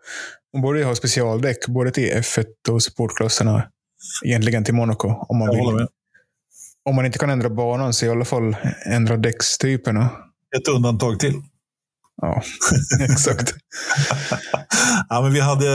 [0.53, 3.63] man borde ha specialdäck både till F1 och supportklasserna.
[4.25, 5.09] Egentligen till Monaco.
[5.29, 5.87] Om man, Jag vill.
[6.89, 8.57] om man inte kan ändra banan så i alla fall
[8.87, 10.11] ändra däckstyperna.
[10.57, 11.35] Ett undantag till.
[12.23, 12.43] Ja,
[13.11, 13.55] exakt.
[15.09, 15.67] Ja, men vi hade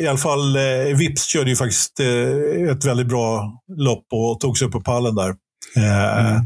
[0.00, 4.58] i alla fall, eh, Vips körde ju faktiskt eh, ett väldigt bra lopp och tog
[4.58, 5.28] sig upp på pallen där.
[5.76, 6.36] Eh, Mm.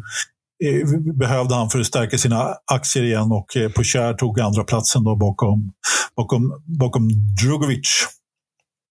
[0.64, 5.04] eh, behövde han för att stärka sina aktier igen och eh, Pocher tog andra platsen
[5.04, 5.72] då bakom,
[6.16, 7.08] bakom, bakom
[7.42, 8.06] Drugovic.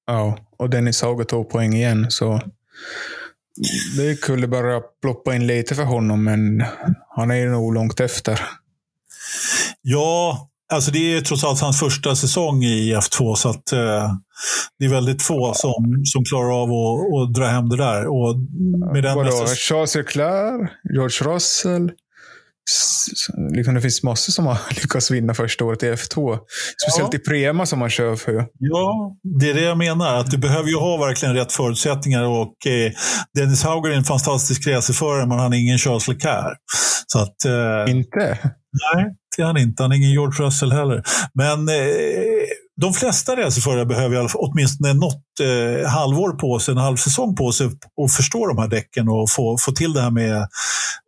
[0.07, 2.05] Ja, och Dennis Hauger tog poäng igen.
[2.09, 2.41] Så
[3.97, 6.63] det kunde bara ploppa in lite för honom, men
[7.15, 8.41] han är ju nog långt efter.
[9.81, 14.11] Ja, alltså det är trots allt hans första säsong i F2, så att eh,
[14.79, 18.07] det är väldigt få som, som klarar av att, att dra hem det där.
[18.07, 18.35] Och
[18.93, 19.29] med den Vadå?
[19.29, 21.91] nästa- Charles Leclerc, George Russell.
[23.51, 26.37] Liksom det finns massor som har lyckats vinna första året i F2.
[26.87, 28.45] Speciellt i Prema som man kör för.
[28.59, 30.15] Ja, det är det jag menar.
[30.15, 32.23] Att du behöver ju ha verkligen rätt förutsättningar.
[32.23, 32.91] Och eh,
[33.33, 36.57] Dennis Hauger är en fantastisk racerförare, men han är ingen Charles Leclerc.
[37.07, 38.37] Så att, eh, Inte?
[38.93, 39.83] nej, det är han inte.
[39.83, 41.03] Han är ingen George Russell heller.
[41.33, 41.75] Men eh,
[42.81, 46.95] de flesta racerförare behöver i alla fall åtminstone något eh, halvår på sig, en halv
[46.95, 50.37] säsong på sig och förstå de här däcken och få, få till det här med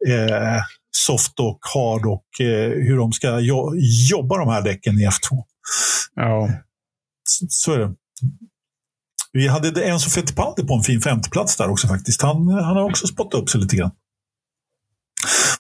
[0.07, 0.61] eh,
[0.91, 3.73] soft och hard och eh, hur de ska jo
[4.11, 5.43] jobba de här däcken i F2.
[6.15, 6.49] Ja.
[7.23, 7.93] Så- Så är det.
[9.31, 12.21] Vi hade Enzo Fittipaldi på en fin femteplats där också faktiskt.
[12.21, 13.91] Han, han har också spottat upp sig lite grann.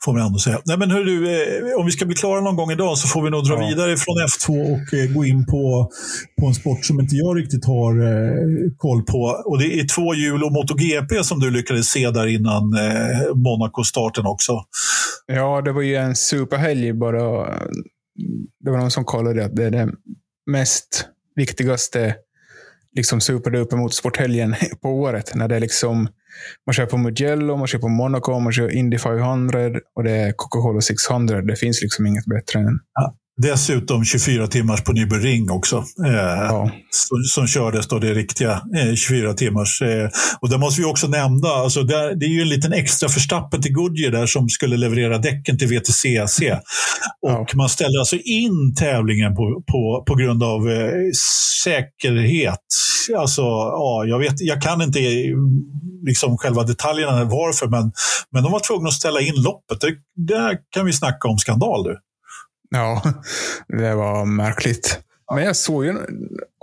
[0.01, 0.61] Får man ändå säga.
[0.65, 1.41] Nej, men hör du,
[1.71, 3.67] eh, om vi ska bli klara någon gång idag så får vi nog dra Ja.
[3.67, 5.91] vidare från F2 och eh, gå in på,
[6.41, 7.93] på en sport som inte jag riktigt har
[8.77, 9.21] koll på.
[9.45, 12.63] Och Det är två hjul och MotoGP som du lyckades se där innan
[13.35, 14.63] Monaco-starten också
[15.33, 17.49] ja, det var ju en superhelg bara.
[18.59, 19.95] Det var någon som kollade att det är den
[20.45, 22.15] mest viktigaste
[22.95, 25.35] liksom superduper motorsporthelgen på året.
[25.35, 26.07] När det är liksom,
[26.65, 29.59] man kör på Mugello, man kör på Monaco, man kör Indy 500
[29.95, 31.41] och det är Coca-Cola 600.
[31.41, 32.79] Det finns liksom inget bättre än...
[33.41, 35.77] Dessutom 24 timmars på Nürburgring också.
[36.05, 36.71] Eh, Ja.
[36.91, 39.81] som, som kördes då det riktiga eh, 24 timmars.
[39.81, 40.09] Eh,
[40.41, 43.61] och det måste vi också nämna, alltså där, det är ju en liten extra förstappen
[43.61, 46.39] till Goodyear där som skulle leverera däcken till VTCC.
[47.21, 47.45] Och Ja.
[47.55, 50.91] man ställde alltså in tävlingen på, på, på grund av eh,
[51.63, 52.59] säkerhet.
[53.17, 55.35] Alltså, ja, jag, vet, jag kan inte eh,
[56.07, 57.91] liksom själva detaljerna varför, men,
[58.31, 59.81] men de var tvungna att ställa in loppet.
[59.81, 59.95] Det,
[60.33, 61.83] där kan vi snacka om skandal.
[61.83, 61.97] Du.
[62.69, 63.01] Ja,
[63.67, 64.99] det var märkligt.
[65.35, 65.93] Men jag såg ju,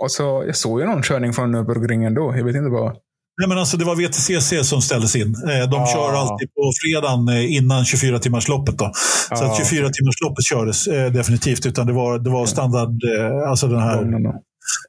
[0.03, 2.33] alltså, jag såg ju någon körning från Nürburgringen då.
[2.37, 2.95] Jag vet inte vad.
[3.39, 5.35] Nej, men alltså, det var VTCC som ställdes in.
[5.49, 5.87] Eh, De Ah.
[5.93, 8.77] kör alltid på fredagen eh, innan 24-timmarsloppet.
[8.77, 8.91] Då.
[9.29, 13.67] Så Ah, att 24-timmarsloppet kördes eh, definitivt, utan det var, det var standard, eh, alltså
[13.67, 14.33] den här, no.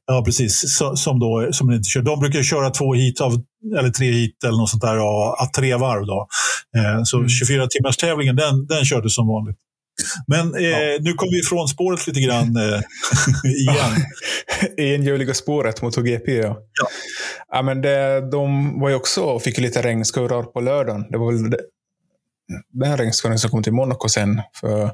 [0.06, 2.02] ja precis, så, som, då, som den inte kör.
[2.02, 3.32] De brukar köra två hit, av,
[3.78, 6.06] eller tre hit eller något sånt där, av av tre varv.
[6.06, 6.26] Då.
[6.76, 7.28] Eh, Så Mm.
[7.28, 9.56] 24-timmarstävlingen, den, den kördes som vanligt.
[10.26, 12.80] Men eh, nu kommer vi ifrån spåret lite grann eh,
[13.50, 14.06] igen.
[14.94, 16.58] Enhjuliga spåret mot GP, ja.
[16.80, 16.88] Ja.
[17.48, 21.06] ja men det, de var ju också och fick lite regnskurrar på lördagen.
[21.10, 21.60] Det var väl det,
[22.72, 24.42] den regnskurren som kom till Monaco sen.
[24.60, 24.90] För,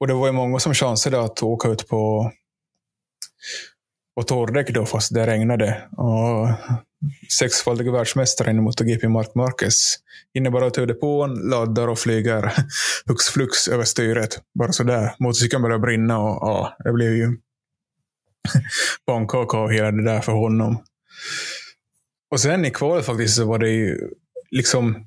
[0.00, 2.32] och det var ju många som chansade att åka ut på,
[4.16, 5.82] på torrdäck då, fast det regnade.
[5.96, 6.48] Och
[7.38, 9.96] sexfaldige världsmästaren i MotoGP, Mark Marquez,
[10.34, 12.52] hinner att ta depån, laddar och flyger
[13.06, 14.38] hux flux över styret.
[14.58, 15.14] Bara sådär.
[15.18, 17.36] Motorcykeln börjar brinna och ja, det blev ju
[19.06, 20.82] pannkaka och hela det där för honom.
[22.30, 24.10] Och sen i kvalet faktiskt så var det ju
[24.50, 25.06] liksom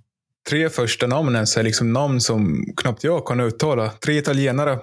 [0.49, 3.89] tre första namnen, så är liksom namn som knappt jag kan uttala.
[3.89, 4.79] Tre italienare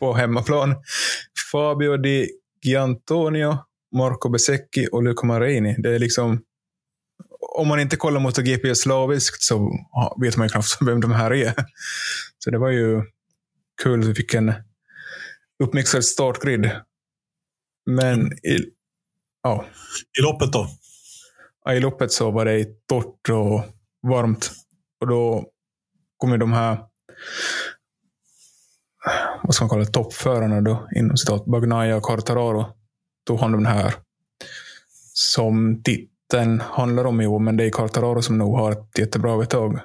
[0.00, 0.74] på hemmaplan.
[1.52, 2.28] Fabio Di
[2.62, 3.58] Giantonio,
[3.96, 5.76] Marco Besecchi och Luca Marini.
[5.78, 6.40] Det är liksom...
[7.60, 9.72] Om man inte kollar mot GP slaviskt så
[10.20, 11.54] vet man ju knappt vem de här är.
[12.38, 13.02] Så det var ju
[13.82, 14.04] kul.
[14.04, 14.52] Vi fick en
[15.62, 16.70] uppmixad startgrid.
[17.86, 18.58] Men i,
[19.42, 19.66] ja,
[20.18, 20.68] I loppet då.
[21.64, 23.64] Ja, I loppet så var det torrt och
[24.08, 24.50] varmt.
[25.00, 25.46] Och då
[26.16, 26.78] kom ju de här
[29.42, 32.66] vad ska man kalla det, toppförarna då, inom citat, Bagnaia och Quartararo.
[33.26, 33.94] Tog hand om den här.
[35.12, 35.82] Som
[36.30, 39.80] titeln handlar om i år, men det är Quartararo som nog har ett jättebra övertag.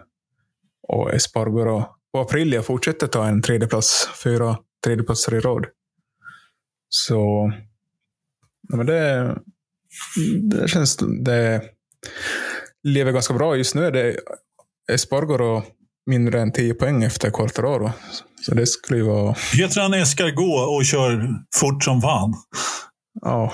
[0.88, 5.66] Och Espargaro och Aprilia fortsätter ta en tredjeplats, fyra tredjeplatser i rad.
[6.90, 7.52] Så
[8.70, 9.36] ja, men det,
[10.42, 10.98] det känns...
[11.26, 11.62] Det
[12.84, 13.56] lever ganska bra.
[13.56, 14.16] Just nu är det
[14.92, 15.64] Espargaro
[16.06, 17.92] mindre än 10 poäng efter Quartararo.
[18.46, 19.36] Så det skulle ju vara...
[19.54, 22.34] Heter han Escargot och kör fort som fan?
[23.22, 23.54] Ja.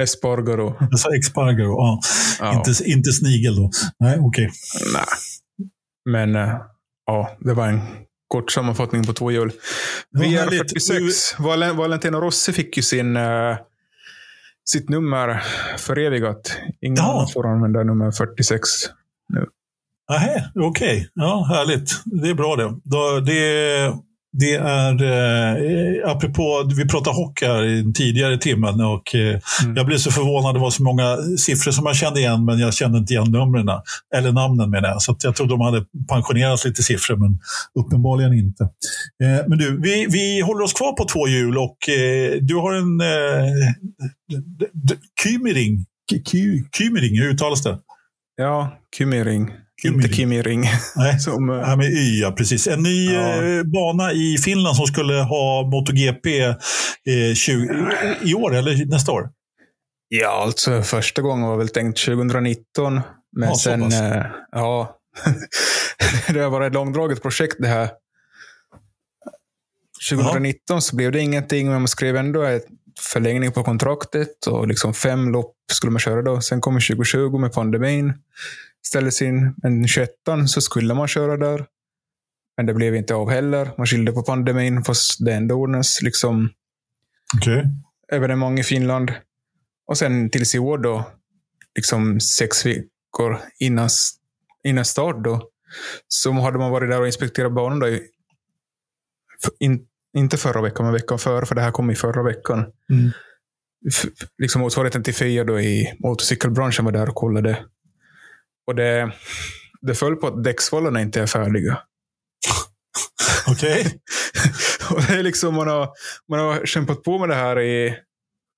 [0.00, 0.76] Espargaro.
[0.80, 2.00] Alltså Expargaro, ja.
[2.40, 2.54] Ja.
[2.54, 3.70] Inte, inte snigel då.
[3.98, 4.50] Nej, okej.
[4.94, 5.04] Nej.
[6.04, 6.56] Men eh,
[7.06, 7.80] ja, det var en
[8.28, 9.52] kort sammanfattning på två hjul.
[10.10, 10.72] Ja, härligt.
[10.72, 11.42] VR46.
[11.42, 13.56] Val Valentino Rossi fick ju sin, eh,
[14.64, 15.42] sitt nummer
[15.78, 16.56] förevigat.
[16.80, 17.28] Ingen Ja.
[17.34, 18.60] får använda nummer 46.
[20.10, 21.08] Nähä, okej.
[21.14, 21.90] Ja, härligt.
[22.04, 22.74] Det är bra det.
[22.84, 23.92] Då, det.
[24.38, 29.76] Det är, eh, apropå, vi pratade hockey här i tidigare timmen och eh, mm.
[29.76, 30.54] jag blev så förvånad.
[30.54, 33.68] Det var så många siffror som jag kände igen, men jag kände inte igen numren.
[34.14, 35.02] Eller namnen menar jag.
[35.02, 37.38] Så jag trodde de hade pensionerat lite siffror, men
[37.84, 38.64] uppenbarligen inte.
[39.22, 42.72] Eh, men du, vi, vi håller oss kvar på två hjul och eh, du har
[42.72, 43.52] en eh,
[45.22, 45.84] Kymering.
[46.78, 47.78] Kymering, hur uttalas det?
[48.36, 49.50] Ja, Kymering.
[49.82, 50.64] Inte Kimi Ring.
[50.96, 52.66] Nej, som, det här med Y, ja, precis.
[52.66, 53.42] En ny ja.
[53.42, 57.92] eh, bana i Finland som skulle ha MotoGP eh, 20,
[58.22, 59.28] i år eller nästa år?
[60.08, 63.00] Ja, alltså första gången var väl tänkt 2019.
[63.36, 64.98] Men ja, sen, eh, ja,
[66.28, 67.90] det har varit ett långdraget projekt det här.
[70.10, 70.80] 2019 ja.
[70.80, 72.66] så blev det ingenting, men man skrev ändå ett
[73.00, 76.40] förlängning på kontraktet och liksom fem lopp skulle man köra då.
[76.40, 78.12] Sen kom 2020 med pandemin
[78.86, 79.54] ställdes in.
[79.62, 80.10] Men 21
[80.46, 81.66] så skulle man köra där.
[82.56, 83.70] Men det blev inte av heller.
[83.78, 86.50] Man skyllde på pandemin, fast det ändå ordnades liksom
[87.40, 87.64] okay.
[88.12, 89.12] evenemang i Finland.
[89.86, 91.10] Och sen tills i år då,
[91.74, 93.88] liksom sex veckor innan,
[94.64, 95.48] innan start då,
[96.08, 97.98] så hade man varit där och inspekterat banan då.
[99.58, 99.86] In,
[100.16, 102.58] inte förra veckan, men veckan före, för det här kom i förra veckan.
[102.90, 103.10] Mm.
[104.38, 107.64] Liksom motsvarigheten till FIA då i motorcykelbranschen var där och kollade
[108.66, 109.12] och det,
[109.80, 111.78] det föll på att däcksvallarna inte är färdiga.
[113.48, 114.00] Okej.
[114.90, 115.06] Okay.
[115.08, 115.88] det är liksom, man, har,
[116.28, 117.96] man har kämpat på med det här i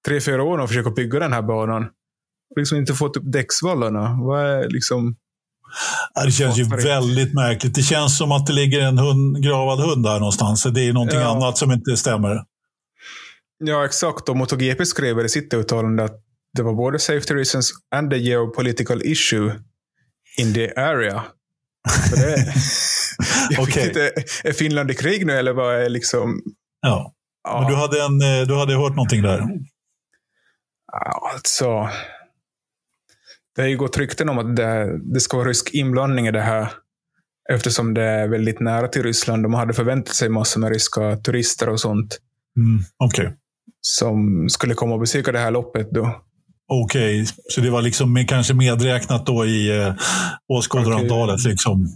[0.06, 1.82] tre, fyra år och försökt bygga den här banan.
[2.50, 4.18] Och liksom inte fått upp däcksvallarna.
[4.22, 5.16] Vad är liksom...
[6.24, 7.74] Det känns ju väldigt märkligt.
[7.74, 10.62] Det känns som att det ligger en hund, gravad hund där någonstans.
[10.62, 11.36] Det är någonting ja.
[11.36, 12.44] annat som inte stämmer.
[13.58, 14.28] Ja, exakt.
[14.28, 16.22] Och MotoGP skrev i sitt uttalande att
[16.56, 19.60] det var både safety reasons and a geopolitical issue
[20.38, 21.24] in the area.
[22.10, 22.36] Det,
[23.50, 23.86] jag okay.
[23.86, 24.12] inte,
[24.44, 26.42] är Finland i krig nu eller vad är liksom...
[26.80, 27.14] Ja,
[27.44, 27.60] ja.
[27.60, 29.42] men du hade, en, eh, du hade hört någonting där?
[31.34, 31.88] Alltså,
[33.56, 36.40] det har ju gått rykten om att det, det ska vara rysk inblandning i det
[36.40, 36.72] här.
[37.52, 39.42] Eftersom det är väldigt nära till Ryssland.
[39.42, 42.18] De hade förväntat sig massor med ryska turister och sånt.
[42.56, 43.32] Mm, okay.
[43.80, 45.90] Som skulle komma och besöka det här loppet.
[45.90, 46.25] då.
[46.68, 47.26] Okej, okay.
[47.48, 49.94] så det var liksom kanske medräknat då i eh,
[50.48, 51.40] åskådarantalet.
[51.40, 51.50] Okay.
[51.50, 51.88] Liksom.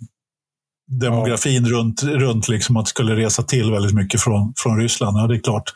[1.01, 1.71] Demografin ja.
[1.71, 5.19] runt, runt liksom att skulle resa till väldigt mycket från, från Ryssland.
[5.19, 5.73] Ja, det är klart.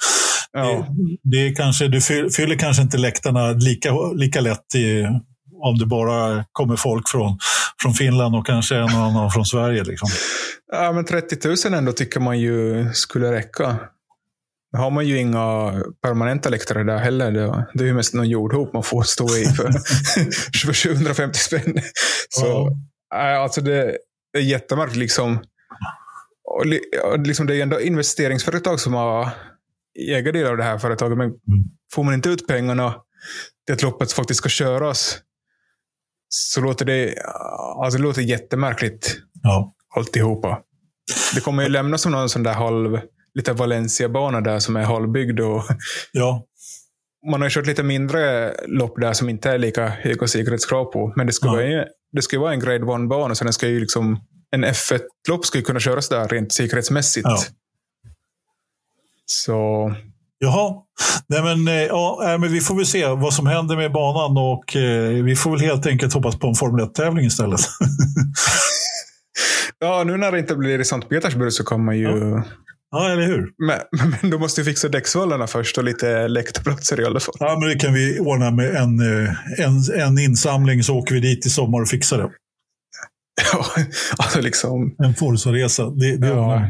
[0.53, 0.65] Ja.
[0.65, 0.87] Det,
[1.23, 2.01] det är kanske, du
[2.31, 5.07] fyller kanske inte läktarna lika, lika lätt i,
[5.63, 7.39] om det bara kommer folk från,
[7.83, 9.85] från Finland och kanske en och annan från Sverige.
[9.85, 10.09] Liksom.
[10.73, 13.79] Ja, men 30 000 ändå tycker man ju skulle räcka.
[14.75, 15.73] Nu har man ju inga
[16.03, 17.31] permanenta läktare där heller.
[17.75, 19.71] Det är ju mest någon jordhop man får stå i för,
[20.67, 21.79] för 750 spänn.
[22.29, 22.79] Så,
[23.11, 23.17] ja.
[23.17, 23.97] alltså det
[24.37, 24.97] är jättemärkligt.
[24.97, 25.45] Liksom.
[26.45, 26.67] Och,
[27.27, 29.29] liksom det är ändå investeringsföretag som har
[30.09, 31.19] ägardelar av det här företaget.
[31.19, 31.39] Men mm.
[31.93, 32.95] får man inte ut pengarna
[33.67, 35.19] till att loppet faktiskt ska köras
[36.29, 37.15] så låter det,
[37.83, 39.17] alltså det låter jättemärkligt.
[39.43, 39.75] Ja.
[39.97, 40.59] Alltihopa.
[41.35, 43.01] Det kommer ju lämna som någon sån där halv
[43.35, 45.41] lite Valencia-bana där som är halvbyggd.
[45.41, 45.65] Och
[46.13, 46.45] ja.
[47.31, 51.13] Man har kört lite mindre lopp där som inte är lika höga säkerhetskrav på.
[51.17, 51.53] Men det ska, ja.
[51.53, 51.85] vara,
[52.31, 54.21] det vara en grade 1-bana, så den ska ju liksom,
[54.51, 57.27] en F1-lopp ska ju kunna köras där rent säkerhetsmässigt.
[57.29, 57.39] Ja.
[59.27, 59.93] Så...
[60.39, 60.75] Jaha.
[61.27, 64.77] Nej, men, eh, ja, men vi får väl se vad som händer med banan och
[64.77, 67.61] eh, vi får väl helt enkelt hoppas på en Formel 1-tävling istället.
[69.79, 72.45] ja, nu när det inte blir i Sankt Petersburg så kommer man ju ja.
[72.95, 73.51] Ja, eller hur?
[73.59, 73.81] Men,
[74.21, 77.35] men du måste fixa däcksvallarna först och lite läktarplatser i alla fall.
[77.39, 81.21] Ja, men det kan vi ordna med en, eh, en, en insamling så åker vi
[81.21, 82.25] dit i sommar och fixar det.
[83.53, 83.67] Ja,
[84.19, 84.95] alltså liksom.
[84.99, 85.91] En Forza-resa.
[85.91, 86.69] Det, det ja,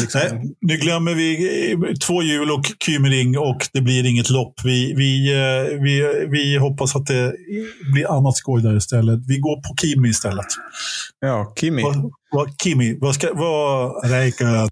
[0.00, 0.20] liksom.
[0.24, 4.54] Nej, nu glömmer vi eh, två hjul och Kymering och det blir inget lopp.
[4.64, 7.34] Vi, vi, eh, vi, vi hoppas att det
[7.92, 9.20] blir annat skoj där istället.
[9.28, 10.46] Vi går på Kimi istället.
[11.20, 11.82] Ja, Kimi.
[11.82, 13.34] Vad, vad, Kimi, vad ska...
[13.34, 14.68] Vad, Räikkönen.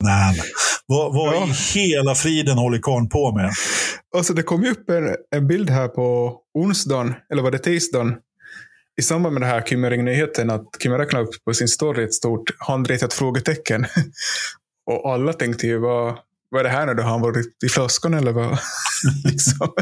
[0.87, 1.49] Vad, vad ja.
[1.49, 3.51] i hela friden håller karln på med?
[4.16, 8.15] Alltså, det kom ju upp en, en bild här på onsdagen, eller var det tisdagen,
[8.99, 12.51] i samband med den här Kymmering-nyheten att Kim räknade upp på sin story ett stort
[12.59, 13.87] handritat frågetecken.
[14.87, 16.19] Och alla tänkte ju, vad,
[16.51, 17.03] vad är det här nu?
[17.03, 18.59] Har han varit i flaskan eller vad?
[19.25, 19.73] liksom.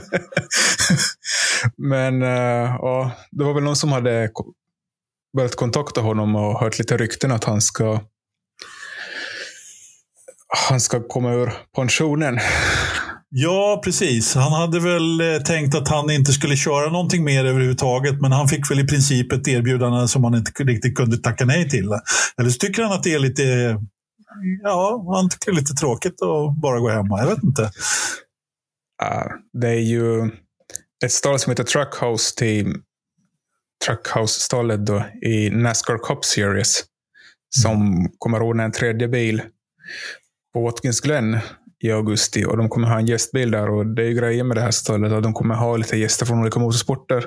[1.77, 4.31] Men uh, ja, det var väl någon som hade
[5.37, 8.01] börjat kontakta honom och hört lite rykten att han ska
[10.69, 12.39] han ska komma ur pensionen.
[13.29, 14.35] Ja, precis.
[14.35, 18.49] Han hade väl eh, tänkt att han inte skulle köra någonting mer överhuvudtaget, men han
[18.49, 21.89] fick väl i princip ett erbjudande som han inte riktigt kunde tacka nej till.
[22.41, 23.77] Eller så tycker han att det är lite
[24.63, 27.21] ja, han tycker det är lite tråkigt att bara gå hemma.
[27.21, 27.63] Jag vet inte.
[29.03, 30.31] Uh, det är ju
[31.05, 32.83] ett stall som heter Truckhouse Team.
[33.87, 36.85] Truckhouse-stallet då i Nascar Cup Series.
[37.63, 39.43] Som kommer ordna en tredje bil
[40.55, 41.39] på Watkins Glen
[41.81, 42.45] i augusti.
[42.45, 43.71] Och de kommer ha en gästbil där.
[43.71, 45.13] Och det är ju grejen med det här stallet.
[45.13, 47.25] Att de kommer ha lite gäster från olika motorsporter.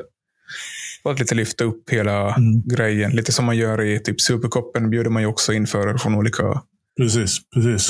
[1.04, 2.62] För att lite lyfta upp hela Mm.
[2.66, 3.12] grejen.
[3.12, 4.90] Lite som man gör i typ Supercupen.
[4.90, 6.62] bjuder man ju också in förare från olika...
[6.98, 7.90] Precis, precis.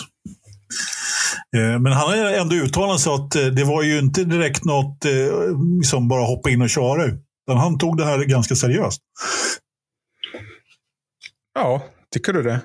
[1.56, 5.06] Eh, Men han har ändå uttalat sig att eh, det var ju inte direkt något
[5.06, 5.12] eh,
[5.84, 7.06] som bara hoppa in och köra.
[7.06, 9.02] Utan han tog det här ganska seriöst.
[11.56, 12.62] Ja, tycker du det?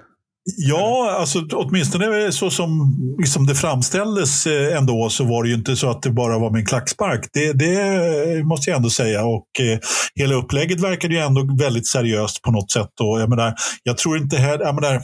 [0.57, 5.91] Ja, alltså åtminstone så som liksom det framställdes ändå så var det ju inte så
[5.91, 7.29] att det bara var med en klackspark.
[7.33, 9.25] Det, det måste jag ändå säga.
[9.25, 9.79] Och eh,
[10.15, 13.01] hela upplägget verkade ju ändå väldigt seriöst på något sätt.
[13.01, 14.65] Och jag, menar, jag tror inte heller...
[14.65, 15.03] Jag menar,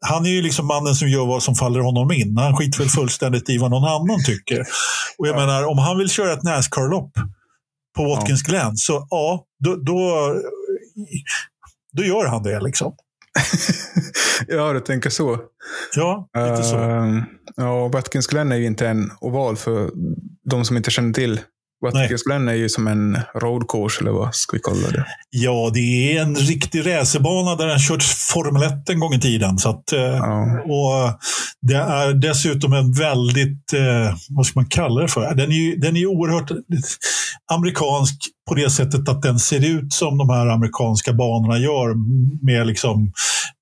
[0.00, 2.36] han är ju liksom mannen som gör vad som faller honom in.
[2.36, 4.64] Han skiter väl fullständigt i vad någon annan tycker.
[5.18, 7.12] Och jag menar, om han vill köra ett Nascar-lopp
[7.96, 10.34] på Watkins Glen, så ja, då, då,
[11.92, 12.60] då gör han det.
[12.60, 12.94] liksom.
[14.48, 15.38] ja, du tänker så.
[15.96, 16.78] Ja, lite så.
[16.78, 17.22] Uh,
[17.56, 19.90] ja, Watkins Glen är ju inte en oval för
[20.50, 21.40] de som inte känner till.
[21.84, 25.04] Watkins Glen är ju som en road course, eller vad ska vi kalla det?
[25.30, 29.58] Ja, det är en riktig racerbana där han kört Formel 1 en gång i tiden.
[29.58, 30.60] Så att, eh, Ja.
[30.62, 31.18] och
[31.62, 35.34] det är dessutom en väldigt, eh, vad ska man kalla det för?
[35.34, 36.50] Den är ju den är oerhört
[37.52, 38.14] amerikansk
[38.48, 41.94] på det sättet att den ser ut som de här amerikanska banorna gör
[42.46, 43.12] med liksom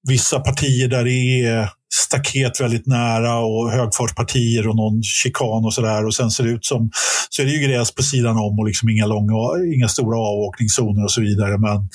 [0.08, 6.06] vissa partier där det är staket väldigt nära och högfartspartier och någon chikan och sådär.
[6.06, 6.90] Och sen ser det ut som,
[7.30, 9.34] så är det ju gräs på sidan om och liksom inga, långa,
[9.76, 11.58] inga stora avåkningszoner och så vidare.
[11.58, 11.88] Men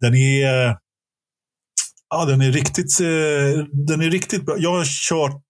[0.00, 0.76] den är,
[2.10, 4.54] ja, den är, riktigt, eh, den är riktigt bra.
[4.58, 5.42] Jag har kört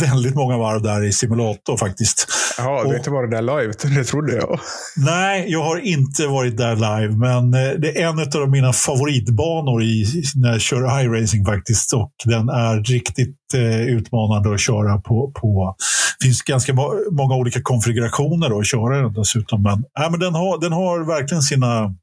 [0.00, 2.26] väldigt många varv där i simulator faktiskt.
[2.58, 3.72] Jaha, du har inte varit där live?
[3.96, 4.60] Det trodde jag.
[4.96, 9.82] Nej, jag har inte varit där live, men eh, det är en av mina favoritbanor
[9.82, 11.92] i, när jag kör iRacing faktiskt.
[11.92, 15.32] Och den är riktigt eh, utmanande att köra på.
[15.40, 15.76] på.
[16.20, 19.62] Det finns ganska må- många olika konfigurationer då, att köra den dessutom.
[19.62, 21.94] Men, nej, men den, har, den har verkligen sina,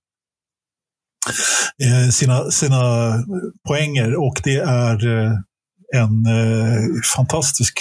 [2.12, 3.14] sina, sina
[3.68, 5.32] poänger och det är eh,
[5.96, 7.80] en eh, fantastisk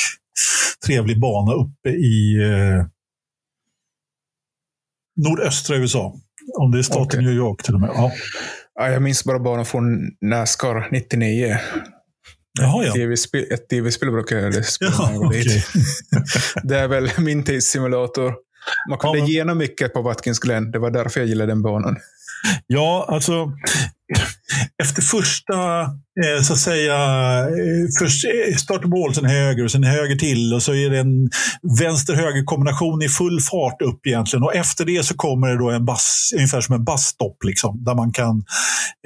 [0.87, 2.87] trevlig bana uppe i eh,
[5.16, 6.15] nordöstra USA.
[6.59, 7.23] Om det är staten Okej.
[7.23, 7.91] New York till och med.
[7.95, 8.12] Ja.
[8.75, 11.57] Ja, jag minns bara banan från Nascar 99.
[12.61, 12.93] Jaha, ja.
[12.93, 15.65] TV-spel, ett tv-spel brukade jag spela Ja, okej.
[16.62, 18.35] Det är väl min tidssimulator.
[18.89, 20.71] Man kunde Ja, men- gena mycket på Watkins Glen.
[20.71, 21.97] Det var därför jag gillade den banan.
[22.66, 23.52] Ja, alltså
[24.83, 25.81] efter första,
[26.25, 26.97] eh, så att säga,
[27.41, 30.91] eh, först eh, start och mål, sen höger och sen höger till och så är
[30.91, 31.31] det en
[31.79, 34.43] vänster-höger kombination i full fart upp egentligen.
[34.43, 37.95] Och efter det så kommer det då en bass, ungefär som en bassstopp liksom, där
[37.95, 38.45] man kan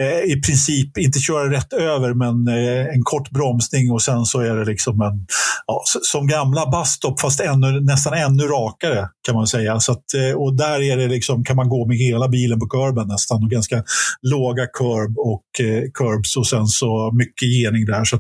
[0.00, 4.40] eh, i princip inte köra rätt över men eh, en kort bromsning och sen så
[4.40, 5.26] är det liksom en,
[5.66, 9.80] ja, som gamla busstopp fast ännu, nästan ännu rakare kan man säga.
[9.80, 12.66] Så att, eh, och där är det liksom, kan man gå med hela bilen på
[12.66, 13.84] kurben nästan och ganska
[14.22, 18.04] låga kurb och eh, curbs och sen så mycket gening där.
[18.04, 18.18] Så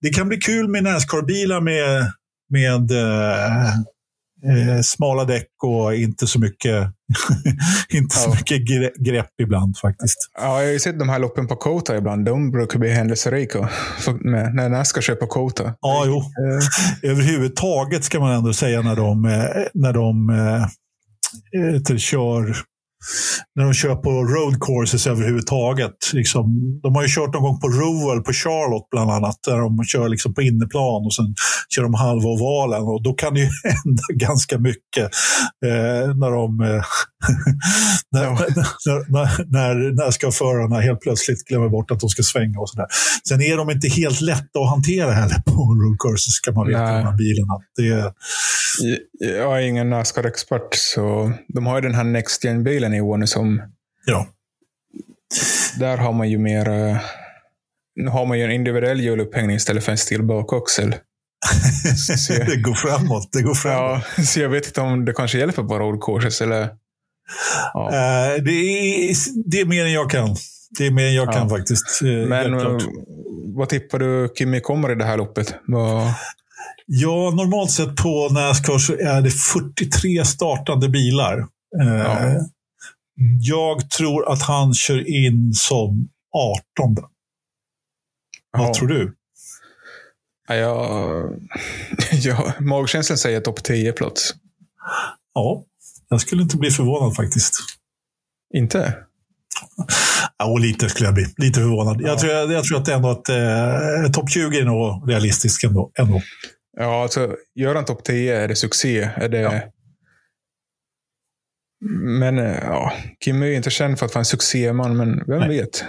[0.00, 2.12] det kan bli kul med Nascar-bilar med,
[2.50, 3.66] med eh,
[4.76, 6.88] eh, smala däck och inte så mycket,
[7.92, 8.34] inte så Ja.
[8.34, 10.18] mycket gre grepp ibland faktiskt.
[10.38, 12.24] Ja, jag har ju sett de här loppen på Kota ibland.
[12.24, 13.58] De brukar bli händelserika.
[14.20, 15.74] När Nascar kör på Kota.
[15.80, 16.16] Ja, jo.
[16.16, 19.22] Eh, Överhuvudtaget ska man ändå säga när de,
[19.74, 20.66] när de eh,
[21.82, 22.56] till- kör
[23.54, 25.96] när de kör på road courses överhuvudtaget.
[26.12, 26.44] Liksom,
[26.82, 29.36] de har ju kört någon gång på Rowell på Charlotte bland annat.
[29.46, 31.34] Där de kör liksom på inneplan och sen
[31.68, 32.82] kör de halva ovalen.
[32.82, 35.04] Och då kan det ju hända ganska mycket
[35.66, 36.84] eh, när de eh,
[38.12, 42.70] när, när, när, när, ska förarna helt plötsligt glömmer bort att de ska svänga och
[42.70, 42.86] sådär.
[43.28, 46.82] Sen är de inte helt lätta att hantera heller på road courses ska man veta,
[46.82, 47.02] Nej.
[47.02, 47.54] de här bilarna.
[47.76, 48.12] Det,
[49.38, 53.26] Jag är ingen Nascar-expert, så de har ju den här Next Gen-bilen i år nu
[53.26, 53.62] som...
[54.06, 54.26] ja.
[55.78, 56.68] Där har man ju mer...
[56.68, 56.96] eh,
[57.96, 60.94] Nu har man ju en individuell hjulupphängning istället för en stel bakaxel.
[62.28, 63.28] Jag- det går framåt.
[63.32, 64.02] Det går framåt.
[64.16, 66.68] Ja, så jag vet inte om det kanske hjälper på road courses eller...
[67.72, 67.86] Ja.
[67.88, 69.16] Eh, det, är,
[69.50, 70.36] det är mer än jag kan.
[70.78, 71.32] Det är mer än jag Ja.
[71.32, 72.02] kan faktiskt.
[72.02, 72.78] eh, Men eh,
[73.54, 75.54] vad tippar du Kimmy kommer i det här loppet?
[75.66, 76.12] Vad...
[76.86, 81.46] Ja, normalt sett på Nascar så är det 43 startande bilar.
[81.76, 82.18] Ja.
[83.40, 86.08] Jag tror att han kör in som
[86.74, 86.96] 18.
[88.58, 89.14] Vad tror du?
[90.48, 91.32] Ja, jag,
[92.12, 94.34] ja, magkänslan säger topp 10-plats.
[95.34, 95.64] Ja,
[96.08, 97.54] jag skulle inte bli förvånad faktiskt.
[98.54, 98.94] Inte?
[100.38, 101.26] Ja, lite skulle jag bli.
[101.36, 102.00] Lite förvånad.
[102.00, 102.08] Ja.
[102.08, 105.90] Jag, tror, jag, jag tror att ändå att eh, topp 20 är nog realistiskt ändå.
[105.98, 106.22] ändå.
[106.76, 109.10] Ja, alltså göra en topp 10, är det succé?
[109.16, 109.40] Är det...
[109.40, 109.60] Ja.
[112.20, 112.92] Men eh, ja,
[113.24, 115.48] Kim är ju inte känd för att vara en succéman, men vem Nej.
[115.48, 115.84] vet?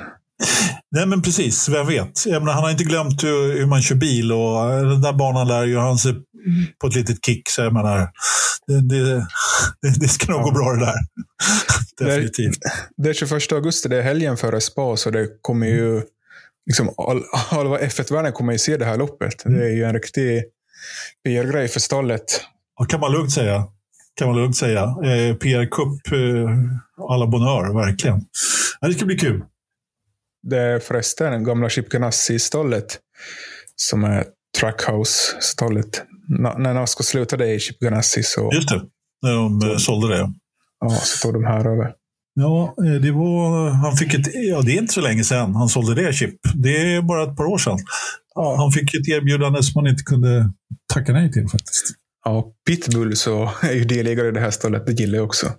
[0.92, 1.70] Nej, men precis.
[1.70, 2.26] Vem vet?
[2.26, 5.14] Jag menar, han har inte glömt hur, hur man kör bil och eh, den där
[5.14, 6.14] banan lär ju han sig
[6.82, 7.50] på ett litet kick.
[7.50, 8.10] Så jag menar,
[8.68, 9.28] det, det,
[10.00, 10.44] det, ska nog Ja.
[10.44, 10.96] gå bra det där.
[12.06, 12.60] Definitivt.
[12.98, 16.02] Det är 21 augusti, det är helgen före spa, så det kommer ju...
[16.66, 19.44] Liksom, all, alla F1-världen kommer ju se det här loppet.
[19.46, 20.44] Det är ju en riktig
[21.26, 22.42] PR-grej för stallet.
[22.80, 23.64] Ja, kan man lugnt säga.
[24.20, 24.82] Kan man lugnt säga.
[24.84, 28.22] Eh, PR-cup eh, alla bonheur, verkligen.
[28.82, 29.44] Ja, det ska bli kul.
[30.44, 33.00] Det är förresten gamla Chip Ganassi-stallet
[33.76, 34.26] som är
[34.60, 36.04] Trackhouse-stallet.
[36.40, 38.82] Na- när Nasco slutade i Chip Ganassi så, Just det,
[39.22, 40.32] när de eh, sålde det.
[40.80, 41.94] ja, så tog de här över.
[42.34, 45.70] Ja, eh, det var, han fick ett, ja, det är inte så länge sedan han
[45.70, 46.36] sålde det chip.
[46.56, 47.78] Det är bara ett par år sedan.
[48.36, 50.52] Ja, han fick ett erbjudande som man inte kunde
[50.94, 51.86] tacka nej till faktiskt.
[52.26, 54.86] Ja, Pitbull så är ju delägare i det här stallet.
[54.86, 55.52] Det gillar jag också.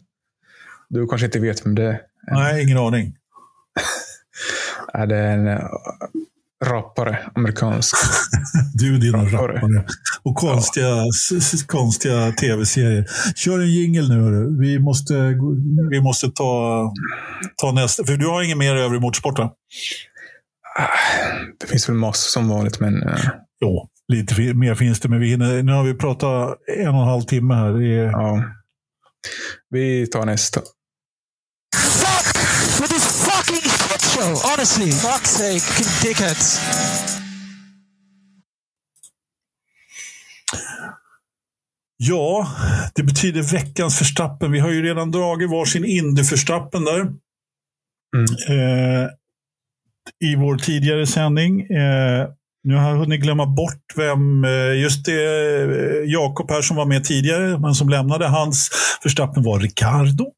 [0.88, 2.00] Du kanske inte vet vem det är?
[2.32, 3.14] Nej, ingen aning.
[4.94, 5.60] Är det en äh,
[6.64, 7.96] rappare, amerikansk?
[8.74, 9.52] Du och dina Rappare.
[9.56, 9.84] rappare.
[10.22, 13.06] Och konstiga, s- konstiga tv-serier.
[13.36, 14.22] Kör en jingle nu.
[14.22, 14.60] hörru.
[14.60, 15.14] Vi måste,
[15.90, 16.92] vi måste ta,
[17.62, 18.04] ta nästa.
[18.04, 19.52] För du har ingen mer övrig motorsport va?
[21.60, 23.18] Det finns väl massor som vanligt, men äh,
[23.60, 25.08] Jo, lite mer finns det.
[25.08, 27.82] Men vi hinner, nu har vi pratat en och en halv timme här.
[27.82, 28.44] Är, ja.
[29.70, 30.60] Vi tar nästa.
[34.18, 34.34] Show.
[34.50, 36.60] Honestly, fuck's sake, dickheads.
[41.96, 42.48] Ja,
[42.94, 44.52] det betyder veckans förstappen.
[44.52, 47.00] Vi har ju redan dragit varsin Indy-förstappen där.
[48.16, 48.26] Mm.
[48.48, 49.08] Eh,
[50.24, 51.60] I vår tidigare sändning.
[51.60, 52.28] Eh,
[52.64, 55.12] nu har jag hunnit glömma bort vem, eh, just det,
[55.62, 58.26] eh, Jakob här som var med tidigare, men som lämnade.
[58.26, 58.70] Hans
[59.02, 60.32] förstappen var Ricardo.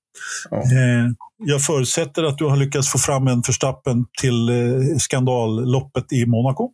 [0.51, 0.57] Ja.
[0.57, 6.27] Eh, jag förutsätter att du har lyckats få fram en förstappen till eh, skandalloppet i
[6.27, 6.71] Monaco.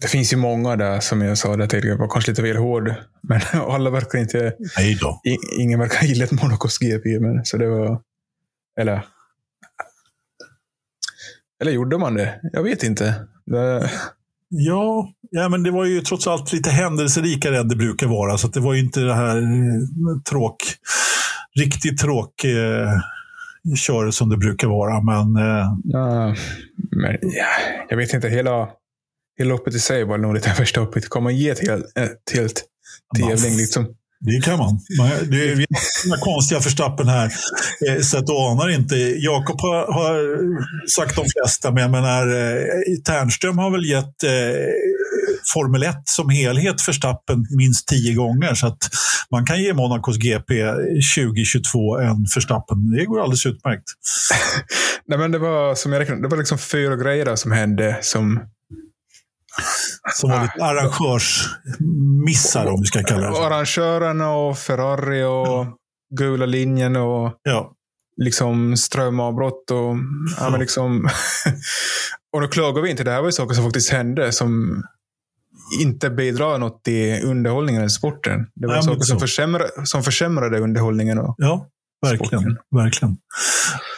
[0.00, 2.94] Det finns ju många där, som jag sa där tidigare, var kanske lite väl hård.
[3.22, 4.56] Men alla verkar inte...
[4.76, 5.20] Nej då.
[5.58, 8.00] Ingen verkar ha gillat Monacos GP, men så det var...
[8.80, 9.06] Eller...
[11.60, 12.40] Eller gjorde man det?
[12.52, 13.14] Jag vet inte.
[13.46, 13.90] Det,
[14.48, 18.38] Ja, ja, men det var ju trots allt lite händelserikare än det brukar vara.
[18.38, 20.56] Så det var ju inte det här eh, tråk,
[21.58, 22.90] riktigt tråk eh,
[23.76, 25.00] kör som det brukar vara.
[25.00, 26.34] Men eh, ja,
[26.90, 27.46] men, ja,
[27.88, 28.68] jag vet inte, hela,
[29.38, 30.66] hela loppet i sig var nog lite.
[31.10, 32.64] Kan man ge ett helt, ett helt
[33.16, 33.86] tävling liksom?
[34.20, 34.80] Det kan man.
[34.98, 35.66] man det är, vi
[36.10, 37.32] har konstiga förstappen här.
[37.88, 38.96] Eh, så att du anar inte.
[38.96, 40.16] Jakob har, har
[40.88, 42.62] sagt de flesta, men jag menar, eh,
[43.06, 44.30] Ternström har väl gett eh,
[45.54, 48.54] Formel 1 som helhet förstappen minst tio gånger.
[48.54, 48.78] Så att
[49.30, 50.64] man kan ge Monacos GP
[51.16, 52.90] 2022 en förstappen.
[52.90, 53.84] Det går alldeles utmärkt.
[55.08, 58.40] Nej, men det var som jag räknade, det var liksom fyra grejer som hände som
[60.14, 63.42] som var lite arrangörsmissar om vi ska kalla det så.
[63.44, 65.66] arrangören och Ferrari och
[66.18, 67.72] gula linjen och Ja,
[68.16, 69.96] liksom strömavbrott och
[70.40, 71.08] ja, men liksom.
[72.32, 73.04] och då klagar vi inte.
[73.04, 74.82] Det här var ju saker som faktiskt hände som
[75.80, 78.46] inte bidrar något till underhållningen i sporten.
[78.54, 81.18] Det var Ja, saker som, försämra, som försämrade underhållningen.
[81.18, 81.68] Och, ja
[82.02, 82.40] verkligen.
[82.40, 82.56] Sporten.
[82.70, 83.16] verkligen.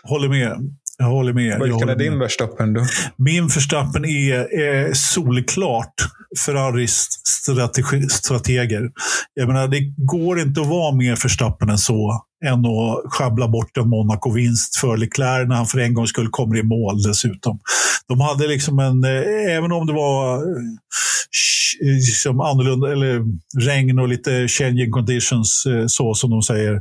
[0.03, 0.77] Håller med.
[0.99, 1.61] Jag håller med.
[1.63, 2.19] Vilken är din.
[2.19, 2.85] Verstappen då?
[3.17, 5.95] Min förstappen är, är solklart
[6.45, 8.91] Ferraris strategi, strateger.
[9.35, 12.25] Jag menar, det går inte att vara mer förstappen än så.
[12.45, 16.57] Än att sjabbla bort en Monaco-vinst för Leclerc när han för en gång skulle komma
[16.57, 17.59] i mål dessutom.
[18.09, 20.43] De hade liksom en, eh, även om det var eh,
[21.83, 23.25] liksom annorlunda, eller
[23.67, 26.81] regn och lite changing conditions, eh, så som de säger.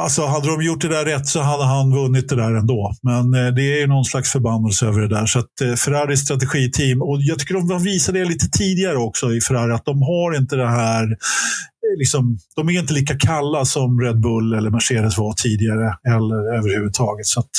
[0.00, 2.94] Alltså, hade de gjort det där rätt så hade han vunnit det där ändå.
[3.02, 5.26] Men eh, det är ju någon slags förbannelse över det där.
[5.26, 9.40] Så att eh, Ferraris strategiteam, och jag tycker de visade det lite tidigare också i
[9.40, 14.00] Ferrari, att de har inte det här, eh, liksom, de är inte lika kalla som
[14.00, 17.26] Red Bull eller Mercedes var tidigare, eller överhuvudtaget.
[17.26, 17.50] Så att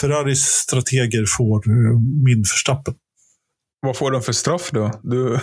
[0.00, 2.94] Ferraris strateger får eh, min förstappen.
[3.82, 4.90] Vad får de för straff då?
[5.02, 5.18] Du...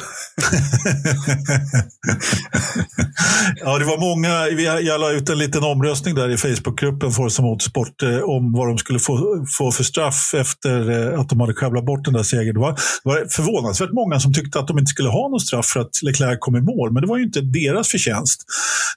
[3.55, 4.47] ja, det var många.
[4.81, 8.77] Jag la ut en liten omröstning där i Facebookgruppen Forza Motorsport eh, om vad de
[8.77, 12.53] skulle få, få för straff efter eh, att de hade sjabblat bort den där segern.
[12.53, 15.65] Det var, det var förvånansvärt många som tyckte att de inte skulle ha någon straff
[15.65, 16.93] för att Leclerc kom i mål.
[16.93, 18.43] Men det var ju inte deras förtjänst.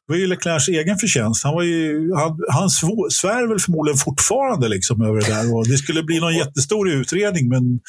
[0.07, 1.45] Det var ju Leclercs egen förtjänst.
[1.45, 2.71] Han, var ju, han, han
[3.11, 5.55] svär väl förmodligen fortfarande liksom över det där.
[5.55, 7.81] Och det skulle bli någon jättestor utredning, men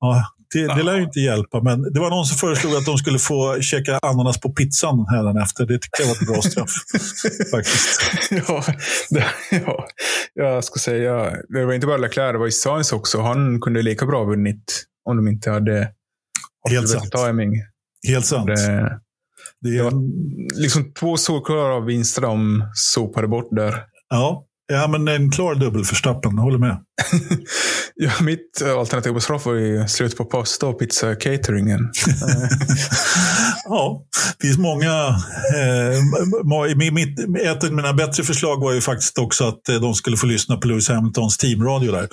[0.00, 1.62] ja, det, det lär ju inte hjälpa.
[1.62, 5.06] Men det var någon som föreslog att de skulle få käka ananas på pizzan
[5.42, 5.66] efter.
[5.66, 6.70] Det tyckte jag var ett bra straff.
[7.50, 8.00] faktiskt.
[8.48, 8.64] ja,
[9.10, 9.24] det,
[9.66, 9.86] ja,
[10.34, 13.20] jag ska säga, det var inte bara Leclerc, det var ju Sainz också.
[13.20, 15.88] Han kunde lika bra vunnit om de inte hade
[16.70, 17.12] Helt sant.
[17.12, 17.52] timing.
[18.08, 18.46] Helt sant.
[18.46, 19.00] Det,
[19.60, 19.92] Det är,
[20.60, 23.84] liksom två solklara vinster de sopade bort där.
[24.10, 26.38] ja, ja, men en klar dubbel för Stappen.
[26.38, 26.76] Håller med.
[28.02, 31.80] Ja, mitt alternativ på straff var ju slut på pasta och pizza cateringen.
[33.64, 34.02] Ja,
[34.38, 35.08] det finns många.
[35.56, 40.16] Eh, mitt, ett av mina bättre förslag var ju faktiskt också att eh, de skulle
[40.16, 42.08] få lyssna på Lewis Hamiltons teamradio där.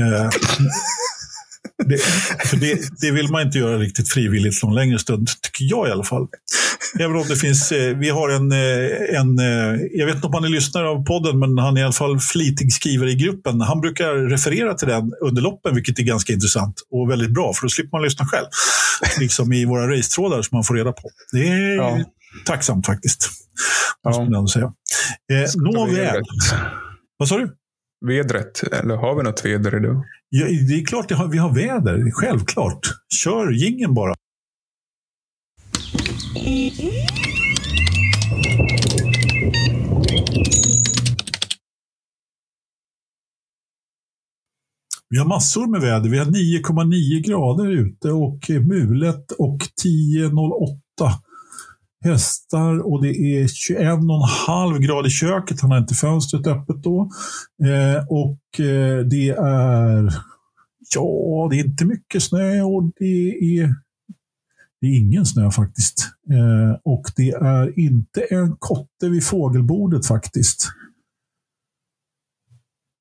[0.00, 0.30] Eh,
[1.86, 1.98] det,
[2.46, 5.90] för det, det vill man inte göra riktigt frivilligt någon längre stund, tycker jag i
[5.90, 6.28] alla fall.
[7.00, 10.34] Även om det finns, eh, vi har en, eh, en eh, jag vet inte om
[10.34, 13.60] han är lyssnare av podden, men han är i alla fall flitig skrivare i gruppen.
[13.60, 17.62] Han brukar referera till den under loppen, vilket är ganska intressant och väldigt bra, för
[17.62, 18.46] då slipper man lyssna själv.
[19.20, 21.10] Liksom i våra racetrådar som man får reda på.
[21.32, 21.98] Det är Ja.
[22.46, 23.30] tacksamt faktiskt.
[24.02, 24.24] Ja.
[24.30, 24.72] Man säga.
[25.32, 26.22] Eh, nåväl.
[27.16, 27.56] Vad sa du?
[28.06, 30.04] Vädret, eller har vi något väder idag?
[30.32, 32.80] Ja, det är klart vi har väder, självklart.
[33.24, 34.14] Kör gingen bara.
[45.08, 46.10] Vi har massor med väder.
[46.10, 51.29] Vi har 9,9 grader ute och mulet och 10,08
[52.04, 55.60] hästar och det är 21,5 grader i köket.
[55.60, 57.10] Han har inte fönstret öppet då.
[57.64, 60.12] Eh, och eh, det är
[60.94, 63.74] Ja, det är inte mycket snö och det är,
[64.80, 66.08] det är ingen snö faktiskt.
[66.30, 70.68] Eh, och det är inte en kotte vid fågelbordet faktiskt.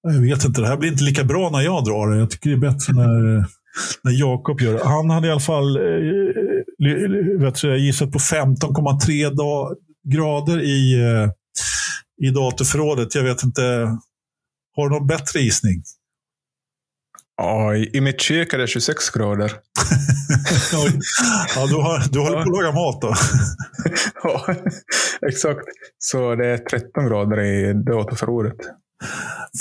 [0.02, 2.18] Jag vet inte, det här blir inte lika bra när jag drar det.
[2.18, 3.46] Jag tycker det är bättre när, eh,
[4.04, 4.88] när Jakob gör det.
[4.88, 6.59] Han hade i alla fall eh,
[7.40, 9.76] vet du, gissat på 15,3 da-
[10.14, 11.30] grader i, eh,
[12.28, 13.16] i datorförrådet.
[13.16, 13.62] Jag vet inte,
[14.76, 15.84] har du någon bättre gissning?
[17.38, 19.52] Ja, i, mitt kök är det 26 grader.
[21.56, 23.14] Ja, du, har, du håller på att laga mat då?
[24.24, 24.56] ja,
[25.28, 25.66] exakt.
[25.98, 28.56] Så det är 13 grader i datorförrådet.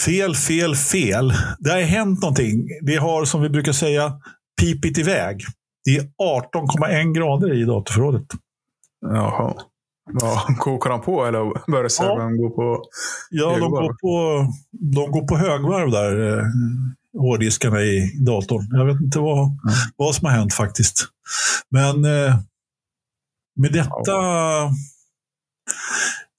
[0.05, 1.33] Fel, fel, fel.
[1.59, 2.69] Det har hänt någonting.
[2.83, 4.13] Det har, som vi brukar säga,
[4.61, 5.43] pipit iväg.
[5.89, 8.27] Det är 18,1 grader i datorförrådet.
[9.01, 9.55] Jaha.
[10.21, 12.85] Ja, kokar han på eller börjar servern gå på
[13.31, 16.45] Ja, de går, på, de går på högvarv där, eh,
[17.21, 18.67] hårddiskarna i datorn.
[18.71, 19.59] Jag vet inte vad,
[19.97, 21.07] vad som har hänt faktiskt.
[21.71, 22.37] Men eh,
[23.57, 24.21] med detta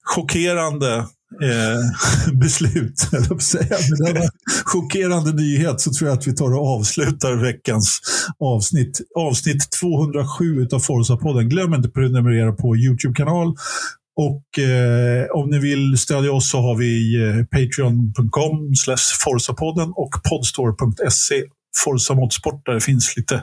[0.04, 1.06] chockerande
[1.42, 2.98] eh, beslut,
[3.40, 4.30] säga, med denna
[4.64, 8.00] chockerande nyhet så tror jag att vi tar och avslutar veckans
[8.40, 9.00] avsnitt.
[9.16, 11.48] Avsnitt 207 av Forza-podden.
[11.48, 13.54] Glöm inte att prenumerera på YouTube-kanal.
[14.16, 18.72] Och eh, om ni vill stödja oss så har vi eh, patreon.com
[19.24, 21.42] Forsapodden och podstore.se
[21.84, 23.34] Forza Motorsport där det finns lite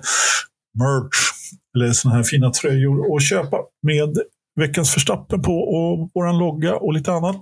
[0.79, 1.31] merch
[1.75, 4.17] eller sådana här fina tröjor att köpa med
[4.57, 7.39] veckans förstappen på och våran logga och lite annat.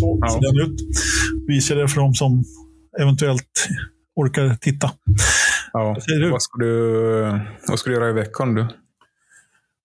[0.00, 0.28] Så Ja.
[0.28, 0.80] ser den ut.
[1.46, 2.44] Visar det för de som
[3.00, 3.68] eventuellt
[4.16, 4.90] orkar titta.
[5.72, 5.84] Ja.
[5.84, 6.30] Vad säger du?
[6.30, 8.66] Vad ska du, vad ska du göra i veckan du?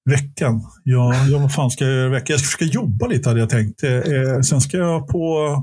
[0.10, 0.62] Veckan?
[0.84, 2.28] Ja, ja vad fan ska jag göra i veckan?
[2.34, 3.84] Jag ska försöka jobba lite hade jag tänkt.
[3.84, 5.54] Eh, eh, sen ska jag på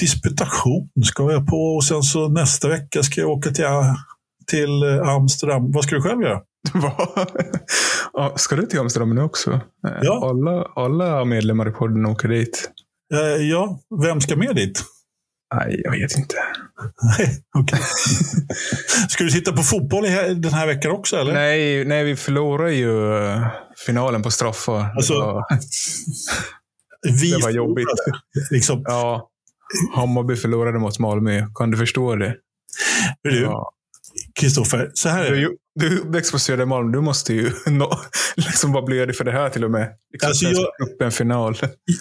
[0.00, 3.64] disputation ska jag på och sen så nästa vecka ska jag åka till,
[4.46, 5.72] till Amsterdam.
[5.72, 6.40] Vad ska du själv göra?
[6.74, 7.26] Va?
[8.12, 9.50] Ja, ska du till Amsterdam nu också?
[9.52, 10.28] Eh, Ja.
[10.30, 12.70] Alla, alla medlemmar i podden åker dit.
[13.14, 14.82] Eh, ja, vem ska med dit?
[15.54, 16.36] Nej, jag vet inte.
[17.18, 17.78] Nej, okej.
[19.08, 20.04] Ska du titta på fotboll
[20.36, 21.32] den här veckan också eller?
[21.34, 23.46] Nej, nej, vi förlorade ju eh,
[23.86, 24.92] finalen på straffar.
[24.96, 25.44] Alltså, det var,
[27.22, 27.86] Vi det var jobbigt.
[28.50, 29.28] Liksom, Ja,
[29.94, 31.46] Hammarby förlorade mot Malmö.
[31.54, 32.34] Kan du förstå det?
[33.22, 33.72] du, Ja.
[34.40, 35.48] Kristoffer, så här är det.
[35.78, 36.92] Du uppväxt på Södermalm.
[36.92, 38.00] Du måste ju nå,
[38.36, 39.88] liksom vara blödig för det här till och med.
[40.12, 41.56] Liksom, Alltså, alltså, jag- upp en final.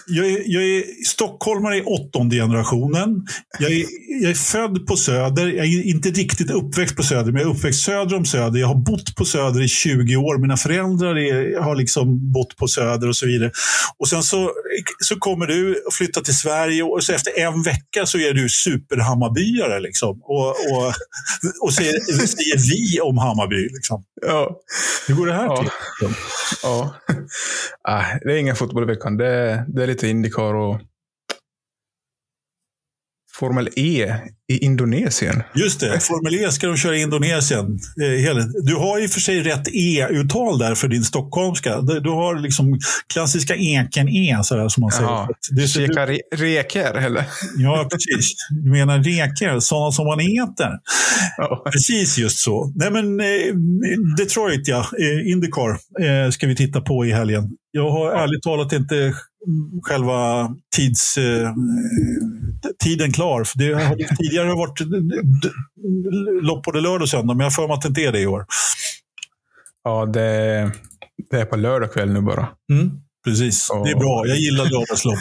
[0.07, 3.25] Jag är, jag är stockholmare i åttonde generationen.
[3.59, 3.85] Jag är,
[4.21, 5.47] jag är född på Söder.
[5.47, 8.59] Jag är inte riktigt uppväxt på Söder, men jag är uppväxt söder om Söder.
[8.59, 10.37] Jag har bott på Söder i 20 år.
[10.41, 13.51] Mina föräldrar är, har liksom bott på Söder och så vidare.
[13.97, 14.51] Och sen så,
[14.99, 18.49] så kommer du och flyttar till Sverige och så efter en vecka så är du
[18.49, 19.79] superhammarbyare.
[19.79, 20.21] Liksom.
[20.23, 20.93] Och, och,
[21.61, 23.66] och säger, säger vi om Hammarby.
[23.73, 24.03] Liksom.
[24.21, 24.59] Ja.
[25.07, 25.57] Hur går det här Ja.
[25.57, 25.69] till?
[26.63, 26.95] ja.
[27.81, 29.17] Ah, det är ingen fotboll i veckan.
[29.17, 30.79] Det, är- det är lite Indycar och
[33.39, 34.13] Formel E
[34.51, 35.43] i Indonesien.
[35.55, 37.65] Just det, Formel E ska de köra i Indonesien.
[38.01, 41.81] Eh, Du har i och för sig rätt E-uttal där för din stockholmska.
[41.81, 42.79] Du du har liksom
[43.13, 45.09] klassiska eken-E, som man säger.
[45.09, 45.27] Jaha.
[45.51, 47.25] Det du, Käka re- reker, eller?
[47.57, 48.33] ja, precis.
[48.63, 50.71] Du menar reker, sådana som man äter.
[51.37, 51.63] Ja.
[51.71, 52.73] Precis just så.
[52.75, 53.53] Nej, men eh,
[54.17, 54.79] Detroit, ja.
[54.99, 55.77] Eh, Indycar
[56.31, 57.43] ska vi titta på i helgen.
[57.71, 59.13] Jag har ärligt talat inte
[59.83, 61.53] själva tids, eh,
[62.83, 63.43] tiden klar.
[63.43, 64.79] För det har tidigare varit
[66.43, 68.19] lopp både lördag och söndag, men jag har för mig att det inte är det
[68.19, 68.45] i år.
[69.83, 70.71] Ja, det,
[71.31, 72.47] det är på lördag kväll nu bara.
[72.73, 72.91] Mm,
[73.25, 74.23] precis, det är bra.
[74.27, 75.19] Jag gillar lördagslopp.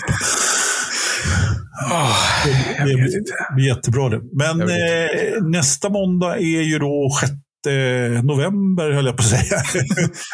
[1.93, 2.15] Ah,
[2.85, 3.33] Det inte.
[3.55, 4.21] blir jättebra det.
[4.33, 7.11] Men eh, nästa måndag är ju då
[7.67, 9.63] 6 november, höll jag på att säga.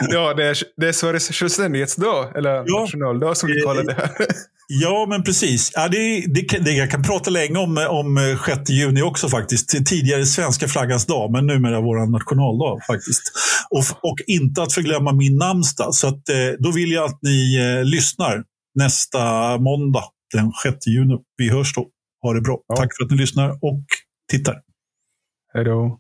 [0.11, 2.81] Ja, det är, det är Sveriges självständighetsdag, eller Ja.
[2.81, 4.11] nationaldag som vi Eh, kallar det här.
[4.69, 5.71] Ja, men precis.
[5.75, 9.87] Ja, det, det, det, jag kan prata länge om, om 6 juni också faktiskt.
[9.87, 13.23] Tidigare svenska flaggans dag, men numera vår nationaldag faktiskt.
[13.71, 15.95] Och, och inte att förglömma min namnsdag.
[15.95, 18.45] Så att, eh, då vill jag att ni eh, lyssnar
[18.75, 19.19] nästa
[19.59, 20.05] måndag,
[20.35, 21.15] den 6 juni.
[21.37, 21.87] Vi hörs då.
[22.23, 22.59] Ha det bra.
[22.69, 22.77] Ja.
[22.77, 23.85] Tack för att ni lyssnar och
[24.31, 24.55] tittar.
[25.55, 25.99] Hej då.